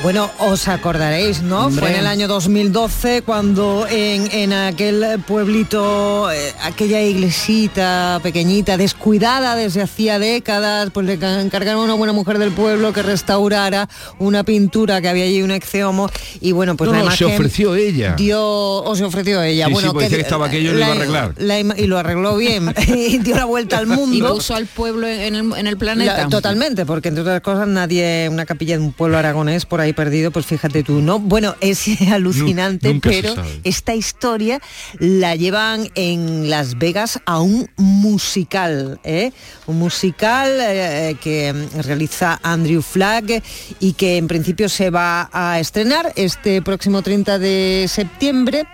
Bueno, 0.07 0.31
os 0.39 0.69
acordaréis, 0.69 1.43
¿no? 1.43 1.67
Hombre. 1.67 1.81
Fue 1.81 1.91
en 1.91 1.97
el 1.99 2.07
año 2.07 2.29
2012 2.29 3.23
cuando 3.23 3.89
en, 3.91 4.31
en 4.31 4.53
aquel 4.53 5.05
pueblito, 5.27 6.31
eh, 6.31 6.53
aquella 6.63 7.03
iglesita 7.03 8.21
pequeñita, 8.23 8.77
descuidada 8.77 9.57
desde 9.57 9.83
hacía 9.83 10.21
décadas, 10.21 10.91
pues 10.95 11.07
le 11.07 11.19
ca- 11.19 11.41
encargaron 11.41 11.81
a 11.81 11.85
una 11.87 11.95
buena 11.95 12.13
mujer 12.13 12.39
del 12.39 12.53
pueblo 12.53 12.93
que 12.93 13.03
restaurara 13.03 13.89
una 14.21 14.45
pintura 14.45 15.01
que 15.01 15.09
había 15.09 15.25
allí, 15.25 15.43
un 15.43 15.51
exeomo, 15.51 16.09
y 16.41 16.53
bueno, 16.53 16.77
pues 16.77 16.87
No, 16.87 16.93
la 16.93 16.99
no, 17.01 17.05
imagen 17.07 17.27
se 17.29 17.35
ofreció 17.35 17.75
ella. 17.75 18.15
Dio, 18.17 18.41
o 18.45 18.95
se 18.95 19.03
ofreció 19.03 19.43
ella. 19.43 19.67
Sí, 19.67 19.73
bueno, 19.73 19.91
sí, 19.91 19.97
decía 19.99 20.19
que 20.19 20.23
estaba 20.23 20.47
aquello 20.47 20.71
y 20.71 20.75
lo 20.75 20.79
iba 20.79 20.87
a 20.87 20.93
arreglar. 20.93 21.35
la 21.39 21.59
y 21.59 21.87
lo 21.89 21.99
arregló 21.99 22.37
bien, 22.37 22.73
y 22.87 23.19
dio 23.19 23.35
la 23.35 23.45
vuelta 23.45 23.77
al 23.79 23.89
mundo. 23.89 24.15
Y 24.17 24.23
puso 24.23 24.55
al 24.55 24.67
pueblo 24.67 25.09
en 25.09 25.35
el, 25.35 25.53
en 25.57 25.67
el 25.67 25.77
planeta. 25.77 26.17
La- 26.17 26.29
totalmente, 26.29 26.87
porque 26.87 27.09
entre 27.09 27.23
otras 27.23 27.41
cosas 27.41 27.67
nadie, 27.67 28.29
una 28.31 28.47
capilla 28.47 28.79
de 28.79 28.85
un 28.85 28.93
pueblo 28.93 29.19
aragonés 29.19 29.67
por 29.67 29.81
ahí 29.81 29.96
perdido, 29.97 30.31
pues 30.31 30.47
fíjate 30.47 30.85
tú, 30.85 31.01
¿no? 31.01 31.19
Bueno, 31.19 31.57
es 31.61 31.89
alucinante, 32.13 32.93
nunca 32.93 33.11
se 33.11 33.23
pero 33.23 33.35
esta 33.65 33.95
historia 33.97 34.61
la 35.01 35.35
llevan 35.35 35.89
en 35.97 36.49
Las 36.49 36.79
Vegas 36.79 37.21
a 37.27 37.41
un 37.41 37.69
musical, 37.77 39.01
¿eh? 39.03 39.33
Un 39.67 39.81
musical 39.81 40.59
eh, 40.61 41.17
que 41.21 41.53
realiza 41.83 42.39
Andrew 42.45 42.83
Flagg 42.83 43.43
y 43.81 43.95
que 43.95 44.19
en 44.19 44.29
principio 44.29 44.69
se 44.69 44.91
va 44.91 45.29
a 45.33 45.59
estrenar 45.59 46.13
este 46.15 46.63
próximo 46.63 47.03
30 47.03 47.39
de 47.41 47.87
septiembre. 47.89 48.67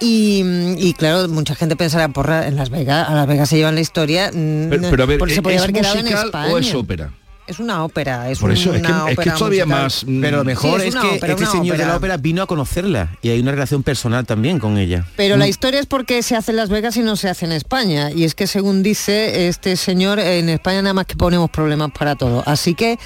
Y, 0.00 0.44
y 0.78 0.94
claro, 0.94 1.28
mucha 1.28 1.56
gente 1.56 1.74
pensará, 1.74 2.08
porra, 2.08 2.46
en 2.46 2.54
Las 2.54 2.70
Vegas, 2.70 3.08
a 3.08 3.14
Las 3.14 3.26
Vegas 3.26 3.48
se 3.48 3.56
llevan 3.56 3.74
la 3.74 3.80
historia, 3.80 4.30
mm, 4.32 4.68
Pero, 4.68 4.90
pero 4.90 5.02
a 5.02 5.06
ver, 5.06 5.30
se 5.30 5.42
podía 5.42 5.56
¿es 5.56 5.62
haber 5.62 5.74
quedado 5.74 5.96
en 5.98 6.04
musical 6.04 6.26
España. 6.26 6.54
o 6.54 6.58
es 6.58 6.74
ópera? 6.74 7.10
Es 7.48 7.58
una 7.58 7.82
ópera, 7.84 8.30
es 8.30 8.38
Por 8.38 8.52
eso, 8.52 8.74
es 8.74 8.80
una 8.80 8.88
que- 8.88 8.92
es 8.92 9.04
que 9.06 9.12
ópera 9.14 9.32
es 9.32 9.38
todavía 9.38 9.64
musical. 9.66 9.82
más, 9.84 10.04
mm, 10.06 10.20
Pero 10.20 10.36
lo 10.36 10.44
mejor 10.44 10.80
Sí, 10.82 10.88
es, 10.88 10.94
que 10.94 11.06
ópera, 11.16 11.32
este 11.32 11.46
señor 11.46 11.76
de 11.78 11.86
la 11.86 11.96
ópera 11.96 12.16
vino 12.18 12.42
a 12.42 12.46
conocerla 12.46 13.16
y 13.22 13.30
hay 13.30 13.40
una 13.40 13.52
relación 13.52 13.82
personal 13.82 14.26
también 14.26 14.58
con 14.58 14.76
ella. 14.78 15.06
Pero 15.16 15.36
la 15.38 15.48
historia 15.48 15.80
es 15.80 15.86
porque 15.86 16.22
se 16.22 16.36
hace 16.36 16.50
en 16.52 16.56
Las 16.58 16.68
Vegas 16.68 16.96
y 16.98 17.00
no 17.00 17.16
se 17.16 17.28
hace 17.30 17.46
en 17.46 17.52
España. 17.52 18.10
Y 18.10 18.24
es 18.24 18.34
que 18.34 18.46
según 18.46 18.82
dice 18.82 19.48
este 19.48 19.76
señor, 19.76 20.18
en 20.20 20.48
España 20.50 20.82
nada 20.82 20.92
más 20.94 21.06
que 21.06 21.16
ponemos 21.16 21.48
problemas 21.50 21.90
para 21.98 22.14
todo. 22.16 22.42
Así 22.46 22.74
que 22.74 22.98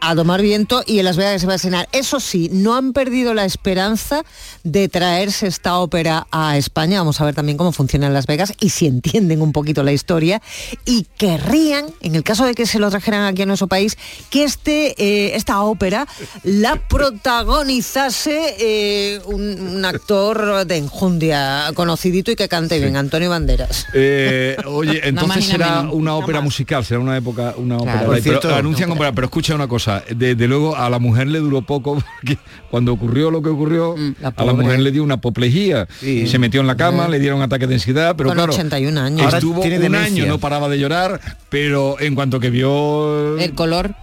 a 0.00 0.14
tomar 0.14 0.42
viento 0.42 0.82
y 0.86 0.98
en 0.98 1.04
Las 1.04 1.16
Vegas 1.16 1.40
se 1.40 1.46
va 1.46 1.54
a 1.54 1.56
estrenar. 1.56 1.88
Eso 1.92 2.20
sí, 2.20 2.48
no 2.52 2.74
han 2.76 2.92
perdido 2.92 3.34
la 3.34 3.44
esperanza 3.44 4.22
de 4.64 4.88
traerse 4.88 5.46
esta 5.46 5.76
ópera 5.78 6.26
a 6.30 6.56
España. 6.56 6.98
Vamos 6.98 7.20
a 7.20 7.24
ver 7.24 7.34
también 7.34 7.58
cómo 7.58 7.72
funciona 7.72 8.06
en 8.06 8.14
Las 8.14 8.26
Vegas 8.26 8.52
y 8.60 8.70
si 8.70 8.86
entienden 8.86 9.42
un 9.42 9.52
poquito 9.52 9.82
la 9.82 9.92
historia. 9.92 10.40
Y 10.84 11.06
querrían, 11.16 11.86
en 12.00 12.14
el 12.14 12.22
caso 12.22 12.44
de 12.44 12.54
que 12.54 12.66
se 12.66 12.78
lo 12.78 12.90
trajeran 12.90 13.24
aquí 13.24 13.42
a 13.42 13.46
nuestro 13.46 13.66
país, 13.66 13.96
que 14.30 14.44
este, 14.44 14.94
eh, 15.02 15.36
esta 15.36 15.60
ópera 15.62 16.06
la 16.44 16.76
protagonizase 16.88 18.54
eh, 18.58 19.20
un, 19.26 19.60
un 19.60 19.84
actor 19.84 20.64
de 20.66 20.76
enjundia 20.76 21.70
conocidito 21.74 22.30
y 22.30 22.36
que 22.36 22.48
cante 22.48 22.78
bien, 22.78 22.96
Antonio 22.96 23.30
Banderas. 23.30 23.86
Eh, 23.94 24.56
oye, 24.66 25.00
entonces 25.08 25.46
será 25.46 25.82
una 25.82 26.14
ópera 26.14 26.40
musical, 26.40 26.84
será 26.84 27.00
una 27.00 27.16
época, 27.16 27.54
una 27.56 27.76
ópera. 27.78 28.04
Por 28.04 28.14
live, 28.14 28.22
pero 28.22 28.40
cierto- 28.40 28.54
anuncian 28.56 28.90
ópera, 28.92 29.12
pero 29.12 29.26
escucha 29.26 29.54
una 29.54 29.68
cosa, 29.68 29.89
desde 30.14 30.46
luego 30.48 30.76
a 30.76 30.88
la 30.90 30.98
mujer 30.98 31.26
le 31.28 31.38
duró 31.40 31.62
poco, 31.62 31.94
porque 32.22 32.38
cuando 32.70 32.92
ocurrió 32.92 33.30
lo 33.30 33.42
que 33.42 33.48
ocurrió, 33.48 33.94
a 34.36 34.44
la 34.44 34.52
mujer 34.52 34.80
le 34.80 34.90
dio 34.92 35.02
una 35.02 35.14
apoplejía, 35.14 35.86
se 36.00 36.38
metió 36.38 36.60
en 36.60 36.66
la 36.66 36.76
cama, 36.76 37.08
le 37.08 37.18
dieron 37.18 37.42
ataque 37.42 37.66
de 37.66 37.74
ansiedad, 37.74 38.14
pero 38.16 38.28
Con 38.30 38.36
claro, 38.36 38.52
81 38.52 39.00
años. 39.00 39.22
Ahora 39.22 39.38
estuvo 39.38 39.60
tiene 39.60 39.76
un 39.76 39.82
demencia. 39.82 40.22
año, 40.24 40.26
no 40.32 40.38
paraba 40.38 40.68
de 40.68 40.78
llorar, 40.78 41.20
pero 41.48 42.00
en 42.00 42.14
cuanto 42.14 42.38
que 42.40 42.50
vio 42.50 43.38
El 43.38 43.54
color. 43.54 43.94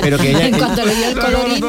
Pero 0.00 0.18
que 0.18 0.30
ella, 0.30 0.46
en 0.46 0.58
cuanto 0.58 0.84
le 0.84 0.94
dio 0.94 1.08
el 1.08 1.14
colorín. 1.18 1.64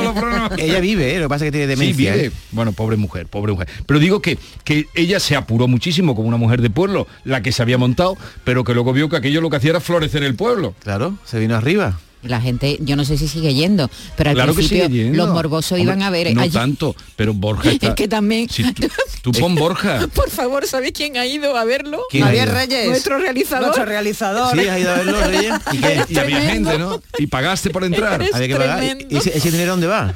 ella 0.58 0.80
vive, 0.80 1.16
¿eh? 1.16 1.20
lo 1.20 1.26
que 1.26 1.30
pasa 1.30 1.46
es 1.46 1.52
que 1.52 1.58
tiene 1.58 1.74
Sí, 1.76 1.80
demencia. 1.80 2.14
vive. 2.14 2.26
¿eh? 2.28 2.32
Bueno, 2.52 2.72
pobre 2.74 2.98
mujer, 2.98 3.28
pobre 3.28 3.52
mujer. 3.54 3.68
Pero 3.86 4.00
digo 4.00 4.22
que, 4.22 4.38
que 4.64 4.88
ella 4.96 5.20
se 5.20 5.36
apuró 5.36 5.68
muchísimo 5.68 6.16
como 6.16 6.28
una 6.28 6.38
mujer 6.38 6.62
de 6.62 6.70
pueblo, 6.70 7.08
la 7.24 7.42
que 7.42 7.52
se 7.52 7.62
había 7.62 7.78
montado, 7.78 8.18
pero 8.44 8.64
que 8.64 8.74
luego 8.74 8.94
vio 8.94 9.10
que 9.10 9.18
aquello 9.18 9.42
lo 9.42 9.50
que 9.50 9.58
hacía 9.58 9.72
era 9.72 9.80
florecer 9.80 10.24
el 10.24 10.36
pueblo. 10.36 10.74
Claro, 10.84 11.16
se 11.26 11.40
vino 11.40 11.56
arriba. 11.56 12.00
La 12.26 12.42
gente, 12.42 12.78
yo 12.82 12.96
no 12.96 13.06
sé 13.06 13.18
si 13.18 13.28
sigue 13.28 13.54
yendo, 13.54 13.90
pero 14.18 14.32
al 14.32 14.36
claro 14.36 14.54
principio 14.54 14.88
los 15.14 15.30
morbosos 15.30 15.74
Hombre, 15.74 15.84
iban 15.84 16.02
a 16.04 16.10
ver. 16.10 16.34
No 16.34 16.42
allí- 16.42 16.52
tanto, 16.54 16.96
pero 17.16 17.34
Borja 17.34 17.70
está... 17.72 17.88
Es 17.90 17.94
que 17.96 18.08
también. 18.08 18.50
Si 18.50 18.64
tú, 18.74 18.88
tú 19.22 19.32
pon 19.34 19.56
Borja. 19.56 20.08
Por 20.14 20.30
favor, 20.30 20.66
¿sabéis 20.68 20.94
quién 20.94 21.18
ha 21.18 21.26
ido 21.26 21.56
a 21.56 21.64
verlo? 21.66 22.02
¿Quién 22.10 22.24
ha 22.24 22.28
Javier? 22.28 22.52
Reyes. 22.52 22.88
Nuestro 22.88 23.18
realizador. 23.20 23.64
Nuestro 23.68 23.86
realizador. 23.86 24.58
Sí, 24.60 24.68
ha 24.68 24.80
ido 24.80 24.92
a 24.92 24.96
verlo, 24.96 25.22
Reyes. 25.28 25.54
¿Y 25.74 25.78
qué? 25.78 26.06
Y 26.10 26.18
había 26.18 26.42
gente, 26.42 26.78
¿no? 26.80 27.02
Y 27.18 27.28
pagaste 27.28 27.70
por 27.70 27.84
entrar. 27.84 28.24
Había 28.34 28.48
que 28.48 28.56
pagar. 28.56 28.84
¿Y 29.10 29.18
ese, 29.18 29.38
ese 29.38 29.52
dinero 29.52 29.72
dónde 29.72 29.88
va? 29.88 30.14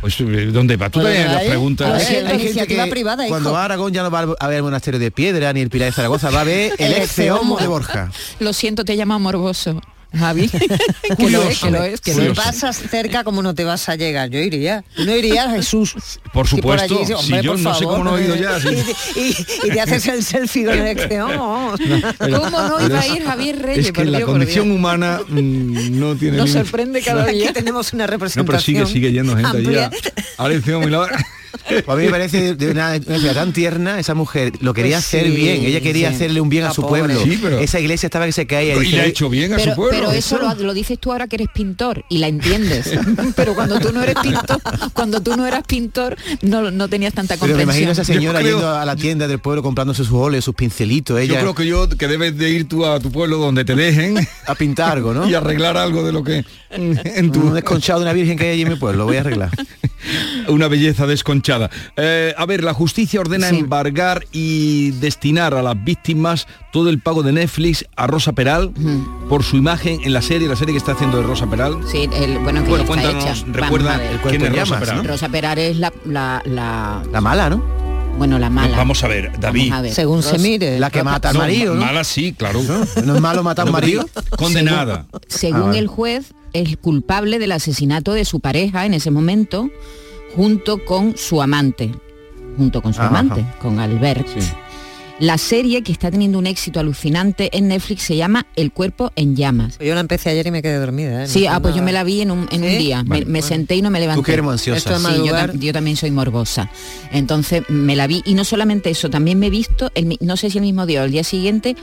Pues, 0.00 0.14
¿dónde 0.52 0.76
va? 0.76 0.88
Tú 0.88 1.00
Pues 1.00 1.14
también 1.16 1.34
las 1.34 1.44
preguntas. 1.44 2.08
Hay 2.08 2.16
hay 2.16 2.38
gente 2.38 2.66
que 2.68 2.86
privada, 2.86 3.26
cuando 3.26 3.48
hijo. 3.50 3.54
va 3.54 3.62
a 3.62 3.64
Aragón 3.64 3.92
ya 3.92 4.04
no 4.04 4.10
va 4.10 4.20
a 4.38 4.46
ver 4.48 4.58
el 4.58 4.62
monasterio 4.62 5.00
de 5.00 5.10
Piedra 5.10 5.52
ni 5.52 5.62
el 5.62 5.70
Pilar 5.70 5.88
de 5.88 5.92
Zaragoza, 5.92 6.30
va 6.30 6.42
a 6.42 6.44
ver 6.44 6.72
el 6.78 6.92
El 6.92 7.02
exceomo. 7.02 7.58
de 7.58 7.66
Borja. 7.66 8.10
Lo 8.38 8.52
siento, 8.52 8.84
te 8.84 8.96
llama 8.96 9.18
morboso. 9.18 9.80
Javi. 10.18 10.48
que 11.18 11.30
lo 11.30 11.42
es, 11.42 11.58
que 11.60 11.70
lo 11.70 11.82
es, 11.84 12.00
que 12.00 12.14
Si 12.14 12.20
pasas 12.30 12.76
cerca, 12.90 13.24
como 13.24 13.42
no 13.42 13.54
te 13.54 13.64
vas 13.64 13.88
a 13.88 13.96
llegar, 13.96 14.30
yo 14.30 14.38
iría. 14.38 14.84
¿Tú 14.96 15.04
no 15.04 15.14
irías, 15.16 15.50
Jesús. 15.52 15.94
Por 16.32 16.46
supuesto, 16.48 16.94
allí, 16.96 17.04
si 17.22 17.42
yo 17.42 17.52
por 17.52 17.60
no 17.60 17.74
sé 17.74 17.84
cómo 17.84 18.04
no 18.04 18.18
he 18.18 18.24
ido 18.24 18.36
ya. 18.36 18.58
Y, 19.16 19.20
y- 19.20 19.36
y 19.64 19.70
te 19.70 19.80
haces 19.80 20.06
el 20.08 20.24
selfie 20.24 20.64
con 20.64 20.78
el. 20.78 20.96
Pero- 20.96 22.40
¿Cómo 22.40 22.60
no 22.60 22.86
iba 22.86 23.00
a 23.00 23.06
ir 23.06 23.24
Javier 23.24 23.58
Reyes? 23.60 23.86
Es 23.86 23.92
que 23.92 24.04
la 24.04 24.20
condición 24.22 24.70
humana 24.70 25.20
mm, 25.28 25.98
no 25.98 26.14
tiene 26.16 26.36
Nos 26.36 26.50
sorprende 26.50 27.02
cada 27.02 27.24
Aquí 27.24 27.38
día. 27.38 27.52
tenemos 27.52 27.92
una 27.92 28.04
No, 28.04 28.10
representación. 28.10 28.46
pero 28.46 28.60
sigue, 28.60 28.86
sigue 28.86 29.12
yendo 29.12 29.36
gente 29.36 29.68
allá. 29.68 29.90
Ahora 30.38 30.54
encima 30.54 30.78
muy. 30.78 30.90
Pues 31.84 31.88
a 31.88 31.94
mí 31.96 32.04
me 32.04 32.10
parece 32.10 32.54
de 32.54 32.70
una, 32.70 32.98
una 33.06 33.18
ciudad 33.18 33.34
tan 33.34 33.52
tierna, 33.52 33.98
esa 33.98 34.14
mujer 34.14 34.52
lo 34.60 34.74
quería 34.74 34.96
Pues 34.96 35.06
hacer 35.06 35.24
sí, 35.26 35.30
bien, 35.36 35.64
ella 35.64 35.80
quería 35.80 36.08
sí. 36.10 36.14
hacerle 36.16 36.40
un 36.40 36.48
bien 36.48 36.64
a 36.64 36.72
su 36.72 36.82
pobre. 36.82 37.02
pueblo. 37.04 37.22
Sí, 37.24 37.38
pero- 37.42 37.58
Esa 37.58 37.80
iglesia 37.80 38.06
estaba 38.06 38.26
que 38.26 38.32
se 38.32 38.46
caía. 38.46 38.74
Y 38.76 38.86
le 38.90 39.00
ha 39.00 39.04
hecho 39.06 39.28
bien 39.30 39.52
a 39.52 39.56
Pero, 39.56 39.70
su 39.72 39.76
pueblo. 39.76 39.98
pero 39.98 40.12
eso 40.12 40.38
lo, 40.38 40.54
lo 40.54 40.74
dices 40.74 40.98
tú 40.98 41.12
ahora 41.12 41.26
que 41.28 41.36
eres 41.36 41.48
pintor 41.54 42.04
y 42.08 42.18
la 42.18 42.28
entiendes. 42.28 42.90
pero 43.36 43.54
cuando 43.54 43.78
tú 43.80 43.92
no 43.92 44.02
eres 44.02 44.16
pintor, 44.22 44.60
cuando 44.92 45.20
tú 45.20 45.36
no 45.36 45.46
eras 45.46 45.62
pintor, 45.66 46.16
no, 46.42 46.70
no 46.70 46.88
tenías 46.88 47.14
tanta 47.14 47.34
Pero 47.34 47.56
me 47.56 47.64
comprensión. 47.64 47.68
imagino 47.70 47.88
a 47.90 47.92
esa 47.92 48.04
señora 48.04 48.38
creo- 48.40 48.58
yendo 48.58 48.70
a 48.74 48.84
la 48.84 48.96
tienda 48.96 49.26
del 49.28 49.38
pueblo 49.38 49.62
comprándose 49.62 50.04
sus 50.04 50.12
óleos, 50.12 50.44
sus 50.44 50.54
pincelitos, 50.54 51.18
ella 51.20 51.34
Yo 51.34 51.40
creo 51.40 51.54
que 51.54 51.66
yo 51.66 51.88
que 51.88 52.08
debes 52.08 52.36
de 52.36 52.50
ir 52.50 52.68
tú 52.68 52.84
a 52.86 53.00
tu 53.00 53.10
pueblo 53.10 53.38
donde 53.38 53.64
te 53.64 53.74
dejen 53.74 54.16
a 54.46 54.54
pintar 54.54 54.92
algo, 54.92 55.14
¿no? 55.14 55.28
y 55.28 55.34
arreglar 55.34 55.76
algo 55.76 56.02
de 56.04 56.12
lo 56.12 56.22
que 56.24 56.44
en 56.70 57.26
Un 57.26 57.32
tu 57.32 57.52
desconchado 57.54 58.00
de 58.00 58.04
una 58.06 58.12
virgen 58.12 58.36
que 58.36 58.44
hay 58.46 58.50
allí 58.54 58.62
en 58.62 58.68
mi 58.70 58.76
pueblo, 58.76 58.98
lo 59.00 59.04
voy 59.06 59.16
a 59.16 59.20
arreglar. 59.20 59.50
una 60.48 60.68
belleza 60.68 61.06
desconchada. 61.06 61.43
Eh, 61.96 62.34
a 62.36 62.46
ver, 62.46 62.64
la 62.64 62.72
justicia 62.74 63.20
ordena 63.20 63.48
Sí. 63.50 63.58
embargar 63.58 64.24
y 64.32 64.90
destinar 64.92 65.54
a 65.54 65.62
las 65.62 65.82
víctimas 65.84 66.46
todo 66.72 66.88
el 66.90 66.98
pago 67.00 67.22
de 67.22 67.32
Netflix 67.32 67.84
a 67.96 68.06
Rosa 68.06 68.32
Peral 68.32 68.72
por 69.28 69.42
su 69.44 69.56
imagen 69.56 70.00
en 70.04 70.12
la 70.12 70.22
serie, 70.22 70.48
la 70.48 70.56
serie 70.56 70.72
que 70.74 70.78
está 70.78 70.92
haciendo 70.92 71.18
de 71.18 71.24
Rosa 71.24 71.46
Peral. 71.48 71.78
Sí, 71.90 72.08
el, 72.14 72.38
bueno, 72.38 72.62
que 72.64 72.68
Bueno, 72.70 72.76
ya 72.76 72.82
está 72.82 72.86
cuéntanos, 72.86 73.24
hecha. 73.24 73.44
recuerda 73.52 73.96
ver. 73.98 74.10
el 74.12 74.18
quién 74.20 74.42
es 74.42 74.48
Rosa 74.50 74.64
llamas, 74.64 74.80
Peral. 74.80 74.96
¿no? 74.96 75.02
Rosa 75.10 75.28
Peral 75.28 75.58
es 75.58 75.76
la, 75.76 75.92
la, 76.06 76.42
la- 76.46 77.02
La 77.12 77.20
mala, 77.20 77.50
¿no? 77.50 77.62
bueno, 78.18 78.38
la 78.38 78.48
mala. 78.48 78.76
Vamos 78.76 79.02
a 79.02 79.08
ver, 79.08 79.32
David. 79.40 79.70
Vamos 79.70 79.78
a 79.78 79.82
ver. 79.82 79.92
Según 79.94 80.22
se 80.22 80.38
mire. 80.38 80.78
La 80.78 80.88
que 80.90 81.02
mata 81.02 81.28
al 81.30 81.34
No, 81.34 81.40
marido, 81.40 81.74
¿no? 81.74 81.80
Mala 81.84 82.04
sí, 82.04 82.32
claro. 82.32 82.60
¿No 83.04 83.14
es 83.16 83.20
malo 83.20 83.42
matar 83.42 83.64
a 83.66 83.70
un 83.70 83.72
marido? 83.72 84.08
Condenada. 84.36 85.06
Según 85.28 85.62
Ah, 85.62 85.66
vale. 85.66 85.78
el 85.80 85.86
juez, 85.88 86.32
es 86.52 86.76
culpable 86.76 87.40
del 87.40 87.50
asesinato 87.52 88.12
de 88.12 88.24
su 88.24 88.38
pareja 88.38 88.86
en 88.86 88.94
ese 88.94 89.10
momento, 89.10 89.68
junto 90.36 90.84
con 90.84 91.16
su 91.16 91.40
amante, 91.42 91.92
junto 92.56 92.82
con 92.82 92.92
su 92.94 93.00
Ajá. 93.00 93.08
amante, 93.18 93.44
con 93.60 93.78
Albert. 93.78 94.26
Sí. 94.28 94.40
La 95.20 95.38
serie 95.38 95.82
que 95.84 95.92
está 95.92 96.10
teniendo 96.10 96.40
un 96.40 96.46
éxito 96.48 96.80
alucinante 96.80 97.56
en 97.56 97.68
Netflix 97.68 98.02
se 98.02 98.16
llama 98.16 98.46
El 98.56 98.72
cuerpo 98.72 99.12
en 99.14 99.36
llamas. 99.36 99.78
Yo 99.78 99.94
la 99.94 100.00
empecé 100.00 100.30
ayer 100.30 100.48
y 100.48 100.50
me 100.50 100.60
quedé 100.60 100.76
dormida. 100.76 101.22
¿eh? 101.22 101.28
Sí, 101.28 101.44
No 101.44 101.52
ah, 101.52 101.60
pues 101.60 101.76
yo 101.76 101.82
me 101.82 101.92
la 101.92 102.02
vi 102.02 102.20
en 102.22 102.32
un, 102.32 102.48
en 102.50 102.64
un 102.64 102.78
día. 102.78 103.04
Me- 103.04 103.20
Vale. 103.24 103.42
senté 103.42 103.76
y 103.76 103.82
no 103.82 103.90
me 103.90 104.00
levanté. 104.00 104.18
Tú 104.20 104.24
que 104.24 104.32
eres 104.32 104.44
muy 104.44 104.52
ansiosa. 104.54 104.76
Esto 104.96 104.96
es 105.08 105.14
Sí, 105.52 105.58
yo, 105.60 105.72
también 105.72 105.96
soy 105.96 106.10
morbosa. 106.10 106.68
Entonces 107.12 107.62
me 107.68 107.94
la 107.94 108.08
vi 108.08 108.22
y 108.26 108.34
no 108.34 108.44
solamente 108.44 108.90
eso, 108.90 109.08
también 109.08 109.38
me 109.38 109.46
he 109.46 109.50
visto, 109.50 109.92
el 109.94 110.16
no 110.20 110.36
sé 110.36 110.50
si 110.50 110.58
el 110.58 110.62
mismo 110.64 110.84
día 110.84 111.02
o 111.02 111.04
el 111.04 111.12
día 111.12 111.22
siguiente, 111.22 111.76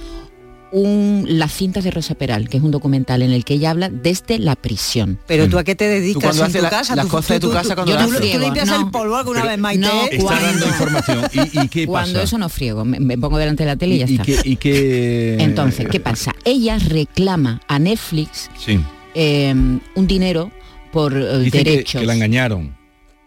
un 0.72 1.26
Las 1.28 1.54
cintas 1.54 1.84
de 1.84 1.92
Rosa 1.92 2.16
Peral, 2.16 2.48
que 2.50 2.58
es 2.58 2.64
un 2.64 2.72
documental 2.72 3.22
en 3.22 3.32
el 3.32 3.44
que 3.46 3.56
ella 3.56 3.72
habla 3.72 3.90
desde 3.90 4.40
la 4.40 4.56
prisión. 4.56 5.20
Pero 5.28 5.50
tú 5.50 5.58
a 5.60 5.64
qué 5.64 5.76
te 5.76 5.86
dedicas 5.88 6.24
cuando 6.24 6.44
en 6.44 6.50
haces 6.50 6.58
tu 6.60 6.64
la- 6.64 6.70
casa? 6.70 6.96
las 6.96 7.06
Tú- 7.06 7.12
cosas 7.12 7.30
de 7.30 7.40
tu 7.40 7.48
tú- 7.48 7.54
casa 7.54 7.76
cuando 7.76 7.92
tú- 7.94 7.98
las 8.00 8.08
tú- 8.10 8.16
haces. 8.18 8.32
¿Tú 8.32 8.40
limpias 8.40 8.68
No. 8.68 8.80
el 8.80 8.90
polvo 8.92 9.16
alguna 9.18 9.44
vez, 9.44 9.58
Maite? 9.60 9.82
No, 9.86 10.04
Está 10.06 10.18
Cuando- 10.24 10.46
dando 10.48 10.68
información. 10.68 11.26
¿Y, 11.34 11.60
y 11.62 11.68
qué 11.68 11.86
Cuando 11.88 12.14
pasa? 12.14 12.24
eso 12.24 12.38
no 12.38 12.50
friego, 12.50 12.86
me, 12.86 13.00
me 13.00 13.18
pongo 13.18 13.38
delante 13.38 13.64
de 13.64 13.68
la 13.68 13.76
tele 13.76 13.96
y 13.96 14.00
ya 14.00 14.06
y, 14.08 14.12
está. 14.14 14.24
qué, 14.24 14.40
y 14.44 14.56
qué- 14.56 15.38
Entonces, 15.40 15.88
¿qué 15.90 16.00
pasa? 16.00 16.36
Ella 16.46 16.78
reclama 16.80 17.62
a 17.68 17.78
Netflix 17.80 18.50
Sí. 18.58 18.80
eh, 19.16 19.54
un 19.96 20.08
dinero 20.08 20.52
por 20.92 21.14
eh, 21.16 21.40
Dicen 21.40 21.52
que, 21.64 21.70
derechos. 21.70 22.02
que 22.02 22.08
la 22.08 22.14
engañaron. 22.16 22.76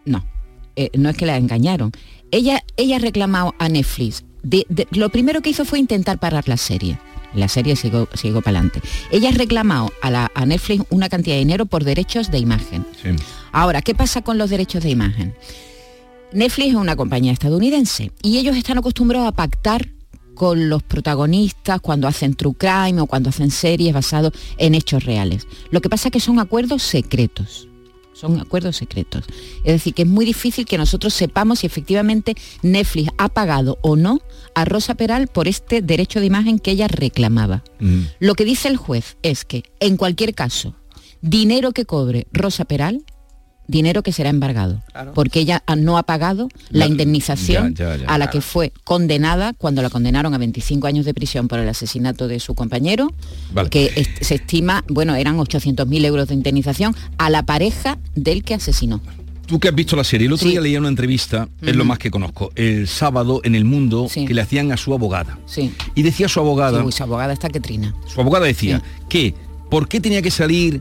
No, 0.07 0.25
eh, 0.77 0.91
no 0.97 1.09
es 1.11 1.17
que 1.17 1.27
la 1.27 1.37
engañaron. 1.37 1.93
Ella, 2.31 2.63
ella 2.77 2.99
reclamó 2.99 3.55
a 3.59 3.69
Netflix. 3.69 4.25
de- 4.43 4.67
de- 4.69 4.87
lo 4.91 5.09
primero 5.09 5.41
que 5.41 5.49
hizo 5.49 5.65
fue 5.65 5.79
intentar 5.79 6.19
parar 6.19 6.49
la 6.49 6.59
serie. 6.59 6.99
La 7.35 7.49
serie 7.49 7.77
siguió, 7.77 8.09
siguió 8.15 8.41
para 8.43 8.59
adelante. 8.59 8.81
Ella 9.11 9.31
reclamó 9.33 9.91
a, 10.03 10.11
la, 10.11 10.31
a 10.35 10.47
Netflix 10.47 10.85
una 10.91 11.09
cantidad 11.09 11.35
de 11.35 11.41
dinero 11.41 11.67
por 11.67 11.85
derechos 11.85 12.31
de 12.31 12.39
imagen. 12.39 12.87
Sí. 13.03 13.11
Ahora, 13.53 13.83
¿qué 13.83 13.95
pasa 13.95 14.23
con 14.23 14.39
los 14.39 14.51
derechos 14.51 14.83
de 14.83 14.91
imagen? 14.91 15.35
Netflix 16.33 16.71
es 16.71 16.75
una 16.75 16.97
compañía 16.97 17.33
estadounidense 17.33 18.11
y 18.23 18.39
ellos 18.39 18.57
están 18.57 18.79
acostumbrados 18.79 19.29
a 19.29 19.33
pactar 19.33 19.89
con 20.35 20.69
los 20.69 20.83
protagonistas 20.83 21.81
cuando 21.81 22.09
hacen 22.09 22.35
true 22.35 22.55
crime 22.55 23.01
o 23.01 23.07
cuando 23.07 23.31
hacen 23.31 23.51
series 23.51 23.95
basadas 23.95 24.33
en 24.59 24.75
hechos 24.75 25.05
reales. 25.05 25.47
Lo 25.71 25.81
que 25.81 25.89
pasa 25.89 26.09
es 26.09 26.13
que 26.13 26.21
son 26.21 26.41
acuerdos 26.41 26.83
secretos. 26.83 27.69
Son 28.15 28.41
acuerdos 28.41 28.77
secretos. 28.77 29.25
Es 29.65 29.73
decir, 29.73 29.93
que 29.93 30.03
es 30.03 30.09
muy 30.09 30.25
difícil 30.25 30.65
que 30.65 30.79
nosotros 30.79 31.13
sepamos 31.13 31.61
si 31.61 31.67
efectivamente 31.67 32.35
Netflix 32.63 33.11
ha 33.19 33.29
pagado 33.29 33.79
o 33.83 33.97
no 33.97 34.21
a 34.55 34.65
Rosa 34.65 34.95
Peral 34.95 35.27
por 35.27 35.49
este 35.49 35.83
derecho 35.83 36.21
de 36.21 36.27
imagen 36.27 36.59
que 36.59 36.71
ella 36.71 36.89
reclamaba. 36.89 37.65
Mm. 37.81 38.03
Lo 38.21 38.35
que 38.35 38.45
dice 38.45 38.69
el 38.69 38.77
juez 38.77 39.17
es 39.23 39.45
que, 39.45 39.65
en 39.81 39.97
cualquier 39.97 40.35
caso, 40.35 40.77
dinero 41.21 41.73
que 41.73 41.87
cobre 41.87 42.27
Rosa 42.33 42.65
Peral, 42.65 43.05
dinero 43.67 44.03
que 44.03 44.13
será 44.13 44.31
embargado, 44.31 44.83
porque 45.15 45.41
ella 45.41 45.63
no 45.79 45.97
ha 45.99 46.03
pagado 46.03 46.49
la 46.71 46.81
La- 46.81 46.87
indemnización 46.87 47.75
ya, 47.75 47.97
ya, 47.97 48.05
ya, 48.05 48.07
a 48.07 48.19
la 48.19 48.27
claro. 48.27 48.31
que 48.33 48.41
fue 48.41 48.73
condenada 48.85 49.55
cuando 49.55 49.81
la 49.83 49.91
condenaron 49.91 50.35
a 50.35 50.39
25 50.39 50.87
años 50.87 51.05
de 51.07 51.15
prisión 51.15 51.49
por 51.49 51.59
el 51.59 51.69
asesinato 51.69 52.29
de 52.29 52.41
su 52.41 52.55
compañero, 52.55 53.13
Vale. 53.53 53.71
que 53.71 53.87
est- 53.97 54.23
se 54.23 54.35
estima, 54.37 54.85
bueno, 54.89 55.15
eran 55.15 55.39
800.000 55.39 56.05
euros 56.05 56.29
de 56.29 56.35
indemnización 56.35 56.95
a 57.19 57.31
la 57.31 57.45
pareja 57.45 57.99
del 58.15 58.45
que 58.45 58.55
asesinó. 58.55 59.01
Tú 59.47 59.59
que 59.61 59.69
has 59.69 59.75
visto 59.75 59.95
la 59.95 60.05
serie, 60.05 60.27
el 60.27 60.33
otro 60.33 60.45
Sí. 60.47 60.53
día 60.53 60.61
leía 60.63 60.79
una 60.79 60.89
entrevista, 60.89 61.49
es 61.61 61.77
lo 61.77 61.85
más 61.85 61.99
que 61.99 62.11
conozco, 62.11 62.51
el 62.55 62.89
sábado 62.89 63.41
en 63.45 63.55
El 63.55 63.67
Mundo, 63.67 64.07
Sí. 64.11 64.25
que 64.25 64.33
le 64.33 64.41
hacían 64.41 64.73
a 64.73 64.77
su 64.79 64.95
abogada. 64.95 65.39
Sí. 65.47 65.71
Y 65.95 66.03
decía 66.03 66.29
su 66.29 66.41
abogada, 66.41 66.81
Sí, 66.81 66.87
uy, 66.87 66.93
su 66.93 67.03
abogada 67.03 67.33
está 67.35 67.51
que 67.51 67.61
trina. 67.61 67.95
su 68.07 68.21
abogada 68.23 68.47
decía 68.47 68.83
que 69.09 69.35
¿por 69.71 69.87
qué 69.89 70.01
tenía 70.01 70.23
que 70.23 70.31
salir 70.31 70.81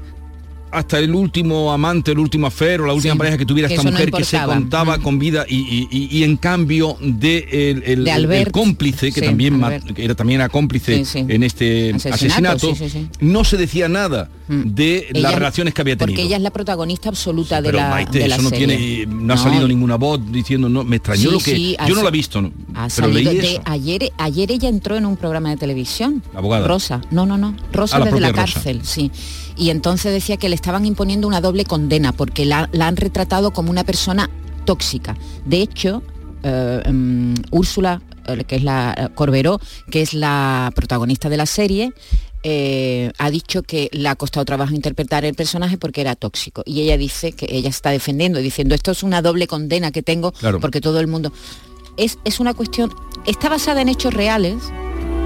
hasta 0.73 0.99
el 0.99 1.13
último 1.13 1.71
amante, 1.71 2.11
el 2.11 2.19
último 2.19 2.47
afer 2.47 2.81
o 2.81 2.85
la 2.87 2.93
última 2.93 3.13
Sí, 3.13 3.17
pareja 3.17 3.37
que 3.37 3.45
tuviera 3.45 3.67
que 3.67 3.75
esta 3.75 3.85
no 3.85 3.91
mujer 3.91 4.11
que 4.11 4.23
se 4.23 4.37
contaba 4.41 4.97
Mm. 4.97 5.01
con 5.01 5.19
vida 5.19 5.45
y, 5.47 5.55
y- 5.57 5.87
y- 5.91 6.17
y 6.19 6.23
en 6.23 6.37
cambio 6.37 6.97
de 7.01 7.47
el, 7.51 7.83
el- 7.85 8.03
De 8.03 8.11
el- 8.11 8.17
Albert. 8.17 8.47
el 8.47 8.51
cómplice 8.51 9.11
que 9.11 9.19
Sí, 9.21 9.25
también 9.25 9.61
que 9.95 10.03
era 10.05 10.15
también 10.15 10.41
era 10.41 10.49
cómplice 10.49 11.05
Sí, 11.05 11.19
en 11.27 11.43
este 11.43 11.93
Asesinato, 12.11 12.73
no 13.21 13.43
se 13.43 13.57
decía 13.57 13.87
nada 13.87 14.29
de 14.47 15.07
las 15.13 15.33
relaciones 15.35 15.73
que 15.73 15.81
había 15.81 15.95
tenido. 15.95 16.15
Porque 16.15 16.27
ella 16.27 16.35
es 16.37 16.41
la 16.43 16.51
protagonista 16.51 17.09
absoluta 17.09 17.61
de 17.61 17.67
pero 17.69 17.77
la, 17.77 17.89
Maite, 17.89 18.19
de 18.19 18.27
la 18.27 18.35
eso 18.35 18.43
no 18.43 18.49
serie. 18.49 18.67
tiene, 18.67 19.05
no 19.07 19.33
ha 19.33 19.37
salido 19.37 19.67
ninguna 19.67 19.95
voz 19.95 20.19
diciendo 20.31 20.67
no, 20.69 20.83
me 20.83 20.97
extrañó 20.97 21.31
lo 21.31 21.39
que 21.39 21.75
yo 21.87 21.95
no 21.95 22.01
lo 22.01 22.07
he 22.07 22.11
visto, 22.11 22.41
no, 22.41 22.51
Ha 22.75 22.87
pero 22.87 23.07
salido 23.07 23.31
leí 23.31 23.37
de 23.41 23.51
eso. 23.53 23.61
ayer 23.65 24.11
ayer 24.17 24.51
ella 24.51 24.69
entró 24.69 24.97
en 24.97 25.05
un 25.05 25.15
programa 25.17 25.49
de 25.49 25.57
televisión 25.57 26.21
La 26.33 26.39
abogada. 26.39 26.67
Rosa 26.67 27.01
no 27.11 27.25
no 27.25 27.37
no 27.37 27.55
Rosa 27.71 27.95
Ah, 27.97 27.99
la 27.99 28.05
desde 28.05 28.19
la 28.19 28.29
Rosa. 28.31 28.41
cárcel 28.53 28.81
sí 28.83 29.11
y 29.57 29.69
entonces 29.69 30.11
decía 30.13 30.37
que 30.37 30.49
le 30.49 30.55
estaban 30.55 30.85
imponiendo 30.85 31.27
una 31.27 31.41
doble 31.41 31.65
condena 31.65 32.11
porque 32.11 32.45
la, 32.45 32.69
la 32.71 32.87
han 32.87 32.97
retratado 32.97 33.51
como 33.51 33.69
una 33.71 33.83
persona 33.83 34.29
tóxica. 34.65 35.15
De 35.45 35.61
hecho 35.61 36.01
eh, 36.43 36.81
mm, 36.91 37.33
Úrsula 37.51 38.01
eh, 38.27 38.43
que 38.45 38.55
es 38.57 38.63
la 38.63 38.93
eh, 38.97 39.09
Corberó 39.15 39.59
que 39.91 40.01
es 40.01 40.13
la 40.13 40.71
protagonista 40.75 41.29
de 41.29 41.37
la 41.37 41.45
serie 41.45 41.93
eh, 42.45 43.11
ha 43.19 43.29
dicho 43.29 43.63
que 43.63 43.89
le 43.93 44.09
ha 44.09 44.15
costado 44.15 44.43
trabajo 44.43 44.73
interpretar 44.73 45.23
el 45.23 45.33
personaje 45.33 45.77
porque 45.77 46.01
era 46.01 46.15
tóxico. 46.15 46.61
Y 46.65 46.81
ella 46.81 46.97
dice 46.97 47.31
que 47.31 47.47
ella 47.49 47.69
está 47.69 47.91
defendiendo 47.91 48.39
diciendo 48.39 48.75
esto 48.75 48.91
es 48.91 49.01
una 49.01 49.21
doble 49.21 49.47
condena 49.47 49.91
que 49.91 50.03
tengo 50.03 50.33
Claro. 50.33 50.59
porque 50.59 50.81
todo 50.81 50.99
el 50.99 51.07
mundo 51.07 51.31
es, 51.95 52.19
es 52.25 52.41
una 52.41 52.53
cuestión, 52.53 52.93
está 53.25 53.47
basada 53.47 53.81
en 53.81 53.87
hechos 53.87 54.13
reales, 54.13 54.55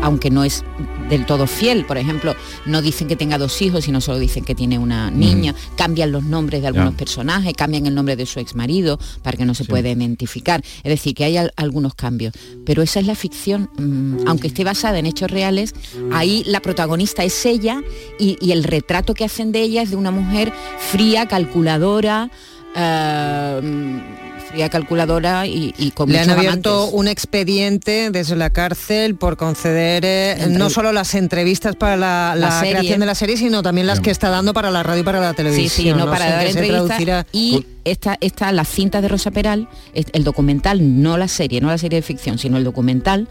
aunque 0.04 0.30
no 0.30 0.44
es 0.44 0.64
del 1.10 1.26
todo 1.26 1.48
fiel. 1.48 1.86
Por 1.86 1.98
ejemplo, 1.98 2.36
no 2.66 2.82
dicen 2.82 3.08
que 3.08 3.16
tenga 3.16 3.38
dos 3.38 3.62
hijos, 3.62 3.86
sino 3.86 4.02
solo 4.02 4.20
dicen 4.20 4.44
que 4.44 4.56
tiene 4.56 4.78
una 4.80 5.10
niña. 5.12 5.54
Cambian 5.76 6.12
los 6.12 6.24
nombres 6.24 6.62
de 6.62 6.68
algunos 6.68 6.94
personajes, 6.96 7.54
cambian 7.56 7.86
el 7.86 7.96
nombre 7.96 8.16
de 8.16 8.26
su 8.26 8.40
ex 8.40 8.56
marido 8.56 9.00
para 9.22 9.38
que 9.38 9.46
no 9.46 9.54
se 9.54 9.66
pueda 9.66 9.90
identificar. 9.90 10.64
Es 10.84 10.90
decir, 10.90 11.14
que 11.16 11.24
hay 11.24 11.38
al- 11.38 11.54
algunos 11.56 11.96
cambios. 11.96 12.34
Pero 12.66 12.82
esa 12.82 13.00
es 13.00 13.06
la 13.08 13.16
ficción, 13.16 13.70
mm, 13.78 14.28
aunque 14.28 14.48
esté 14.48 14.64
basada 14.64 15.00
en 15.00 15.06
hechos 15.06 15.32
reales, 15.32 15.74
ahí 16.12 16.44
la 16.46 16.60
protagonista 16.62 17.24
es 17.24 17.46
ella 17.46 17.82
y, 18.20 18.38
y 18.42 18.52
el 18.52 18.64
retrato 18.64 19.14
que 19.14 19.26
hacen 19.26 19.52
de 19.52 19.62
ella 19.62 19.82
es 19.82 19.90
de 19.92 19.96
una 19.96 20.12
mujer 20.12 20.52
fría, 20.92 21.28
calculadora. 21.28 22.30
eh, 22.76 23.62
mm, 23.64 24.27
fría 24.50 24.70
calculadora 24.70 25.46
y, 25.46 25.74
y 25.78 25.92
con 25.92 26.10
Le 26.12 26.20
han 26.20 26.30
abierto 26.30 26.74
amantes. 26.76 26.94
un 27.00 27.08
expediente 27.08 28.10
desde 28.12 28.36
la 28.36 28.50
cárcel 28.50 29.16
por 29.16 29.38
conceder 29.38 30.04
eh, 30.06 30.48
no 30.50 30.70
solo 30.70 30.92
las 30.92 31.14
entrevistas 31.16 31.76
para 31.76 31.98
la, 31.98 32.34
La 32.36 32.60
creación 32.62 33.00
de 33.00 33.06
la 33.06 33.16
serie, 33.16 33.38
sino 33.38 33.62
también 33.64 33.88
las 33.88 34.00
que 34.00 34.10
está 34.12 34.30
dando 34.30 34.54
para 34.54 34.72
la 34.72 34.84
radio 34.84 35.02
y 35.02 35.04
para 35.04 35.20
la 35.20 35.34
televisión. 35.34 35.70
Sí, 35.70 35.84
sí, 35.84 35.94
no, 35.94 36.06
para 36.06 36.18
sé 36.20 36.26
en 36.26 36.32
dar 36.32 36.40
qué 36.46 36.52
se 36.54 36.60
entrevistas. 36.60 36.86
traducirá. 36.88 37.28
Y 37.32 37.66
esta, 37.84 38.18
esta, 38.22 38.52
la 38.52 38.66
cinta 38.66 39.02
de 39.02 39.08
Rosa 39.08 39.32
Peral, 39.32 39.68
es- 39.94 40.06
el 40.14 40.24
documental, 40.24 41.02
no 41.02 41.18
la 41.18 41.28
serie, 41.28 41.62
no 41.62 41.68
la 41.68 41.78
serie 41.78 41.98
de 42.00 42.04
ficción, 42.04 42.38
sino 42.38 42.58
el 42.58 42.64
documental, 42.64 43.28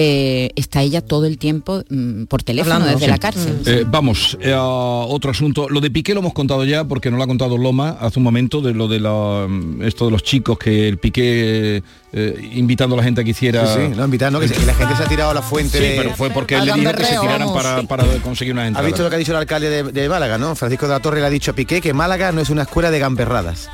eh, 0.00 0.52
está 0.54 0.80
ella 0.82 1.00
todo 1.00 1.26
el 1.26 1.38
tiempo 1.38 1.82
mm, 1.90 2.26
por 2.26 2.44
teléfono 2.44 2.76
Hablando. 2.76 2.94
desde 2.94 3.06
Sí. 3.06 3.10
la 3.10 3.18
cárcel. 3.18 3.62
Eh, 3.66 3.84
vamos, 3.84 4.38
eh, 4.40 4.52
a 4.52 4.62
otro 4.62 5.32
asunto. 5.32 5.68
Lo 5.68 5.80
de 5.80 5.90
Piqué 5.90 6.14
lo 6.14 6.20
hemos 6.20 6.34
contado 6.34 6.64
ya 6.64 6.84
porque 6.84 7.10
nos 7.10 7.18
lo 7.18 7.24
ha 7.24 7.26
contado 7.26 7.58
Loma 7.58 7.96
hace 8.00 8.20
un 8.20 8.22
momento 8.22 8.60
de 8.60 8.74
lo 8.74 8.86
de 8.86 9.00
la, 9.00 9.46
mm, 9.48 9.82
esto 9.82 10.04
de 10.04 10.12
los 10.12 10.22
chicos 10.22 10.56
que 10.56 10.86
el 10.88 10.98
Piqué 10.98 11.82
eh, 12.12 12.48
invitando 12.54 12.94
a 12.94 12.98
la 12.98 13.02
gente 13.02 13.22
a 13.22 13.24
que 13.24 13.30
hiciera. 13.30 13.66
Sí, 13.66 13.80
sí, 13.88 13.94
lo 13.96 14.06
¿no? 14.06 14.40
Que, 14.40 14.46
la 14.66 14.74
gente 14.74 14.96
se 14.96 15.02
ha 15.02 15.08
tirado 15.08 15.32
a 15.32 15.34
la 15.34 15.42
fuente 15.42 15.78
Sí, 15.78 15.84
de... 15.84 15.94
pero 15.96 16.14
fue 16.14 16.30
porque 16.30 16.54
él 16.54 16.64
le 16.66 16.72
dijo 16.74 16.92
que 16.92 17.04
se 17.04 17.18
tiraran 17.18 17.52
para, 17.52 17.82
para 17.82 18.04
conseguir 18.22 18.52
una 18.54 18.62
¿Ha 18.62 18.66
entrada. 18.68 18.86
visto 18.86 19.02
lo 19.02 19.10
que 19.10 19.16
ha 19.16 19.18
dicho 19.18 19.32
el 19.32 19.38
alcalde 19.38 19.68
de, 19.68 19.82
de 19.82 20.08
Málaga, 20.08 20.38
no? 20.38 20.54
Francisco 20.54 20.86
de 20.86 20.92
la 20.92 21.00
Torre 21.00 21.20
le 21.20 21.26
ha 21.26 21.30
dicho 21.30 21.50
a 21.50 21.54
Piqué 21.54 21.80
que 21.80 21.92
Málaga 21.92 22.30
no 22.30 22.40
es 22.40 22.50
una 22.50 22.62
escuela 22.62 22.92
de 22.92 23.00
gamberradas. 23.00 23.68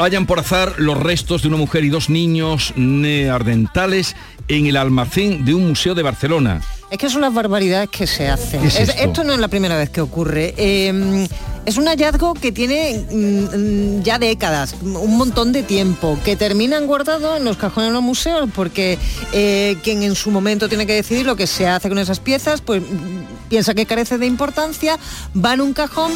Hallan 0.00 0.24
por 0.24 0.38
azar 0.40 0.76
los 0.78 0.96
restos 0.98 1.42
de 1.42 1.48
una 1.48 1.58
mujer 1.58 1.84
y 1.84 1.90
dos 1.90 2.08
niños 2.08 2.72
neardentales 2.74 4.16
en 4.48 4.64
el 4.66 4.78
almacén 4.78 5.44
de 5.44 5.52
un 5.52 5.68
museo 5.68 5.94
de 5.94 6.02
Barcelona. 6.02 6.62
Es 6.90 6.96
que 6.96 7.10
son 7.10 7.20
las 7.20 7.34
barbaridades 7.34 7.90
que 7.90 8.06
se 8.06 8.26
hacen. 8.28 8.62
¿Qué 8.62 8.68
es 8.68 8.78
Es- 8.78 8.88
esto? 8.96 9.24
no 9.24 9.34
es 9.34 9.38
la 9.38 9.48
primera 9.48 9.76
vez 9.76 9.90
que 9.90 10.00
ocurre. 10.00 10.54
Eh, 10.56 11.28
es 11.66 11.76
un 11.76 11.86
hallazgo 11.86 12.32
que 12.32 12.50
tiene 12.50 13.04
mm, 13.12 14.02
ya 14.02 14.18
décadas, 14.18 14.74
un 14.82 15.18
montón 15.18 15.52
de 15.52 15.62
tiempo, 15.62 16.18
que 16.24 16.34
terminan 16.34 16.86
guardados 16.86 17.36
en 17.36 17.44
los 17.44 17.58
cajones 17.58 17.90
de 17.90 17.92
los 17.92 18.02
museos, 18.02 18.48
porque 18.54 18.98
eh, 19.34 19.76
quien 19.84 20.02
en 20.02 20.14
su 20.14 20.30
momento 20.30 20.70
tiene 20.70 20.86
que 20.86 20.94
decidir 20.94 21.26
lo 21.26 21.36
que 21.36 21.46
se 21.46 21.68
hace 21.68 21.90
con 21.90 21.98
esas 21.98 22.20
piezas, 22.20 22.62
pues 22.62 22.80
mm, 22.80 23.48
piensa 23.50 23.74
que 23.74 23.84
carece 23.84 24.16
de 24.16 24.24
importancia, 24.24 24.98
va 25.36 25.52
en 25.52 25.60
un 25.60 25.74
cajón, 25.74 26.12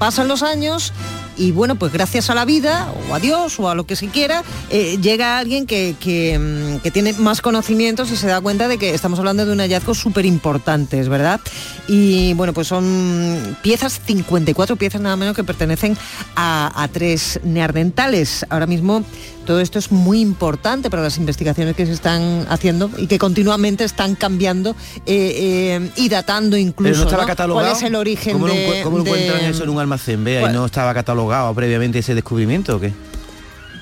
pasan 0.00 0.26
los 0.26 0.42
años 0.42 0.92
y 1.36 1.52
bueno, 1.52 1.76
pues 1.76 1.92
gracias 1.92 2.30
a 2.30 2.34
la 2.34 2.44
vida 2.44 2.92
o 3.08 3.14
a 3.14 3.20
Dios 3.20 3.58
o 3.58 3.68
a 3.68 3.74
lo 3.74 3.84
que 3.84 3.96
se 3.96 4.08
quiera, 4.08 4.42
eh, 4.70 4.98
llega 5.00 5.38
alguien 5.38 5.66
que, 5.66 5.94
mm, 5.98 6.80
que 6.80 6.90
tiene 6.90 7.12
más 7.14 7.40
conocimientos 7.40 8.10
y 8.10 8.16
se 8.16 8.26
da 8.26 8.40
cuenta 8.40 8.68
de 8.68 8.78
que 8.78 8.94
estamos 8.94 9.18
hablando 9.18 9.46
de 9.46 9.52
un 9.52 9.58
hallazgo 9.60 9.94
súper 9.94 10.26
importante, 10.26 11.00
verdad. 11.08 11.40
Y 11.88 12.34
bueno, 12.34 12.52
pues 12.52 12.68
son 12.68 13.56
piezas, 13.62 14.00
54 14.06 14.76
piezas 14.76 15.00
nada 15.00 15.16
menos 15.16 15.36
que 15.36 15.44
pertenecen 15.44 15.96
a, 16.36 16.82
a 16.82 16.88
tres 16.88 17.40
neardentales. 17.44 18.46
Ahora 18.48 18.66
mismo 18.66 19.04
todo 19.46 19.60
esto 19.60 19.78
es 19.78 19.90
muy 19.92 20.20
importante 20.20 20.88
para 20.90 21.02
las 21.02 21.16
investigaciones 21.18 21.74
que 21.76 21.86
se 21.86 21.92
están 21.92 22.46
haciendo 22.48 22.90
y 22.96 23.06
que 23.06 23.18
continuamente 23.18 23.84
están 23.84 24.14
cambiando 24.14 24.70
eh, 25.06 25.80
eh, 25.84 25.90
y 25.96 26.08
datando 26.08 26.56
incluso. 26.56 27.04
Pero 27.06 27.16
no 27.26 27.28
estaba. 27.30 27.52
¿Cuál 27.54 27.72
es 27.72 27.82
el 27.82 27.94
origen 27.94 28.34
¿Cómo, 28.34 28.46
de, 28.46 28.54
encu- 28.54 28.82
cómo 28.84 28.96
de- 28.98 29.02
encuentran 29.04 29.44
eso 29.44 29.64
en 29.64 29.70
un 29.70 29.78
almacén? 29.80 30.22
Vea, 30.24 30.38
y 30.38 30.42
Bueno. 30.42 30.60
no 30.60 30.66
estaba 30.66 30.94
catalogado 30.94 31.52
previamente 31.54 31.98
ese 31.98 32.14
descubrimiento 32.14 32.76
o 32.76 32.80
qué? 32.80 32.92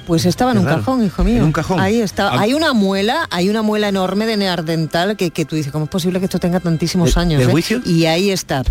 Pues 0.07 0.25
estaba 0.25 0.51
en 0.53 0.57
Qué 0.57 0.61
un 0.63 0.67
raro. 0.67 0.79
cajón, 0.79 1.05
hijo 1.05 1.23
mío. 1.23 1.37
En 1.37 1.45
un 1.45 1.53
cajón. 1.53 1.79
Ahí 1.79 2.01
está. 2.01 2.29
Ah. 2.31 2.41
Hay 2.41 2.55
una 2.55 2.73
muela, 2.73 3.29
hay 3.31 3.49
una 3.49 3.63
muela 3.63 3.89
enorme 3.89 4.27
de 4.27 4.37
neardental 4.37 5.17
que, 5.17 5.31
que 5.31 5.45
tú 5.45 5.55
dices, 5.57 5.71
¿cómo 5.71 5.85
es 5.85 5.91
posible 5.91 6.19
que 6.19 6.25
esto 6.25 6.39
tenga 6.41 6.59
tantísimos 6.59 7.15
¿De- 7.15 7.21
años? 7.21 7.43
eh? 7.43 7.47
juicio? 7.47 7.81
Y 7.85 8.07
ahí 8.07 8.31
está. 8.31 8.65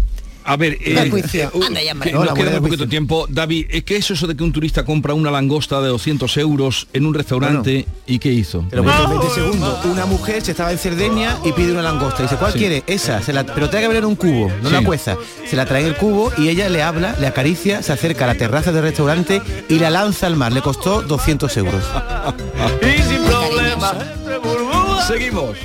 A 0.49 0.57
ver, 0.57 0.79
uh, 0.83 1.63
Anda 1.63 1.79
ya, 1.83 1.93
que 1.93 2.11
No, 2.11 2.25
nos 2.25 2.33
queda 2.33 2.49
muy 2.59 2.71
poquito 2.71 2.87
tiempo. 2.89 3.27
David, 3.29 3.67
¿es 3.69 3.83
que 3.83 3.97
es 3.97 4.09
eso 4.09 4.25
de 4.25 4.35
que 4.35 4.43
un 4.43 4.51
turista 4.51 4.83
compra 4.83 5.13
una 5.13 5.29
langosta 5.29 5.79
de 5.79 5.89
200 5.89 6.37
euros 6.37 6.87
en 6.91 7.05
un 7.05 7.13
restaurante 7.13 7.85
y 8.07 8.17
qué 8.17 8.31
hizo? 8.31 8.65
Te 8.67 8.77
lo 8.77 8.83
cuento 8.83 9.03
en 9.03 9.09
20 9.11 9.29
segundos. 9.29 9.85
Una 9.85 10.07
mujer 10.07 10.41
se 10.41 10.49
estaba 10.49 10.71
en 10.71 10.79
Cerdeña 10.79 11.37
y 11.45 11.51
pide 11.51 11.71
una 11.71 11.83
langosta. 11.83 12.23
Dice, 12.23 12.35
¿cuál 12.37 12.53
Sí. 12.53 12.57
quiere? 12.57 12.83
Esa. 12.87 13.21
Se 13.21 13.31
la, 13.31 13.45
pero 13.45 13.69
tiene 13.69 13.81
que 13.81 13.85
abrir 13.85 14.05
un 14.05 14.15
cubo, 14.15 14.51
no 14.63 14.69
Sí. 14.69 14.75
la 14.75 14.81
cueza. 14.83 15.17
Se 15.47 15.55
la 15.55 15.67
trae 15.67 15.81
en 15.83 15.89
el 15.89 15.95
cubo 15.95 16.31
y 16.35 16.49
ella 16.49 16.67
le 16.67 16.81
habla, 16.81 17.15
le 17.19 17.27
acaricia, 17.27 17.83
se 17.83 17.93
acerca 17.93 18.23
a 18.23 18.27
la 18.29 18.35
terraza 18.35 18.71
del 18.71 18.81
restaurante 18.81 19.43
y 19.69 19.77
la 19.77 19.91
lanza 19.91 20.25
al 20.25 20.35
mar. 20.35 20.51
Le 20.51 20.63
costó 20.63 21.03
200 21.03 21.55
euros. 21.57 21.83
Y 22.81 23.01
sin 23.03 23.21
problemas 23.23 23.93
burbujas 24.41 25.07
Seguimos. 25.07 25.55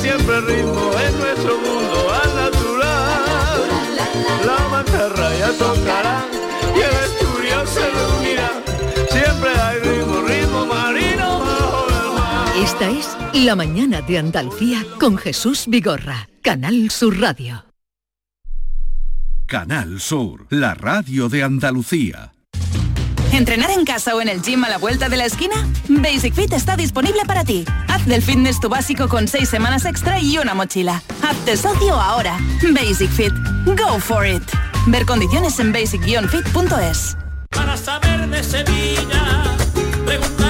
Hay 0.00 0.06
siempre 0.06 0.40
ritmo 0.40 0.92
en 0.98 1.18
nuestro 1.18 1.58
mundo 1.58 2.10
al 2.10 2.34
natural. 2.34 3.68
La 4.46 4.68
mantarra 4.70 5.36
ya 5.38 5.52
tocará 5.58 6.24
y 6.74 6.80
el 6.80 6.94
estudio 7.04 7.66
se 7.66 7.90
reunirá. 7.90 8.50
Siempre 9.10 9.50
hay 9.50 9.78
ritmo, 9.80 10.22
ritmo 10.22 10.64
marino 10.64 11.40
bajo 11.40 11.86
el 11.88 12.18
mar. 12.18 12.48
Esta 12.56 12.88
es 12.88 13.14
La 13.44 13.54
Mañana 13.54 14.00
de 14.00 14.16
Andalucía 14.16 14.86
con 14.98 15.18
Jesús 15.18 15.64
Vigorra, 15.68 16.30
Canal 16.40 16.90
Sur 16.90 17.20
Radio. 17.20 17.66
Canal 19.46 20.00
Sur, 20.00 20.46
la 20.48 20.74
radio 20.74 21.28
de 21.28 21.42
Andalucía. 21.42 22.32
¿Entrenar 23.32 23.70
en 23.70 23.84
casa 23.84 24.14
o 24.14 24.20
en 24.20 24.28
el 24.28 24.42
gym 24.42 24.64
a 24.64 24.68
la 24.68 24.78
vuelta 24.78 25.08
de 25.08 25.16
la 25.16 25.24
esquina? 25.24 25.54
Basic 25.88 26.34
Fit 26.34 26.52
está 26.52 26.76
disponible 26.76 27.20
para 27.26 27.44
ti. 27.44 27.64
Haz 27.88 28.04
del 28.06 28.22
fitness 28.22 28.60
tu 28.60 28.68
básico 28.68 29.08
con 29.08 29.28
seis 29.28 29.48
semanas 29.48 29.84
extra 29.84 30.20
y 30.20 30.38
una 30.38 30.54
mochila. 30.54 31.02
Hazte 31.22 31.56
socio 31.56 31.94
ahora. 31.94 32.38
Basic 32.72 33.10
Fit. 33.10 33.32
Go 33.64 34.00
for 34.00 34.26
it. 34.26 34.42
Ver 34.86 35.06
condiciones 35.06 35.58
en 35.60 35.72
basic-fit.es. 35.72 37.16
Para 37.50 37.76
saber 37.76 38.28
de 38.28 38.42
Sevilla, 38.42 39.56
giraldillo. 40.06 40.49